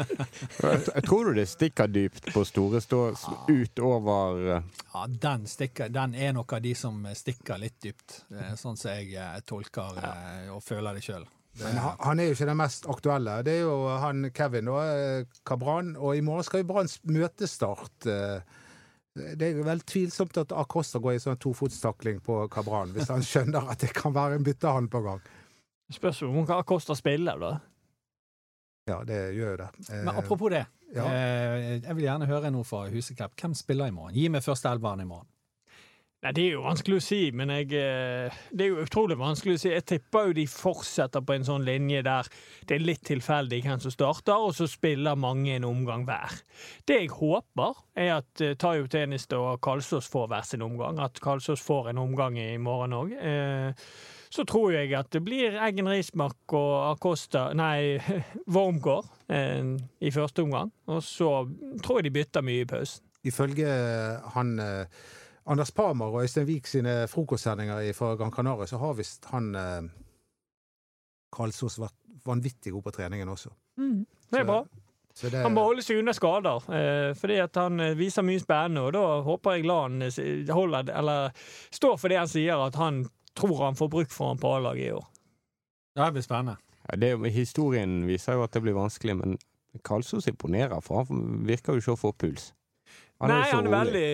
Tror 1.08 1.26
du 1.32 1.34
det 1.40 1.48
stikker 1.50 1.88
dypt 1.90 2.30
på 2.36 2.44
store 2.46 2.82
stå 2.86 3.02
utover 3.50 4.42
eh, 4.58 4.64
Ja, 4.94 5.06
den, 5.08 5.48
stikker, 5.50 5.90
den 5.90 6.14
er 6.16 6.34
nok 6.38 6.54
av 6.58 6.62
de 6.62 6.76
som 6.78 7.02
stikker 7.18 7.58
litt 7.62 7.80
dypt, 7.84 8.22
eh, 8.36 8.54
sånn 8.60 8.78
som 8.78 8.92
jeg 8.94 9.16
eh, 9.18 9.40
tolker 9.48 9.98
og 10.54 10.62
føler 10.66 10.98
det 11.00 11.06
sjøl. 11.06 11.26
Men 11.60 11.78
han, 11.84 11.96
han 12.00 12.20
er 12.22 12.30
jo 12.30 12.36
ikke 12.38 12.48
den 12.48 12.60
mest 12.62 12.86
aktuelle. 12.90 13.34
Det 13.44 13.58
er 13.58 13.64
jo 13.66 13.74
han 14.00 14.30
Kevin 14.36 14.70
og 14.72 14.80
Cabran, 14.80 15.26
Kabran, 15.46 15.90
og 16.00 16.16
i 16.16 16.22
morgen 16.24 16.46
skal 16.48 16.64
jo 16.64 16.70
Branns 16.70 17.00
møtestart. 17.04 18.08
eh, 18.08 18.40
Det 19.36 19.50
er 19.50 19.60
vel 19.68 19.82
tvilsomt 19.84 20.38
at 20.40 20.54
Acosta 20.56 21.02
går 21.04 21.18
i 21.18 21.20
sånn 21.20 21.40
tofotstakling 21.44 22.22
på 22.24 22.46
Kabran, 22.54 22.94
hvis 22.96 23.12
han 23.12 23.26
skjønner 23.28 23.68
at 23.74 23.84
det 23.84 23.92
kan 23.98 24.16
være 24.16 24.40
en 24.40 24.48
byttehandel 24.48 24.90
på 24.94 25.04
gang. 25.04 25.20
Spørs 25.92 26.22
om 26.24 26.46
hva 26.48 26.62
spiller, 26.96 27.36
da. 27.42 27.52
Ja, 28.90 29.02
det 29.04 29.20
gjør 29.36 29.52
jo 29.52 29.58
det. 29.66 29.70
Eh, 29.92 30.06
Men 30.06 30.16
apropos 30.16 30.50
det, 30.56 30.64
ja. 30.96 31.04
eh, 31.06 31.82
jeg 31.84 31.96
vil 31.98 32.06
gjerne 32.08 32.32
høre 32.32 32.50
noe 32.56 32.64
fra 32.66 32.86
Huseklepp. 32.90 33.36
Hvem 33.38 33.54
spiller 33.60 33.92
i 33.92 33.96
morgen? 33.96 34.16
Gi 34.16 34.30
meg 34.32 34.44
første 34.48 34.72
elveren 34.72 35.04
i 35.04 35.10
morgen. 35.12 35.28
Nei, 36.22 36.32
Det 36.38 36.42
er 36.44 36.52
jo 36.54 36.62
vanskelig 36.62 37.00
å 37.00 37.02
si, 37.02 37.20
men 37.34 37.50
jeg, 37.50 37.72
eh, 37.74 38.42
det 38.54 38.66
er 38.66 38.76
jo 38.76 38.84
utrolig 38.84 39.16
vanskelig 39.18 39.56
å 39.58 39.62
si. 39.64 39.70
Jeg 39.72 39.88
tipper 39.90 40.28
jo 40.28 40.36
de 40.38 40.44
fortsetter 40.46 41.24
på 41.26 41.34
en 41.34 41.48
sånn 41.48 41.66
linje 41.66 42.04
der 42.06 42.28
det 42.70 42.76
er 42.76 42.84
litt 42.86 43.02
tilfeldig 43.10 43.64
hvem 43.66 43.82
som 43.82 43.94
starter, 43.94 44.38
og 44.38 44.54
så 44.54 44.68
spiller 44.70 45.18
mange 45.18 45.56
en 45.56 45.66
omgang 45.66 46.06
hver. 46.06 46.36
Det 46.86 47.00
jeg 47.00 47.10
håper, 47.16 47.80
er 47.98 48.12
at 48.20 48.44
uh, 48.46 48.54
Tayo 48.54 48.86
Teniste 48.86 49.40
og 49.40 49.64
Kalsås 49.66 50.10
får 50.14 50.28
hver 50.30 50.46
sin 50.46 50.62
omgang. 50.62 51.00
At 51.02 51.18
Kalsås 51.24 51.64
får 51.66 51.90
en 51.90 52.02
omgang 52.04 52.38
i 52.38 52.58
morgen 52.62 52.94
òg. 52.94 53.16
så 54.30 54.46
tror 54.46 54.72
jeg 54.72 54.94
at 54.94 55.10
det 55.12 55.24
blir 55.26 55.58
Eggen 55.60 55.90
Rismark 55.90 56.54
og 56.54 56.92
Acosta 56.92 57.50
Nei, 57.54 57.98
Wormgård 58.56 59.10
eh, 59.28 59.74
i 60.00 60.12
første 60.12 60.46
omgang. 60.46 60.70
Og 60.86 61.02
så 61.04 61.48
tror 61.82 62.00
jeg 62.00 62.12
de 62.12 62.14
bytter 62.20 62.46
mye 62.46 62.62
i 62.62 62.70
pausen. 62.70 63.04
Ifølge 63.26 63.74
han 64.34 64.60
eh, 64.60 64.86
Anders 65.50 65.72
Parmar 65.72 66.12
og 66.14 66.22
Øystein 66.24 66.46
Wiik 66.48 66.68
sine 66.70 67.08
frokostsendinger 67.10 67.80
i- 67.90 67.94
fra 67.98 68.16
Gran 68.16 68.32
Canaria, 68.32 68.66
så 68.70 68.78
har 68.78 68.94
visst 68.94 69.26
han 69.32 69.56
eh, 69.56 69.82
Karlsås 71.36 71.80
vært 71.82 71.96
vanvittig 72.28 72.72
god 72.76 72.84
på 72.84 72.94
treningen 73.00 73.30
også. 73.32 73.52
Det 73.78 74.40
er 74.42 74.46
bra. 74.48 74.62
Så 75.14 75.30
det, 75.30 75.42
Han 75.44 75.52
må 75.54 75.64
holde 75.66 75.84
seg 75.84 75.98
unna 76.00 76.14
skader, 76.16 76.68
eh, 76.72 77.14
fordi 77.20 77.40
at 77.44 77.56
han 77.60 77.80
eh, 77.84 77.96
viser 78.00 78.24
mye 78.24 78.40
spennende. 78.40 78.84
Og 78.88 78.94
da 78.96 79.02
håper 79.26 79.58
jeg 79.58 79.66
Lan 79.68 80.02
eh, 80.06 80.52
holder, 80.56 80.92
eller 80.96 81.34
står 81.74 81.98
for 82.00 82.08
det 82.14 82.20
han 82.22 82.30
sier, 82.32 82.62
at 82.64 82.78
han 82.80 83.02
tror 83.36 83.66
han 83.66 83.76
får 83.76 83.90
bruk 83.92 84.12
for 84.14 84.32
han 84.32 84.40
på 84.40 84.54
A-laget 84.56 84.88
i 84.88 84.94
år. 84.96 85.08
Ja, 85.98 86.06
det 86.06 86.14
blir 86.16 86.24
spennende. 86.24 86.58
ja, 86.88 86.96
det, 87.02 87.12
Historien 87.36 88.06
viser 88.08 88.38
jo 88.40 88.44
at 88.46 88.54
det 88.56 88.62
blir 88.64 88.78
vanskelig, 88.78 89.18
men 89.20 89.38
Karlsås 89.84 90.28
imponerer, 90.32 90.80
for 90.84 91.04
han 91.04 91.44
virker 91.48 91.74
jo 91.76 91.80
ikke 91.84 91.96
å 91.98 92.00
få 92.06 92.14
puls. 92.16 92.54
Nei, 93.30 93.42
så 93.50 93.58
han 93.60 93.68
er 93.68 93.74
veldig 93.76 94.06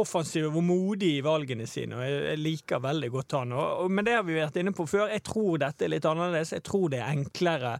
offensiv 0.00 0.46
og 0.48 0.64
modig 0.64 1.10
i 1.18 1.22
valgene 1.24 1.66
sine, 1.68 1.96
og 1.98 2.04
jeg, 2.06 2.38
liker 2.40 2.80
veldig 2.84 3.08
godt 3.12 3.34
han. 3.38 3.52
Og, 3.56 3.82
og, 3.84 3.90
men 3.92 4.06
det 4.06 4.14
har 4.16 4.24
vi 4.26 4.36
vært 4.38 4.56
inne 4.60 4.72
på 4.76 4.86
før. 4.88 5.08
Jeg 5.12 5.24
tror 5.26 5.58
dette 5.62 5.86
er 5.86 5.92
litt 5.92 6.06
annerledes. 6.08 6.52
Jeg 6.56 6.64
tror 6.66 6.88
det 6.92 7.00
er 7.02 7.12
enklere 7.14 7.74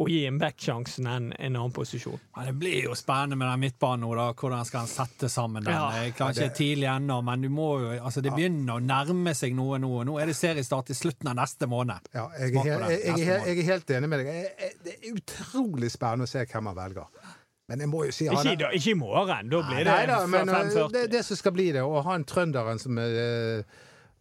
å 0.00 0.08
gi 0.10 0.22
en 0.28 0.38
back 0.40 0.58
sjansen 0.64 1.08
enn 1.10 1.30
en 1.36 1.58
annen 1.58 1.74
posisjon. 1.76 2.18
Ja, 2.36 2.46
det 2.48 2.54
blir 2.60 2.88
jo 2.88 2.96
spennende 2.98 3.38
med 3.40 3.50
den 3.52 3.62
midtbanen 3.66 4.04
nå, 4.06 4.12
da. 4.18 4.28
Hvordan 4.38 4.64
skal 4.68 4.84
han 4.84 4.90
sette 4.92 5.30
sammen 5.32 5.64
den? 5.66 5.74
Ja. 5.76 5.88
Jeg 6.04 6.14
klarer 6.18 6.48
ikke 6.48 6.58
tidlig 6.60 6.88
ennå, 6.92 7.20
men 7.26 7.44
du 7.46 7.50
må 7.52 7.70
jo 7.82 7.94
Altså, 7.98 8.20
det 8.24 8.30
begynner 8.32 8.78
å 8.78 8.82
nærme 8.84 9.32
seg 9.36 9.54
noe 9.56 9.78
nå. 9.82 9.90
Nå 10.08 10.18
er 10.22 10.30
det 10.30 10.36
seriestart 10.38 10.92
i 10.92 10.96
slutten 10.96 11.28
av 11.32 11.36
neste 11.40 11.66
måned. 11.68 12.08
ja, 12.14 12.28
jeg, 12.38 12.54
er, 12.54 12.64
helt- 12.64 12.90
jeg, 12.92 13.00
jeg, 13.04 13.28
er 13.28 13.48
jeg 13.48 13.58
er 13.58 13.68
helt 13.72 13.90
enig 13.98 14.08
med 14.12 14.22
deg. 14.22 14.30
Jeg, 14.32 14.52
jeg, 14.62 14.76
det 14.84 14.94
er 14.96 15.18
utrolig 15.18 15.90
spennende 15.92 16.28
å 16.28 16.30
se 16.30 16.44
hvem 16.48 16.70
han 16.70 16.78
velger. 16.78 17.27
Men 17.68 17.82
jeg 17.84 17.88
må 17.92 18.04
jo 18.08 18.12
si 18.16 18.26
han 18.30 18.38
Ikke, 18.38 18.54
i 18.54 18.64
er- 18.64 18.76
ikke 18.78 18.90
i 18.94 18.96
morgen, 18.96 19.50
da 19.52 19.58
blir 19.68 19.82
det 19.84 19.90
Nei 19.92 20.06
da, 20.08 20.22
men 20.26 20.48
uh, 20.48 20.54
5.40. 20.62 20.88
det 20.94 21.02
er 21.04 21.12
det 21.18 21.24
som 21.26 21.36
skal 21.36 21.52
bli 21.52 21.66
det. 21.76 21.82
Og 21.84 22.00
han 22.06 22.24
trønderen 22.24 22.80
som 22.80 22.96
uh, 22.96 23.60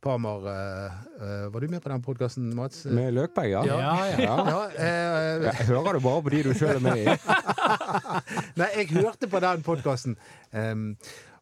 Parmar 0.03 0.43
uh, 0.43 0.97
uh, 1.21 1.45
Var 1.53 1.63
du 1.63 1.67
med 1.71 1.81
på 1.81 1.89
den 1.93 2.03
podkasten, 2.05 2.49
Mats? 2.55 2.83
Med 2.86 3.15
Løkberg, 3.15 3.49
ja. 3.55 3.63
Ja, 3.65 3.77
ja. 3.79 4.19
Ja. 4.19 4.36
Ja, 4.51 4.60
uh, 4.67 5.47
Jeg 5.47 5.69
hører 5.71 5.93
du 5.97 6.03
bare 6.03 6.21
på 6.27 6.33
de 6.36 6.43
du 6.43 6.51
sjøl 6.60 6.75
er 6.75 6.83
med 6.83 7.01
i. 7.01 7.15
Nei, 8.60 8.67
jeg 8.81 8.91
hørte 8.99 9.31
på 9.31 9.39
den 9.47 9.63
podkasten. 9.65 10.17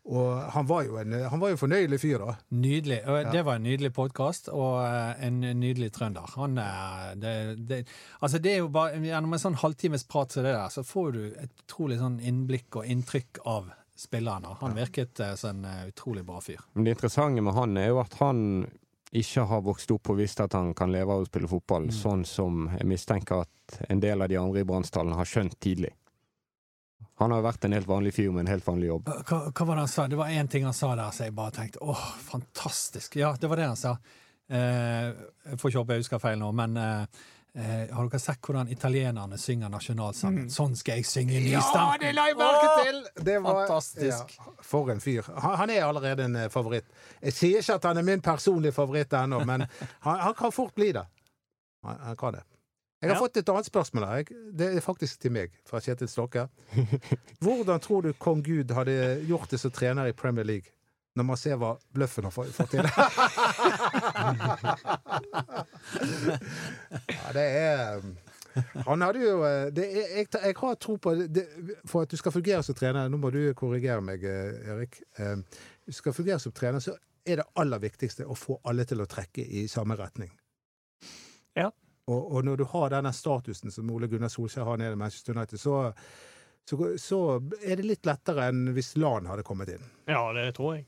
Og 0.05 0.51
han 0.53 0.67
var 0.69 0.83
jo 0.85 0.99
en 1.01 1.13
han 1.17 1.41
var 1.41 1.49
jo 1.53 1.57
fornøyelig 1.57 1.97
fyr, 2.03 2.21
da. 2.21 2.35
Nydelig. 2.53 2.99
Og 3.09 3.31
Det 3.33 3.41
var 3.45 3.57
en 3.57 3.65
nydelig 3.65 3.91
podkast, 3.95 4.51
og 4.53 4.77
eh, 4.85 5.25
en 5.25 5.39
nydelig 5.41 5.91
trønder. 5.95 6.29
Han 6.35 6.59
er 6.61 7.15
det, 7.17 7.33
det, 7.65 7.79
Altså, 8.21 8.37
det 8.37 8.53
er 8.53 8.61
jo 8.61 8.69
bare 8.69 9.01
Gjennom 9.01 9.33
en 9.33 9.41
sånn 9.41 9.57
halvtimes 9.63 10.05
prat 10.09 10.35
som 10.35 10.45
det 10.45 10.53
der, 10.53 10.69
så 10.69 10.85
får 10.85 11.11
du 11.15 11.23
et 11.31 11.65
utrolig 11.65 11.97
sånn 12.01 12.19
innblikk 12.21 12.77
og 12.77 12.85
inntrykk 12.85 13.41
av 13.49 13.73
spilleren. 13.97 14.45
Han 14.61 14.77
virket 14.77 15.19
eh, 15.19 15.35
som 15.39 15.57
en 15.57 15.69
eh, 15.71 15.87
utrolig 15.89 16.25
bra 16.27 16.41
fyr. 16.43 16.61
Men 16.73 16.85
det 16.85 16.97
interessante 16.97 17.41
med 17.41 17.57
han 17.57 17.77
er 17.81 17.89
jo 17.89 18.01
at 18.03 18.17
han 18.21 18.41
ikke 19.15 19.45
har 19.49 19.61
vokst 19.65 19.91
opp 19.95 20.11
og 20.11 20.19
visst 20.19 20.41
at 20.43 20.53
han 20.53 20.73
kan 20.77 20.91
leve 20.91 21.13
av 21.13 21.23
å 21.23 21.27
spille 21.27 21.47
fotball, 21.47 21.87
sånn 21.93 22.25
som 22.27 22.65
jeg 22.75 22.87
mistenker 22.89 23.45
at 23.45 23.77
en 23.87 24.01
del 24.03 24.21
av 24.21 24.29
de 24.29 24.37
andre 24.37 24.61
i 24.61 24.67
Bransdalen 24.67 25.15
har 25.15 25.29
skjønt 25.29 25.55
tidlig. 25.63 25.93
Han 27.15 27.31
har 27.31 27.45
vært 27.45 27.63
en 27.63 27.75
helt 27.75 27.87
vanlig 27.87 28.11
fyr 28.17 28.31
med 28.35 28.43
en 28.43 28.51
helt 28.51 28.65
vanlig 28.67 28.89
jobb. 28.89 29.07
Hva, 29.07 29.37
hva 29.47 29.65
var 29.69 29.77
det 29.77 29.85
han 29.85 29.91
sa? 29.91 30.07
Det 30.11 30.17
var 30.19 30.33
én 30.35 30.49
ting 30.51 30.65
han 30.67 30.75
sa 30.75 30.91
der 30.99 31.13
så 31.15 31.29
jeg 31.29 31.35
bare 31.35 31.53
tenkte 31.55 31.79
åh, 31.83 32.07
fantastisk. 32.27 33.15
Ja, 33.21 33.31
det 33.39 33.47
var 33.47 33.61
det 33.61 33.69
han 33.69 33.79
sa. 33.79 33.95
Eh, 34.51 35.13
jeg 35.47 35.61
får 35.61 35.71
ikke 35.71 35.81
håpe 35.81 35.95
jeg 35.95 36.03
husker 36.03 36.21
feil 36.21 36.41
nå, 36.41 36.51
men 36.53 36.75
eh, 36.77 37.21
eh, 37.55 37.93
Har 37.95 38.09
dere 38.11 38.19
sett 38.21 38.43
hvordan 38.43 38.67
italienerne 38.69 39.39
synger 39.41 39.71
nasjonalsangen? 39.73 40.49
Mm. 40.49 40.51
Sånn 40.53 40.75
skal 40.77 40.99
jeg 40.99 41.07
synge 41.09 41.39
Ja, 41.47 41.63
det 42.01 42.11
la 42.17 42.27
jeg 42.29 42.37
merke 42.41 42.73
til! 42.83 42.99
Det 43.15 43.37
var, 43.39 43.61
Fantastisk. 43.63 44.35
Ja, 44.35 44.57
for 44.67 44.91
en 44.91 44.99
fyr. 45.01 45.31
Han, 45.31 45.55
han 45.63 45.73
er 45.73 45.87
allerede 45.87 46.27
en 46.27 46.35
eh, 46.43 46.49
favoritt. 46.51 46.91
Jeg 47.21 47.37
sier 47.39 47.63
ikke 47.63 47.79
at 47.79 47.87
han 47.93 48.03
er 48.03 48.09
min 48.11 48.25
personlige 48.27 48.75
favoritt 48.75 49.15
ennå, 49.17 49.39
men 49.47 49.65
han, 50.05 50.19
han 50.27 50.35
kan 50.35 50.53
fort 50.53 50.75
bli 50.75 50.91
det. 50.99 51.07
Han, 51.87 52.03
han 52.09 52.19
kan 52.19 52.37
det. 52.41 52.43
Jeg 53.05 53.13
har 53.13 53.19
Ja. 53.19 53.21
fått 53.21 53.37
et 53.37 53.49
annet 53.53 53.65
spørsmål 53.69 54.05
her. 54.09 54.23
Det 54.57 54.67
er 54.75 54.81
faktisk 54.81 55.19
til 55.21 55.31
meg, 55.35 55.51
fra 55.69 55.79
Kjetil 55.79 56.07
Stokke. 56.09 56.47
Hvordan 57.45 57.79
tror 57.83 58.01
du 58.07 58.13
kong 58.17 58.41
Gud 58.45 58.71
hadde 58.73 58.95
gjort 59.29 59.49
det 59.53 59.59
som 59.61 59.71
trener 59.71 60.09
i 60.09 60.13
Premier 60.17 60.43
League? 60.47 60.71
Når 61.15 61.23
man 61.23 61.37
ser 61.39 61.55
hva 61.55 61.75
bløffen 61.95 62.25
har 62.27 62.31
fått 62.35 62.73
til. 62.73 62.83
ja, 67.07 67.33
det 67.33 67.45
er 67.45 68.01
Han 68.87 69.01
hadde 69.03 69.19
jo 69.21 69.37
eh, 69.45 69.67
det 69.75 69.85
er, 69.85 70.09
jeg, 70.17 70.27
jeg 70.33 70.55
har 70.59 70.75
tro 70.79 70.95
på 71.01 71.13
det, 71.27 71.45
For 71.87 72.05
at 72.05 72.11
du 72.11 72.17
skal 72.19 72.31
fungere 72.35 72.63
som 72.63 72.75
trener 72.77 73.09
Nå 73.11 73.19
må 73.21 73.31
du 73.33 73.41
korrigere 73.57 74.01
meg, 74.03 74.23
eh, 74.23 74.69
Erik. 74.75 75.01
Eh, 75.19 75.35
Du 75.85 75.93
skal 75.93 76.13
fungere 76.17 76.39
som 76.41 76.51
trener, 76.55 76.79
så 76.81 76.95
er 77.25 77.35
det 77.41 77.45
aller 77.61 77.79
viktigste 77.83 78.25
å 78.25 78.35
få 78.37 78.55
alle 78.65 78.85
til 78.89 79.01
å 79.03 79.05
trekke 79.09 79.43
i 79.45 79.67
samme 79.69 79.93
retning. 79.99 80.31
Ja. 81.57 81.69
Og, 82.07 82.35
og 82.35 82.45
når 82.45 82.61
du 82.61 82.65
har 82.69 82.91
denne 82.93 83.13
statusen 83.13 83.73
som 83.73 83.89
Ole 83.89 84.07
Gunnar 84.11 84.29
Solskjær 84.29 84.67
har 84.67 84.77
nede 84.81 84.93
i 84.93 84.99
Manchester 84.99 85.37
United, 85.37 85.57
så, 85.61 85.79
så, 86.69 86.91
så 87.01 87.21
er 87.63 87.79
det 87.79 87.87
litt 87.87 88.05
lettere 88.05 88.51
enn 88.51 88.67
hvis 88.75 88.93
LAN 89.01 89.25
hadde 89.31 89.45
kommet 89.47 89.73
inn. 89.73 89.87
Ja, 90.09 90.27
det 90.37 90.51
tror 90.59 90.75
jeg. 90.77 90.85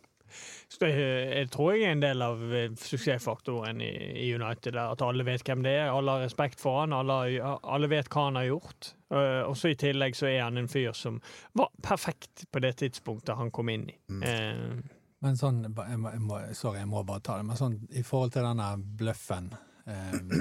Så 0.67 0.81
det, 0.81 0.89
jeg 0.99 1.47
tror 1.53 1.71
jeg 1.71 1.85
er 1.87 1.93
en 1.95 2.01
del 2.03 2.21
av 2.21 2.41
eh, 2.51 2.73
suksessfaktoren 2.75 3.79
i, 3.81 3.91
i 4.25 4.33
United. 4.35 4.75
At 4.75 5.01
alle 5.01 5.23
vet 5.25 5.45
hvem 5.47 5.63
det 5.63 5.71
er, 5.79 5.87
alle 5.89 6.17
har 6.17 6.25
respekt 6.27 6.59
for 6.61 6.81
han, 6.81 6.93
alle, 6.93 7.15
alle 7.63 7.89
vet 7.91 8.09
hva 8.11 8.25
han 8.27 8.39
har 8.41 8.49
gjort. 8.49 8.91
Uh, 9.07 9.47
Og 9.47 9.55
så 9.57 9.71
i 9.71 9.77
tillegg 9.79 10.17
så 10.19 10.27
er 10.27 10.41
han 10.43 10.59
en 10.59 10.67
fyr 10.67 10.91
som 10.97 11.21
var 11.55 11.71
perfekt 11.81 12.43
på 12.51 12.59
det 12.59 12.73
tidspunktet 12.83 13.39
han 13.39 13.53
kom 13.55 13.71
inn 13.71 13.87
i. 13.89 13.95
Mm. 14.11 14.25
Uh, 14.27 14.97
Men 15.23 15.39
sånn, 15.39 15.63
jeg 15.63 16.01
må, 16.03 16.11
jeg 16.11 16.25
må, 16.27 16.41
sorry, 16.59 16.81
jeg 16.83 16.91
må 16.91 17.05
bare 17.07 17.23
ta 17.23 17.39
det. 17.39 17.47
Men 17.47 17.57
sånn, 17.63 17.79
i 17.89 18.03
forhold 18.05 18.35
til 18.35 18.45
denne 18.45 18.67
bløffen, 18.99 19.47
eh, 19.55 19.63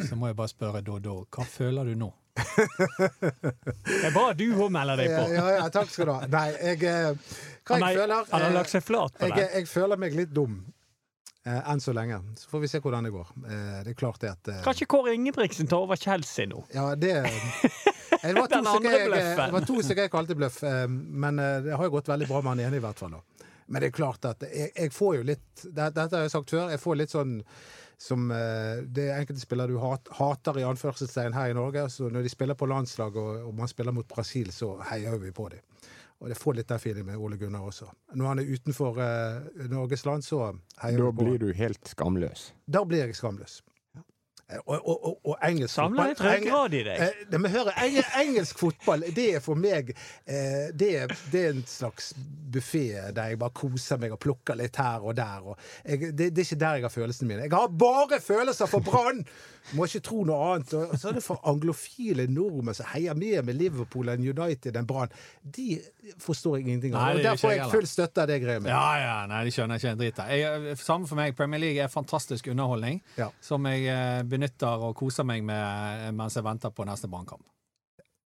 så 0.09 0.17
må 0.19 0.31
jeg 0.31 0.37
bare 0.39 0.51
spørre 0.51 0.81
Dodo, 0.83 1.21
hva 1.31 1.45
føler 1.47 1.93
du 1.93 1.99
nå? 2.01 2.09
det 3.87 4.05
er 4.05 4.13
bra 4.15 4.31
du 4.37 4.47
òg 4.53 4.71
melder 4.75 5.01
deg 5.01 5.13
på. 5.13 5.27
ja, 5.33 5.45
ja, 5.57 5.67
takk 5.73 5.93
skal 5.93 6.09
du 6.09 6.13
ha. 6.13 6.27
Nei, 6.33 6.47
jeg 6.61 6.83
eh, 6.85 7.37
Hva 7.67 7.79
jeg 7.81 8.01
føler 8.01 8.15
han 8.17 8.33
har 8.35 8.49
eh, 8.51 8.57
lagt 8.59 8.73
seg 8.75 8.85
flat 8.85 9.15
på 9.17 9.31
jeg, 9.31 9.37
det. 9.39 9.47
jeg 9.61 9.71
føler 9.71 10.03
meg 10.03 10.17
litt 10.19 10.35
dum. 10.37 10.59
Eh, 11.47 11.71
enn 11.71 11.81
så 11.81 11.95
lenge. 11.95 12.19
Så 12.41 12.51
får 12.51 12.65
vi 12.65 12.69
se 12.75 12.81
hvordan 12.83 13.07
det 13.07 13.13
går. 13.15 13.29
Eh, 13.47 13.79
det 13.87 13.95
er 13.95 13.99
klart 13.99 14.21
det 14.25 14.33
at 14.35 14.51
eh, 14.51 14.61
Kanskje 14.67 14.89
Kåre 14.91 15.15
Ingebrigtsen 15.15 15.71
tar 15.71 15.87
over 15.87 15.97
Chelsea 16.01 16.49
nå? 16.51 16.65
Ja, 16.75 16.91
det 16.99 17.15
Det 18.27 18.33
var 18.35 18.49
to 18.49 18.57
Den 18.57 18.67
andre 18.67 18.91
stykker 18.91 19.15
jeg, 19.15 19.37
det 19.39 19.55
var 19.55 19.65
to 19.69 19.81
stykker 19.85 20.07
jeg 20.09 20.11
kalte 20.11 20.35
bløff, 20.39 20.57
eh, 20.67 20.85
men 20.91 21.39
eh, 21.39 21.59
det 21.69 21.77
har 21.79 21.87
jo 21.87 21.93
gått 21.95 22.09
veldig 22.11 22.27
bra 22.31 22.41
med 22.43 22.57
han 22.57 22.63
ene, 22.67 22.81
i 22.81 22.83
hvert 22.83 22.99
fall. 22.99 23.15
da. 23.15 23.49
Men 23.67 23.83
det 23.83 23.91
er 23.91 23.95
klart 23.95 24.27
at 24.27 24.43
jeg, 24.47 24.71
jeg 24.75 24.93
får 24.95 25.17
jo 25.21 25.27
litt 25.31 25.65
det, 25.65 25.91
Dette 25.95 26.11
har 26.11 26.25
jeg 26.27 26.33
sagt 26.35 26.55
før. 26.55 26.71
Jeg 26.75 26.83
får 26.83 26.99
litt 27.03 27.15
sånn 27.15 27.37
som 27.99 28.31
eh, 28.31 28.83
Det 28.85 29.09
er 29.09 29.21
enkelte 29.21 29.41
spillere 29.41 29.73
du 29.73 29.79
hat, 29.81 30.09
hater 30.19 30.61
i 30.61 30.67
anførselstegn 30.69 31.37
her 31.37 31.53
i 31.53 31.57
Norge. 31.57 31.87
Så 31.91 32.11
når 32.13 32.27
de 32.27 32.33
spiller 32.33 32.59
på 32.59 32.69
landslag 32.69 33.17
og, 33.17 33.47
og 33.49 33.55
man 33.57 33.71
spiller 33.73 33.95
mot 33.97 34.09
Brasil, 34.09 34.53
så 34.53 34.75
heier 34.91 35.17
vi 35.23 35.33
på 35.33 35.49
dem. 35.53 35.65
Og 36.21 36.31
det 36.33 36.39
får 36.41 36.57
litt 36.57 36.69
den 36.69 36.81
feelingen 36.81 37.11
med 37.11 37.21
Ole 37.21 37.37
Gunnar 37.37 37.67
også. 37.69 37.91
Når 38.17 38.31
han 38.31 38.41
er 38.41 38.53
utenfor 38.53 39.01
eh, 39.05 39.65
Norges 39.73 40.05
land, 40.09 40.25
så 40.25 40.51
heier 40.83 41.01
vi 41.01 41.09
på 41.11 41.25
blir 41.25 41.41
du 41.41 41.51
helt 41.57 41.89
skamløs. 41.89 42.51
Da 42.65 42.85
blir 42.89 43.05
jeg 43.05 43.17
skamløs. 43.19 43.61
Eh, 44.49 44.61
Og, 44.67 44.77
og, 44.89 45.07
og, 45.09 45.17
og 45.33 45.37
engelsk 45.43 45.75
Samle 45.75 46.05
litt 46.13 46.19
fotball- 46.21 46.37
ryggrad 46.39 46.75
i 46.79 46.83
deg. 46.87 47.01
Eh, 47.03 47.25
det 47.33 47.41
hører, 47.51 47.73
høre, 47.81 48.05
eng 48.21 48.29
engelsk 48.29 48.59
fotball, 48.63 49.03
det 49.17 49.25
er 49.35 49.41
for 49.43 49.59
meg 49.59 49.91
eh, 49.91 50.69
det, 50.73 50.91
er, 51.03 51.15
det 51.33 51.43
er 51.49 51.51
en 51.57 51.65
slags 51.67 52.13
buffé 52.55 52.85
der 53.17 53.33
jeg 53.33 53.41
bare 53.43 53.51
koser 53.59 53.99
meg 53.99 54.15
og 54.15 54.21
plukker 54.23 54.55
litt 54.61 54.79
her 54.79 55.03
og 55.03 55.17
der. 55.19 55.51
Jeg, 55.85 56.13
det, 56.15 56.31
det 56.37 56.45
er 56.45 56.47
ikke 56.47 56.61
der 56.63 56.79
jeg 56.79 56.87
har 56.87 56.95
følelsene 56.95 57.29
mine. 57.33 57.49
Jeg 57.49 57.57
har 57.59 57.69
bare 57.75 58.21
følelser 58.23 58.71
for 58.71 58.81
Brann! 58.87 59.25
Må 59.75 59.83
ikke 59.89 59.99
tro 60.07 60.21
noe 60.23 60.37
annet. 60.53 60.71
Og 60.79 60.93
så 60.95 61.09
er 61.11 61.17
det 61.17 61.25
for 61.27 61.41
anglofile 61.51 62.29
nordmenn 62.31 62.77
som 62.79 62.87
heier 62.93 63.17
mer 63.19 63.43
med 63.43 63.57
Liverpool 63.59 64.13
enn 64.13 64.23
United 64.23 64.77
enn 64.79 64.87
Brann. 64.87 65.11
De 65.43 65.81
forstår 66.23 66.61
jeg 66.61 66.69
ingenting 66.69 66.95
av. 66.95 67.17
Og 67.19 67.25
der 67.25 67.35
får 67.41 67.57
jeg 67.57 67.67
full 67.73 67.89
støtte 67.91 68.23
av 68.23 68.31
det 68.31 68.37
greiet 68.45 68.63
med. 68.63 68.71
Ja, 68.71 68.93
ja, 69.03 69.17
nei, 69.27 69.41
de 69.49 69.55
skjønner 69.57 69.81
ikke 69.83 69.91
en 69.97 69.99
dritt 70.05 70.21
av. 70.23 70.69
Samme 70.79 71.11
for 71.11 71.19
meg. 71.19 71.35
Premier 71.35 71.59
League 71.65 71.83
er 71.83 71.91
fantastisk 71.91 72.47
underholdning 72.55 73.03
Ja. 73.19 73.33
som 73.43 73.67
jeg 73.67 73.89
eh, 73.91 74.23
benytter 74.37 74.87
og 74.87 74.97
koser 74.99 75.27
meg 75.27 75.45
med 75.47 76.13
mens 76.17 76.37
jeg 76.37 76.47
venter 76.47 76.73
på 76.75 76.87
neste 76.89 77.11
brannkamp. 77.11 77.45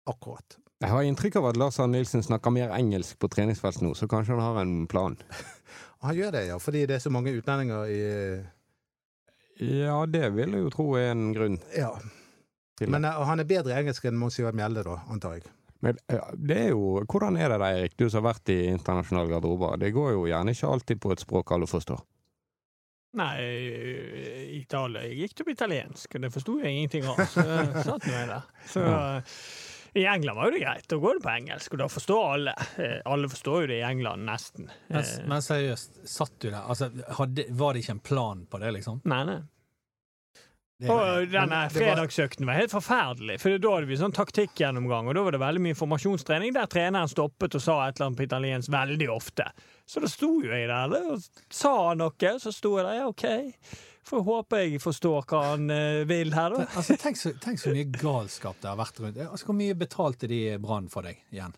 Akkurat. 0.10 0.58
Jeg 0.82 0.90
har 0.90 1.06
inntrykk 1.06 1.38
av 1.38 1.52
at 1.52 1.60
Lars 1.62 1.78
Arne 1.80 2.00
Nilsen 2.00 2.24
snakker 2.26 2.54
mer 2.54 2.72
engelsk 2.74 3.20
på 3.22 3.30
treningsfelt 3.30 3.84
nå, 3.86 3.94
så 3.94 4.08
kanskje 4.10 4.34
han 4.34 4.42
har 4.42 4.64
en 4.64 4.88
plan. 4.90 5.18
Han 6.02 6.16
gjør 6.18 6.32
det, 6.34 6.48
ja. 6.48 6.56
Fordi 6.58 6.80
det 6.90 6.96
er 6.96 7.02
så 7.04 7.12
mange 7.14 7.30
utlendinger 7.38 7.86
i 7.94 8.00
Ja, 9.62 10.00
det 10.10 10.32
vil 10.34 10.56
jeg 10.56 10.64
jo 10.64 10.72
tro 10.74 10.88
er 10.98 11.12
en 11.12 11.28
grunn 11.36 11.60
Ja. 11.78 11.92
Men 12.82 13.06
eh, 13.06 13.20
han 13.30 13.38
er 13.38 13.46
bedre 13.46 13.76
i 13.76 13.84
engelsk 13.84 14.08
enn 14.10 14.18
Mons 14.18 14.40
Ivar 14.42 14.56
Mjelde, 14.58 14.82
da, 14.88 14.96
antar 15.14 15.36
jeg. 15.38 15.46
Men 15.86 16.00
det 16.34 16.58
er 16.58 16.72
jo 16.72 17.04
Hvordan 17.06 17.38
er 17.38 17.54
det 17.54 17.60
da, 17.62 17.70
Erik, 17.78 17.94
du 17.98 18.08
som 18.08 18.24
har 18.24 18.32
vært 18.32 18.50
i 18.50 18.58
internasjonale 18.72 19.30
garderober? 19.30 19.78
Det 19.78 19.94
går 19.94 20.16
jo 20.16 20.26
gjerne 20.32 20.58
ikke 20.58 20.74
alltid 20.74 21.04
på 21.06 21.14
et 21.14 21.22
språk 21.22 21.54
alle 21.54 21.70
forstår. 21.70 22.02
Nei, 23.20 23.36
Italia 24.62 25.02
jeg 25.08 25.18
gikk 25.26 25.34
til 25.36 25.48
på 25.50 25.54
italiensk, 25.56 26.16
og 26.16 26.24
det 26.24 26.30
forsto 26.32 26.54
jeg 26.62 26.72
ingenting 26.78 27.08
av. 27.12 27.20
Så 27.34 27.44
satt 27.90 28.06
nå 28.08 28.14
jeg 28.16 28.30
der. 28.30 28.46
Så 28.72 28.86
i 30.00 30.06
England 30.08 30.38
var 30.40 30.48
jo 30.48 30.54
det 30.56 30.62
greit. 30.64 30.86
Da 30.88 31.00
går 31.04 31.18
det 31.20 31.24
på 31.26 31.32
engelsk, 31.34 31.74
og 31.76 31.82
da 31.84 31.88
forstår 31.92 32.28
alle. 32.38 32.54
Eh, 32.80 33.00
Alle 33.12 33.28
forstår 33.34 33.66
jo 33.66 33.72
det 33.74 33.80
i 33.82 33.88
England, 33.90 34.24
nesten. 34.30 34.70
Men, 34.88 35.02
Eh, 35.04 35.26
men 35.28 35.44
seriøst, 35.44 36.00
satt 36.08 36.38
du 36.40 36.48
der? 36.54 36.62
Altså, 36.64 36.88
hadde, 37.18 37.46
var 37.60 37.74
det 37.76 37.84
ikke 37.84 37.98
en 37.98 38.06
plan 38.12 38.46
på 38.48 38.62
det, 38.64 38.72
liksom? 38.78 39.02
Nei, 39.12 39.24
nei. 39.28 39.42
Og 40.90 41.30
denne 41.30 41.60
fredagsøkten 41.70 42.48
var 42.50 42.58
helt 42.58 42.74
forferdelig, 42.74 43.38
for 43.44 43.62
da 43.62 43.74
hadde 43.76 43.90
vi 43.90 44.00
sånn 44.00 44.16
taktikkgjennomgang, 44.16 45.10
og 45.10 45.18
da 45.18 45.26
var 45.28 45.36
det 45.36 45.42
veldig 45.44 45.62
mye 45.62 45.76
informasjonstrening 45.76 46.56
der 46.56 46.70
treneren 46.72 47.12
stoppet 47.12 47.58
og 47.60 47.62
sa 47.62 47.78
et 47.86 48.00
eller 48.00 48.10
annet 48.10 48.22
på 48.22 48.26
italiensk 48.26 48.74
veldig 48.74 49.10
ofte. 49.14 49.46
Så 49.86 50.02
da 50.02 50.10
sto 50.10 50.34
jo 50.42 50.50
jeg 50.50 50.70
der 50.72 50.98
og 51.02 51.22
sa 51.54 51.76
noe, 51.94 52.16
noe, 52.18 52.36
så 52.42 52.54
sto 52.56 52.76
jeg 52.80 52.88
der, 52.88 53.02
ja, 53.02 53.08
OK. 53.12 53.26
Får 54.08 54.24
håpe 54.26 54.62
jeg 54.64 54.80
forstår 54.82 55.26
hva 55.30 55.42
han 55.52 55.70
eh, 55.70 56.04
vil 56.10 56.34
her, 56.34 56.56
da. 56.56 56.66
altså, 56.74 56.98
tenk, 56.98 57.20
så, 57.20 57.36
tenk 57.38 57.62
så 57.62 57.74
mye 57.76 57.90
galskap 57.94 58.58
det 58.64 58.72
har 58.72 58.80
vært 58.80 59.04
rundt. 59.04 59.20
Altså, 59.28 59.52
hvor 59.52 59.60
mye 59.60 59.78
betalte 59.78 60.30
de 60.32 60.42
Brann 60.62 60.90
for 60.90 61.06
deg 61.06 61.22
igjen? 61.30 61.54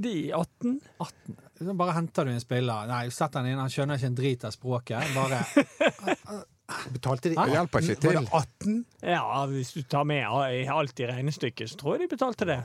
De 0.00 0.32
18? 0.32 0.80
18. 0.98 1.38
Så 1.60 1.74
bare 1.76 1.94
henter 1.94 2.24
du 2.24 2.32
en 2.32 2.40
spiller 2.42 2.86
Nei, 2.88 3.02
sett 3.12 3.34
han 3.36 3.46
inn, 3.46 3.58
han 3.60 3.70
skjønner 3.70 3.98
ikke 3.98 4.10
en 4.10 4.18
drit 4.18 4.46
av 4.48 4.54
språket. 4.54 5.14
Bare 5.14 5.42
Betalte 6.94 7.30
de 7.32 7.36
Hæ? 7.38 7.44
Det 7.48 7.56
hjelper 7.56 7.84
ikke 7.84 8.06
Var 8.06 8.18
det 8.20 8.28
18? 8.40 8.76
Ja, 9.02 9.46
hvis 9.50 9.72
du 9.76 9.82
tar 9.82 10.04
med 10.08 10.24
alt 10.24 11.00
i 11.00 11.06
regnestykket, 11.10 11.70
så 11.70 11.76
tror 11.80 11.96
jeg 11.96 12.04
de 12.06 12.14
betalte 12.16 12.48
det. 12.48 12.60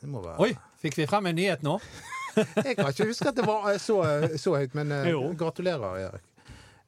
Det 0.00 0.08
må 0.12 0.22
være. 0.24 0.36
Oi, 0.44 0.52
fikk 0.82 0.98
vi 1.00 1.06
frem 1.10 1.26
en 1.32 1.38
nyhet 1.38 1.62
nå? 1.66 1.78
Jeg 2.36 2.76
kan 2.76 2.90
ikke 2.92 3.06
huske 3.08 3.30
at 3.30 3.36
det 3.38 3.46
var 3.48 3.70
eh, 3.72 3.78
så, 3.80 3.96
så 4.36 4.56
høyt, 4.58 4.74
men 4.76 4.92
eh, 4.92 5.06
Jo. 5.14 5.22
gratulerer, 5.40 5.96
Erik. 6.04 6.24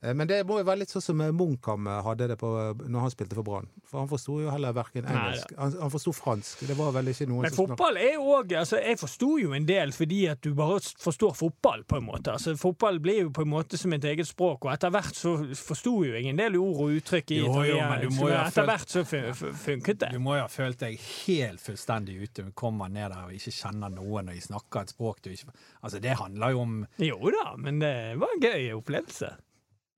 Eh, 0.01 0.15
Men 0.15 0.29
det 0.31 0.45
må 0.47 0.61
jo 0.61 0.65
være 0.69 0.79
litt 0.85 0.93
sånn 0.93 1.03
som 1.03 1.21
eh, 1.25 1.33
Munkham 1.35 1.87
eh, 1.91 2.01
hadde 2.07 2.29
det 2.31 2.37
på, 2.39 2.49
når 2.87 3.01
han 3.07 3.11
spilte 3.11 3.35
for 3.35 3.43
Brann. 3.47 3.67
For 3.89 3.99
han 4.03 4.09
forsto 4.11 4.37
jo 4.45 4.51
heller 4.53 4.75
verken 4.77 5.05
Nei, 5.09 5.15
engelsk 5.17 5.55
Han, 5.59 5.73
han 5.81 5.91
forsto 5.91 6.13
fransk. 6.15 6.61
Det 6.69 6.77
var 6.79 6.93
vel 6.95 7.09
ikke 7.11 7.27
noen 7.31 7.47
Men 7.47 7.55
som 7.55 7.67
fotball 7.73 7.97
er 7.99 8.13
jo 8.19 8.27
òg 8.37 8.53
altså, 8.61 8.77
Jeg 8.85 8.99
forsto 9.01 9.31
jo 9.43 9.55
en 9.57 9.67
del 9.67 9.91
fordi 9.97 10.19
at 10.31 10.43
du 10.45 10.53
bare 10.59 10.77
forstår 11.03 11.35
fotball, 11.39 11.83
på 11.89 11.99
en 11.99 12.07
måte. 12.07 12.35
Altså, 12.37 12.55
fotball 12.61 13.01
blir 13.03 13.23
jo 13.25 13.31
på 13.35 13.43
en 13.47 13.51
måte 13.55 13.81
som 13.81 13.93
et 13.97 14.05
eget 14.13 14.29
språk, 14.29 14.67
og 14.69 14.73
etter 14.75 14.93
hvert 14.95 15.17
så 15.19 15.35
forsto 15.57 15.95
jo 16.07 16.13
jeg 16.15 16.29
en 16.31 16.39
del 16.45 16.57
ord 16.61 16.85
og 16.85 16.95
uttrykk 17.01 17.35
i 17.35 17.41
Jo, 17.41 17.57
jo, 17.67 17.81
men 17.83 18.05
du 18.07 18.15
må 18.21 18.29
jo 18.31 18.39
Etter 18.39 18.69
hvert 18.69 18.95
så 18.95 19.03
fun 19.09 19.27
fun- 19.35 19.57
funket 19.65 19.99
det. 20.05 20.13
Du 20.15 20.21
må 20.23 20.37
jo 20.39 20.45
ha 20.45 20.53
følt 20.53 20.79
deg 20.85 21.01
helt 21.27 21.61
fullstendig 21.65 22.21
ute. 22.23 22.47
Du 22.47 22.53
kommer 22.53 22.89
ned 22.93 23.11
der 23.11 23.27
og 23.27 23.35
ikke 23.35 23.55
kjenner 23.57 23.91
noen, 23.97 24.29
og 24.31 24.37
de 24.37 24.45
snakker 24.47 24.85
et 24.87 24.95
språk 24.95 25.25
du 25.25 25.33
ikke 25.33 25.51
Altså, 25.83 25.99
det 26.03 26.15
handler 26.21 26.55
jo 26.55 26.63
om 26.67 26.79
Jo 27.03 27.33
da, 27.35 27.53
men 27.57 27.79
det 27.83 27.95
var 28.21 28.33
en 28.37 28.43
gøy 28.45 28.71
opplevelse. 28.79 29.33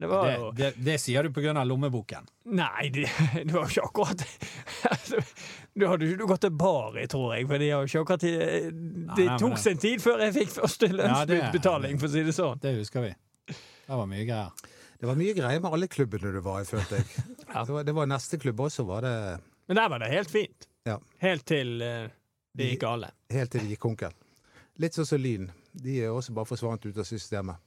Det 0.01 0.09
var 0.09 0.27
Det, 0.27 0.35
jo 0.41 0.51
det, 0.57 0.69
det 0.81 0.95
sier 1.01 1.27
du 1.29 1.41
av 1.51 1.67
lommeboken. 1.69 2.25
Nei, 2.57 2.89
det, 2.89 3.05
det 3.45 3.53
var 3.53 3.69
ikke 3.69 3.83
akkurat 3.85 4.23
altså, 4.91 5.21
Du 5.77 5.85
hadde 5.91 6.09
ikke 6.09 6.29
gått 6.31 6.41
til 6.47 6.55
Bari, 6.57 7.05
tror 7.12 7.35
jeg, 7.37 7.47
for 7.51 7.61
de 7.61 7.68
har 7.70 7.85
jo 7.85 7.91
ikke 7.91 8.01
akkurat 8.07 8.24
Det 8.24 8.41
nei, 8.72 9.27
men 9.27 9.39
tok 9.43 9.57
det- 9.59 9.62
seg 9.66 9.83
tid 9.85 10.01
før 10.03 10.24
jeg 10.24 10.37
fikk 10.39 10.55
første 10.57 10.89
Ja, 10.89 10.97
lønnsutbetaling, 11.03 12.01
for 12.01 12.09
å 12.09 12.14
si 12.14 12.24
det 12.24 12.35
sånn. 12.37 12.62
Det 12.64 12.72
husker 12.79 13.05
vi. 13.05 13.12
Det 13.53 13.99
var 14.01 14.09
mye 14.09 14.24
greier. 14.24 14.66
Det 15.01 15.09
var 15.09 15.16
mye 15.20 15.37
greier 15.37 15.61
med 15.64 15.72
alle 15.77 15.89
klubbene 15.89 16.33
du 16.33 16.41
var 16.45 16.64
i, 16.64 16.68
følte 16.68 17.01
jeg. 17.03 17.07
Ja. 17.51 17.64
det, 17.66 17.72
var, 17.74 17.85
det 17.85 17.93
var 17.97 18.07
neste 18.07 18.39
klubb 18.39 18.61
også, 18.62 18.85
var 18.87 19.03
det 19.05 19.14
Men 19.68 19.77
der 19.83 19.89
var 19.91 19.99
det 20.01 20.09
helt 20.12 20.31
fint. 20.31 20.68
Ja. 20.87 20.97
Helt 21.20 21.45
til 21.51 21.81
uh, 21.83 22.09
det 22.57 22.72
gikk 22.72 22.85
gale. 22.85 23.09
helt 23.35 23.51
til 23.53 23.64
det 23.66 23.74
gikk 23.74 23.81
konkel. 23.85 24.14
Litt 24.81 24.97
sånn 24.97 25.09
som 25.09 25.20
Lyn. 25.20 25.51
De 25.77 25.97
er 26.05 26.09
også 26.14 26.33
bare 26.37 26.49
forsvant 26.49 26.87
ut 26.89 26.97
av 27.03 27.05
systemet. 27.09 27.59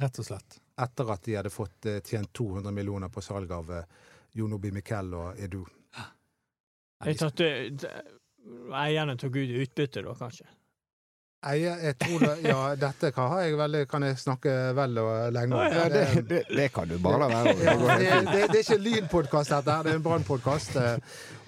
Rett 0.00 0.18
og 0.18 0.26
slett. 0.26 0.58
Etter 0.82 1.12
at 1.14 1.22
de 1.22 1.36
hadde 1.38 1.52
fått 1.54 1.86
eh, 1.86 2.00
tjent 2.02 2.32
200 2.34 2.74
millioner 2.74 3.12
på 3.14 3.22
salg 3.22 3.52
av 3.54 3.70
eh, 3.70 3.86
Jon 4.34 4.58
Miquel 4.74 5.14
og 5.14 5.38
Edu. 5.38 5.62
Jeg 7.04 7.18
tatt, 7.20 7.40
eh, 7.40 7.86
eierne 8.74 9.16
tok 9.20 9.36
ut 9.36 9.56
utbytte, 9.62 10.02
da, 10.02 10.14
kanskje. 10.18 10.46
Eier, 11.44 11.76
jeg, 11.76 11.80
jeg 11.84 11.96
tror 12.00 12.22
det, 12.24 12.34
ja, 12.48 12.58
dette 12.86 13.10
kan, 13.14 13.34
jeg 13.44 13.56
veldig, 13.60 13.82
kan 13.90 14.06
jeg 14.08 14.18
snakke 14.18 14.54
vel 14.74 15.00
og 15.02 15.32
lenge 15.36 15.58
om. 15.58 15.76
Ja, 15.76 15.88
det, 15.92 16.04
det, 16.30 16.42
det 16.48 16.68
kan 16.74 16.88
du 16.90 16.96
bare 17.04 17.20
la 17.22 17.30
være. 17.30 17.54
Det 17.60 17.74
det, 18.02 18.12
det, 18.32 18.44
det 18.50 18.58
er 18.58 18.62
ikke 18.62 18.78
en 18.78 18.86
lynpodkast, 18.88 19.54
dette. 19.54 19.76
her, 19.76 19.86
Det 19.86 19.94
er 19.94 20.00
en 20.00 20.06
brannpodkast. 20.08 20.78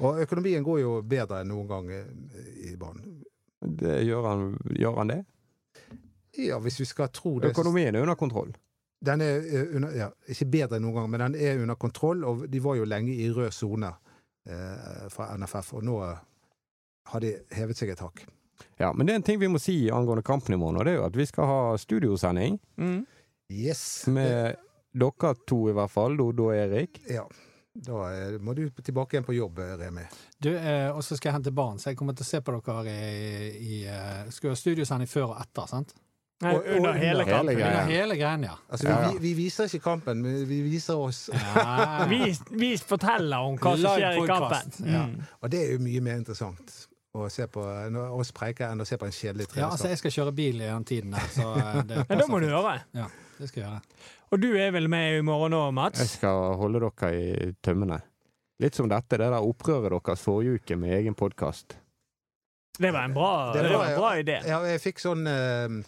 Og 0.05 0.21
økonomien 0.27 0.67
går 0.67 0.83
jo 0.85 0.99
bedre 1.03 1.43
enn 1.43 1.51
noen 1.51 1.71
gang 1.71 1.95
eh, 1.97 2.53
i 2.71 2.77
Brann. 2.79 3.03
Gjør, 3.67 4.29
han, 4.29 4.53
gjør 4.77 5.01
han 5.01 5.11
det? 5.11 5.23
Ja, 6.39 6.59
hvis 6.63 6.81
vi 6.81 6.87
skal 6.89 7.09
tro 7.15 7.39
det. 7.41 7.51
Økonomien 7.55 7.95
er 7.95 8.05
under 8.05 8.15
kontroll. 8.19 8.55
Den 9.07 9.21
er 9.21 9.43
eh, 9.45 9.75
under, 9.77 9.93
ja, 9.97 10.09
ikke 10.29 10.49
bedre 10.51 10.79
enn 10.79 10.87
noen 10.87 10.97
gang, 11.01 11.11
men 11.13 11.25
den 11.27 11.37
er 11.41 11.61
under 11.63 11.77
kontroll. 11.81 12.25
Og 12.25 12.47
de 12.51 12.63
var 12.65 12.79
jo 12.79 12.85
lenge 12.89 13.15
i 13.15 13.29
rød 13.33 13.53
sone 13.53 13.93
eh, 14.49 15.07
fra 15.13 15.31
NFF, 15.37 15.75
og 15.79 15.85
nå 15.85 15.99
har 17.07 17.23
de 17.23 17.35
hevet 17.55 17.79
seg 17.79 17.93
et 17.95 18.03
hakk. 18.03 18.25
Ja, 18.81 18.93
Men 18.93 19.07
det 19.07 19.13
er 19.13 19.17
en 19.21 19.27
ting 19.27 19.41
vi 19.41 19.49
må 19.53 19.61
si 19.61 19.91
angående 19.93 20.25
kampen 20.25 20.55
i 20.57 20.61
morgen, 20.61 20.79
og 20.81 20.87
det 20.89 20.95
er 20.95 21.01
jo 21.01 21.09
at 21.09 21.17
vi 21.17 21.27
skal 21.29 21.49
ha 21.49 21.59
studiosending 21.81 22.59
Mm. 22.77 23.05
Yes. 23.53 24.07
med 24.07 24.57
dere 24.97 25.35
to 25.47 25.69
i 25.71 25.75
hvert 25.77 25.93
fall, 25.93 26.17
Dodo 26.17 26.49
og 26.51 26.57
Erik. 26.57 27.01
Ja. 27.09 27.27
Da 27.77 27.99
eh, 28.09 28.39
må 28.41 28.55
du 28.57 28.71
tilbake 28.81 29.15
igjen 29.17 29.27
på 29.27 29.37
jobb, 29.37 29.59
eh, 29.61 29.75
Remi. 29.77 30.07
Du, 30.41 30.49
eh, 30.57 30.89
og 30.89 31.03
så 31.05 31.17
skal 31.17 31.29
jeg 31.31 31.37
hente 31.37 31.53
barn, 31.53 31.77
så 31.79 31.91
jeg 31.91 31.99
kommer 32.01 32.17
til 32.17 32.25
å 32.25 32.31
se 32.31 32.41
på 32.41 32.55
dere 32.57 32.95
i, 32.97 33.51
i 33.61 33.81
eh, 33.85 34.31
Skal 34.33 34.55
ha 34.55 34.57
studiosending 34.57 35.11
før 35.13 35.35
og 35.35 35.41
etter, 35.43 35.69
sant? 35.69 35.93
Nei, 36.45 36.51
Og- 36.53 36.67
og 36.67 36.67
under 36.77 36.91
under 36.91 36.93
hele 37.01 37.25
kampen. 37.25 37.49
Hele 37.57 37.65
under 37.65 37.87
hele 37.89 38.17
greien, 38.17 38.43
ja. 38.45 38.57
Altså, 38.69 38.89
ja. 38.89 38.97
vi, 39.13 39.19
vi 39.23 39.31
viser 39.39 39.65
ikke 39.71 39.81
kampen, 39.87 40.19
men 40.23 40.43
vi 40.49 40.59
viser 40.67 40.99
oss. 41.01 41.31
ja. 41.33 42.05
Vi, 42.13 42.19
vi 42.51 42.77
forteller 42.77 43.37
om 43.47 43.57
hva 43.57 43.73
som 43.81 43.95
skjer 43.97 44.19
i 44.21 44.27
kampen. 44.29 44.73
Mm. 44.85 45.15
Og 45.41 45.51
det 45.51 45.63
er 45.65 45.73
jo 45.73 45.79
mye 45.87 46.03
mer 46.05 46.19
interessant 46.21 46.75
å 47.17 47.31
se 47.33 47.47
på 47.49 47.63
oss 48.21 48.33
preike 48.37 48.67
enn 48.69 48.81
å 48.81 48.85
se 48.85 48.99
på 49.01 49.07
en 49.09 49.15
kjedelig 49.17 49.47
ja, 49.57 49.71
altså, 49.71 49.89
jeg 49.89 49.97
skal 50.03 50.13
kjøre 50.13 50.35
bil 50.37 50.61
i 50.61 50.67
den 50.69 50.85
tiden 50.85 51.15
der, 51.17 51.31
så 51.33 51.47
eh, 51.57 51.79
det 51.89 52.03
Ja, 52.11 52.19
da 52.21 52.27
må 52.29 52.41
du 52.45 52.47
høre. 52.53 52.75
Ja, 52.93 53.07
det 53.39 53.49
skal 53.49 53.63
jeg 53.63 53.71
gjøre. 53.71 53.81
Og 54.37 54.43
du 54.43 54.49
er 54.61 54.71
vel 54.77 54.89
med 54.93 55.17
i 55.17 55.25
morgen 55.25 55.57
òg, 55.57 55.73
Jeg 55.97 56.11
skal 56.13 56.57
holde 56.61 56.83
dere 56.85 57.11
i 57.17 57.53
tømmene. 57.65 58.03
Litt 58.61 58.75
som 58.77 58.89
dette, 58.93 59.17
det 59.17 59.31
der 59.33 59.41
opprøret 59.41 59.97
deres 60.05 60.21
forrige 60.21 60.61
uke 60.61 60.77
med 60.77 60.93
egen 60.99 61.15
podkast. 61.17 61.79
Det 62.77 62.93
var 62.93 63.05
en 63.09 63.15
bra, 63.17 63.53
Det 63.55 63.63
det 63.63 63.71
var- 63.73 63.79
var 63.79 63.89
en 63.89 63.99
bra 64.01 64.11
idé. 64.21 64.37
Ja, 64.47 64.61
jeg 64.69 64.81
fikk 64.85 65.01
sånn 65.01 65.25
eh, 65.27 65.81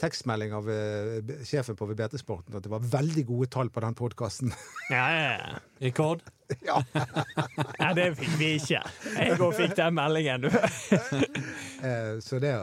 tekstmelding 0.00 0.52
av 0.56 0.68
uh, 0.68 1.34
sjefen 1.46 1.76
på 1.78 1.88
VBT-sporten 1.90 2.56
at 2.58 2.64
det 2.66 2.72
var 2.72 2.84
veldig 2.84 3.24
gode 3.28 3.48
tall 3.52 3.70
på 3.72 3.82
den 3.84 3.96
podkasten. 3.98 4.52
Ja, 4.92 5.04
ja, 5.10 5.30
ja. 5.32 5.62
Rekord? 5.82 6.22
ja. 6.62 6.82
ja, 7.80 7.88
det 7.96 8.12
fikk 8.20 8.36
vi 8.38 8.52
ikke. 8.60 8.82
Jeg 9.16 9.38
òg 9.40 9.56
fikk 9.58 9.74
den 9.78 9.96
meldingen, 9.98 10.46
du. 10.46 10.52
Eh, 11.86 12.16
så 12.24 12.38
det, 12.40 12.54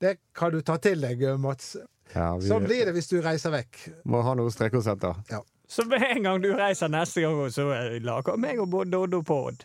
det 0.00 0.14
kan 0.36 0.52
du 0.54 0.62
ta 0.64 0.78
til 0.82 1.02
deg, 1.04 1.20
Mats. 1.40 1.74
Ja, 2.14 2.30
vi 2.40 2.48
Sånn 2.48 2.64
blir 2.64 2.86
det 2.88 2.94
hvis 2.96 3.10
du 3.10 3.18
reiser 3.22 3.52
vekk. 3.52 3.82
må 4.08 4.22
ha 4.24 4.32
noe 4.38 4.48
å 4.48 4.54
strekke 4.54 4.78
oss 4.80 4.88
etter. 4.90 5.18
Så 5.68 5.84
med 5.90 6.02
en 6.06 6.26
gang 6.28 6.40
du 6.42 6.48
reiser 6.56 6.90
neste 6.92 7.24
gang, 7.24 7.42
så 7.52 7.68
lager 8.02 8.40
meg 8.40 8.62
og 8.62 8.74
Doddo 8.88 9.20
pod. 9.26 9.64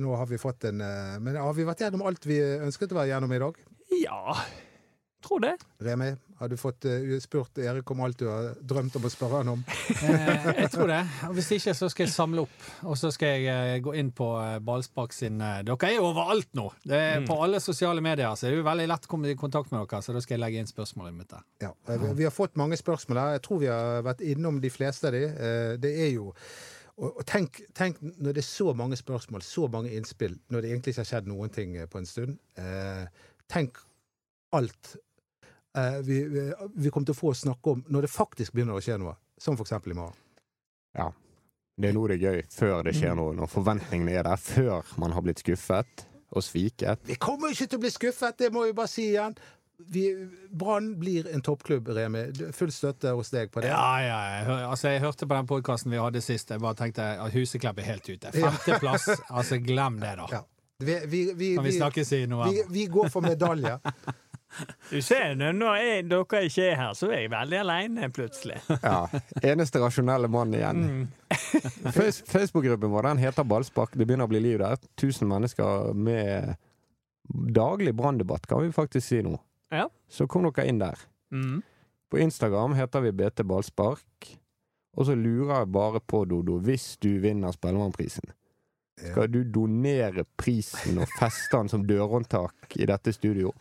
Nå 0.00 0.14
har 0.16 0.26
vi 0.26 0.38
fått 0.40 0.64
en 0.64 0.80
eh, 0.80 1.18
Men 1.20 1.36
har 1.36 1.52
vi 1.52 1.66
vært 1.68 1.84
gjennom 1.84 2.06
alt 2.08 2.24
vi 2.24 2.38
ønsket 2.40 2.94
å 2.94 3.00
være 3.02 3.10
gjennom 3.12 3.34
i 3.36 3.40
dag? 3.42 3.58
Ja, 4.00 4.36
tror 5.22 5.40
det. 5.44 5.52
Remi, 5.82 6.10
har 6.38 6.48
du 6.50 6.56
fått 6.58 6.84
eh, 6.90 7.18
spurt 7.22 7.58
Erik 7.62 7.90
om 7.90 8.00
alt 8.04 8.18
du 8.18 8.26
har 8.28 8.52
drømt 8.60 8.96
om 8.98 9.04
å 9.06 9.10
spørre 9.12 9.40
han 9.42 9.52
om? 9.54 9.64
Eh, 10.02 10.46
jeg 10.62 10.70
tror 10.74 10.88
det. 10.90 11.00
Og 11.28 11.34
hvis 11.36 11.50
ikke, 11.56 11.74
så 11.78 11.88
skal 11.92 12.04
jeg 12.06 12.12
samle 12.14 12.42
opp. 12.44 12.64
Og 12.90 12.96
så 12.98 13.10
skal 13.14 13.36
jeg 13.38 13.46
eh, 13.76 13.78
gå 13.84 13.94
inn 14.00 14.10
på 14.16 14.26
eh, 14.42 14.58
Ballspark 14.64 15.12
sin 15.14 15.38
Dere 15.38 15.76
er 15.88 15.94
jo 15.96 16.08
overalt 16.10 16.50
nå! 16.58 16.68
Det 16.84 16.98
er 16.98 17.20
Mm. 17.22 17.26
På 17.28 17.36
alle 17.44 17.60
sosiale 17.60 18.00
medier 18.02 18.34
så 18.34 18.46
det 18.48 18.54
er 18.54 18.58
jo 18.62 18.64
veldig 18.66 18.86
lett 18.88 19.04
å 19.06 19.10
komme 19.12 19.30
i 19.30 19.36
kontakt 19.38 19.70
med 19.70 19.84
dere, 19.86 20.00
så 20.02 20.14
da 20.16 20.20
skal 20.24 20.34
jeg 20.38 20.40
legge 20.42 20.58
inn 20.62 20.66
spørsmålet 20.70 21.14
mitt 21.14 21.28
der. 21.30 21.42
Ja, 21.62 21.72
vi- 21.86 22.14
Vi 22.22 22.24
har 22.24 22.32
fått 22.34 22.56
mange 22.56 22.76
spørsmål 22.80 23.18
her. 23.20 23.32
Jeg 23.36 23.42
tror 23.42 23.58
vi 23.60 23.66
har 23.70 24.02
vært 24.02 24.20
innom 24.26 24.60
de 24.60 24.70
fleste 24.70 25.06
av 25.06 25.12
de. 25.12 25.24
Eh, 25.28 25.76
Det 25.76 25.92
er 26.06 26.12
jo 26.16 26.32
og 27.02 27.22
tenk, 27.26 27.62
tenk 27.74 27.96
når 28.02 28.34
det 28.36 28.42
er 28.42 28.46
så 28.46 28.74
mange 28.76 28.96
spørsmål, 29.00 29.40
så 29.42 29.64
mange 29.72 29.90
innspill, 29.96 30.34
når 30.52 30.60
det 30.62 30.70
egentlig 30.70 30.92
ikke 30.92 31.00
har 31.00 31.08
skjedd 31.08 31.26
noen 31.30 31.50
ting 31.50 31.72
på 31.88 31.98
en 31.98 32.06
stund. 32.06 32.38
Eh, 32.56 33.06
Tenk 33.48 33.78
alt 34.52 34.96
vi, 36.04 36.18
vi, 36.28 36.42
vi 36.74 36.90
kommer 36.92 37.06
til 37.08 37.14
å 37.16 37.20
få 37.22 37.32
snakke 37.34 37.72
om 37.76 37.84
når 37.88 38.06
det 38.06 38.10
faktisk 38.12 38.52
begynner 38.52 38.76
å 38.76 38.82
skje 38.84 38.98
noe, 39.00 39.14
som 39.40 39.56
for 39.56 39.64
eksempel 39.64 39.94
i 39.94 39.98
morgen. 39.98 40.16
Ja. 40.98 41.08
Det 41.80 41.88
er 41.88 41.94
nå 41.96 42.02
det 42.10 42.18
er 42.18 42.26
gøy, 42.28 42.42
før 42.52 42.82
det 42.84 42.92
skjer 42.98 43.14
noe. 43.16 43.32
Når 43.38 43.48
forventningene 43.48 44.12
er 44.20 44.26
der, 44.28 44.36
før 44.36 44.90
man 45.00 45.14
har 45.16 45.24
blitt 45.24 45.40
skuffet 45.40 46.04
og 46.32 46.44
sviket. 46.44 47.00
Vi 47.08 47.16
kommer 47.20 47.52
ikke 47.52 47.66
til 47.72 47.80
å 47.80 47.82
bli 47.86 47.90
skuffet, 47.92 48.36
det 48.40 48.50
må 48.52 48.66
vi 48.68 48.74
bare 48.76 48.92
si 48.92 49.06
igjen. 49.14 49.34
Brann 50.52 50.92
blir 51.00 51.26
en 51.32 51.42
toppklubb, 51.42 51.88
Remi. 51.96 52.26
Full 52.54 52.70
støtte 52.72 53.14
hos 53.16 53.32
deg 53.32 53.50
på 53.50 53.64
det. 53.64 53.72
Ja, 53.72 53.88
ja. 54.04 54.18
Jeg, 54.36 54.44
hør- 54.46 54.66
altså, 54.68 54.88
jeg 54.92 55.00
hørte 55.02 55.26
på 55.26 55.34
den 55.40 55.48
podkasten 55.50 55.90
vi 55.92 55.98
hadde 55.98 56.22
sist, 56.22 56.52
jeg 56.54 56.60
bare 56.62 56.78
tenkte 56.78 57.08
at 57.24 57.32
Huseklepp 57.34 57.80
er 57.82 57.88
helt 57.88 58.08
ute. 58.12 58.32
Femteplass, 58.36 59.08
altså 59.32 59.58
glem 59.64 59.98
det, 60.04 60.12
da. 60.20 60.28
Ja. 60.36 60.42
Vi, 60.82 60.96
vi, 61.06 61.22
vi, 61.38 61.48
Kan 61.56 61.64
vi 61.66 61.72
snakkes 61.78 62.12
i 62.12 62.20
vi, 62.24 62.26
november? 62.30 62.70
vi 62.74 62.86
går 62.90 63.08
for 63.14 63.22
medalje. 63.26 63.76
Du 64.90 65.02
ser, 65.02 65.34
når 65.38 65.54
når 65.56 65.76
jeg, 65.80 66.02
dere 66.10 66.42
ikke 66.48 66.66
er 66.68 66.76
her, 66.76 66.92
så 66.98 67.08
er 67.10 67.24
jeg 67.24 67.32
veldig 67.32 67.58
aleine 67.62 68.10
plutselig. 68.12 68.58
Ja, 68.82 69.06
Eneste 69.42 69.80
rasjonelle 69.82 70.28
mann 70.32 70.54
igjen. 70.54 70.82
Mm. 70.82 71.06
Facebook-gruppen 72.34 72.92
vår 72.92 73.08
den 73.10 73.22
heter 73.22 73.48
Ballspark. 73.48 73.96
Det 73.96 74.06
begynner 74.06 74.28
å 74.28 74.32
bli 74.32 74.42
liv 74.44 74.60
der. 74.60 74.76
1000 74.98 75.28
mennesker 75.30 75.96
med 75.96 76.54
daglig 77.56 77.94
branndebatt, 77.96 78.46
kan 78.50 78.62
vi 78.62 78.72
faktisk 78.74 79.06
si 79.08 79.22
nå. 79.24 79.38
Ja. 79.72 79.88
Så 80.10 80.28
kom 80.28 80.44
dere 80.48 80.68
inn 80.68 80.82
der. 80.82 81.00
Mm. 81.32 81.62
På 82.12 82.20
Instagram 82.20 82.76
heter 82.76 83.00
vi 83.06 83.14
BT 83.16 83.46
Ballspark. 83.48 84.32
Og 84.92 85.06
så 85.08 85.14
lurer 85.16 85.62
jeg 85.62 85.72
bare 85.72 86.02
på, 86.04 86.26
Dodo, 86.28 86.58
hvis 86.60 86.98
du 87.00 87.14
vinner 87.22 87.54
Spellemannprisen, 87.54 88.34
skal 89.00 89.30
du 89.32 89.40
donere 89.48 90.26
prisen 90.36 91.00
og 91.00 91.08
feste 91.16 91.56
den 91.56 91.70
som 91.72 91.86
dørhåndtak 91.88 92.76
i 92.76 92.86
dette 92.86 93.14
studio? 93.16 93.54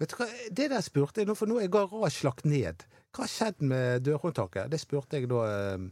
Vet 0.00 0.10
du 0.10 0.16
hva, 0.18 0.28
Det 0.50 0.68
der 0.72 0.82
spurte 0.84 1.22
jeg 1.22 1.28
nå, 1.30 1.36
for 1.38 1.50
nå 1.50 1.60
er 1.62 1.70
garasje 1.72 2.26
lagt 2.26 2.46
ned. 2.48 2.86
Hva 3.14 3.24
har 3.24 3.30
skjedd 3.30 3.62
med 3.62 4.02
dørhåndtaket? 4.06 4.70
Det 4.72 4.80
spurte 4.82 5.20
jeg 5.20 5.30
da 5.30 5.44
eh, 5.46 5.84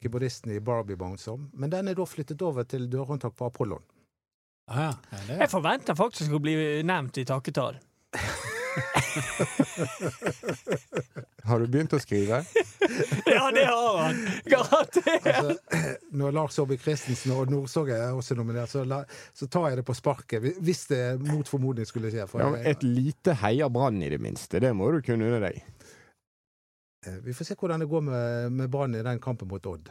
keyboardisten 0.00 0.54
i 0.56 0.60
Barbie 0.64 0.96
Bones 0.96 1.26
om. 1.28 1.50
Men 1.52 1.72
den 1.72 1.90
er 1.92 1.98
da 1.98 2.06
flyttet 2.08 2.42
over 2.42 2.64
til 2.68 2.88
dørhåndtak 2.92 3.36
på 3.36 3.50
Apollon. 3.50 3.84
Ah, 4.70 4.78
ja. 4.86 4.92
Ja, 5.12 5.18
det, 5.26 5.40
Jeg 5.42 5.52
forventer 5.52 5.98
faktisk 5.98 6.32
å 6.32 6.40
bli 6.42 6.56
nevnt 6.86 7.18
i 7.20 7.26
takketall. 7.28 7.80
Har 11.44 11.60
du 11.60 11.66
begynt 11.66 11.92
å 11.92 11.98
skrive? 12.02 12.42
Ja, 13.26 13.50
det 13.54 13.64
har 13.64 13.98
han! 13.98 14.16
Garantert! 14.44 15.26
Altså, 15.26 15.56
når 16.20 16.32
Lars 16.36 16.58
Aabye 16.60 16.78
Christensen 16.82 17.32
og 17.34 17.50
Nordsåge 17.52 17.94
er 17.96 18.12
også 18.16 18.34
nominert, 18.38 18.70
så, 18.72 18.82
la, 18.88 19.02
så 19.34 19.46
tar 19.50 19.68
jeg 19.70 19.76
det 19.80 19.86
på 19.88 19.94
sparket. 19.96 20.42
Hvis 20.62 20.84
det 20.90 21.00
mot 21.22 21.48
formodning 21.48 21.86
skulle 21.88 22.10
skje. 22.12 22.26
For 22.30 22.42
Ja, 22.42 22.48
et 22.72 22.82
lite 22.84 23.34
heia 23.42 23.68
Brann, 23.72 24.02
i 24.04 24.10
det 24.12 24.20
minste. 24.22 24.60
Det 24.62 24.72
må 24.76 24.90
du 24.92 25.00
kunne 25.06 25.28
unne 25.30 25.40
deg. 25.46 25.56
eh, 27.06 27.18
vi 27.24 27.32
får 27.34 27.44
se 27.52 27.56
hvordan 27.58 27.80
det 27.82 27.88
går 27.90 28.02
med, 28.10 28.52
med 28.60 28.70
Brann 28.72 28.94
i 28.98 29.02
den 29.06 29.20
kampen 29.22 29.48
mot 29.50 29.66
Odd. 29.72 29.86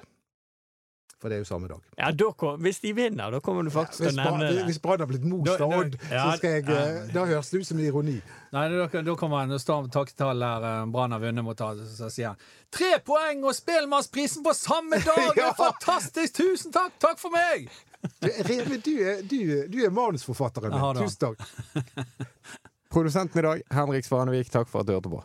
For 1.22 1.30
det 1.30 1.36
er 1.38 1.44
jo 1.44 1.46
samme 1.52 1.68
dag. 1.70 1.82
Ja, 2.00 2.08
da 2.18 2.28
kom, 2.34 2.56
Hvis 2.66 2.80
de 2.82 2.92
vinner, 2.98 3.30
da 3.30 3.40
kommer 3.46 3.62
du 3.64 3.70
faktisk 3.70 4.00
til 4.02 4.08
å 4.10 4.14
nevne 4.18 4.48
det. 4.56 4.64
hvis 4.66 4.80
Brann 4.82 5.04
har 5.04 5.10
blitt 5.12 5.28
most 5.30 5.62
av 5.62 5.70
Odd, 5.78 5.98
ja, 6.10 6.24
så 6.32 6.38
skal 6.40 6.56
jeg 6.56 6.66
ja. 6.66 6.78
eh, 6.82 7.12
Da 7.14 7.26
høres 7.30 7.52
det 7.54 7.62
ut 7.62 7.68
som 7.70 7.80
ironi. 7.84 8.16
Nei, 8.56 8.64
da, 8.74 8.88
da 9.06 9.16
kommer 9.20 9.44
en 9.46 9.62
står 9.62 9.92
takketall 9.94 10.42
der 10.42 10.66
eh, 10.72 10.80
Brann 10.96 11.14
har 11.14 11.22
vunnet 11.22 11.46
mot 11.46 11.62
alle, 11.62 11.86
så 11.86 12.10
sier 12.10 12.32
han 12.34 12.42
Tre 12.74 12.90
poeng 13.06 13.46
og 13.46 13.54
Spelmannsprisen 13.54 14.42
på 14.44 14.56
samme 14.58 14.98
dag! 15.06 15.30
Det 15.38 15.44
Ja. 15.46 15.52
er 15.54 15.60
fantastisk! 15.62 16.34
Tusen 16.42 16.74
takk! 16.74 16.98
Takk 17.06 17.22
for 17.22 17.30
meg! 17.38 17.70
Du, 18.18 18.28
Reve, 18.50 18.80
du, 18.82 18.92
er- 19.06 19.22
du, 19.30 19.38
du 19.70 19.78
er 19.86 19.94
manusforfatteren 19.94 20.74
min. 20.74 21.04
Tusen 21.06 21.22
takk. 21.22 22.16
Produsenten 22.92 23.40
i 23.40 23.42
dag, 23.46 23.62
Henrik 23.72 24.06
Svanevik, 24.10 24.50
takk 24.52 24.68
for 24.68 24.82
at 24.82 24.90
du 24.90 24.96
hørte 24.98 25.12
på. 25.14 25.22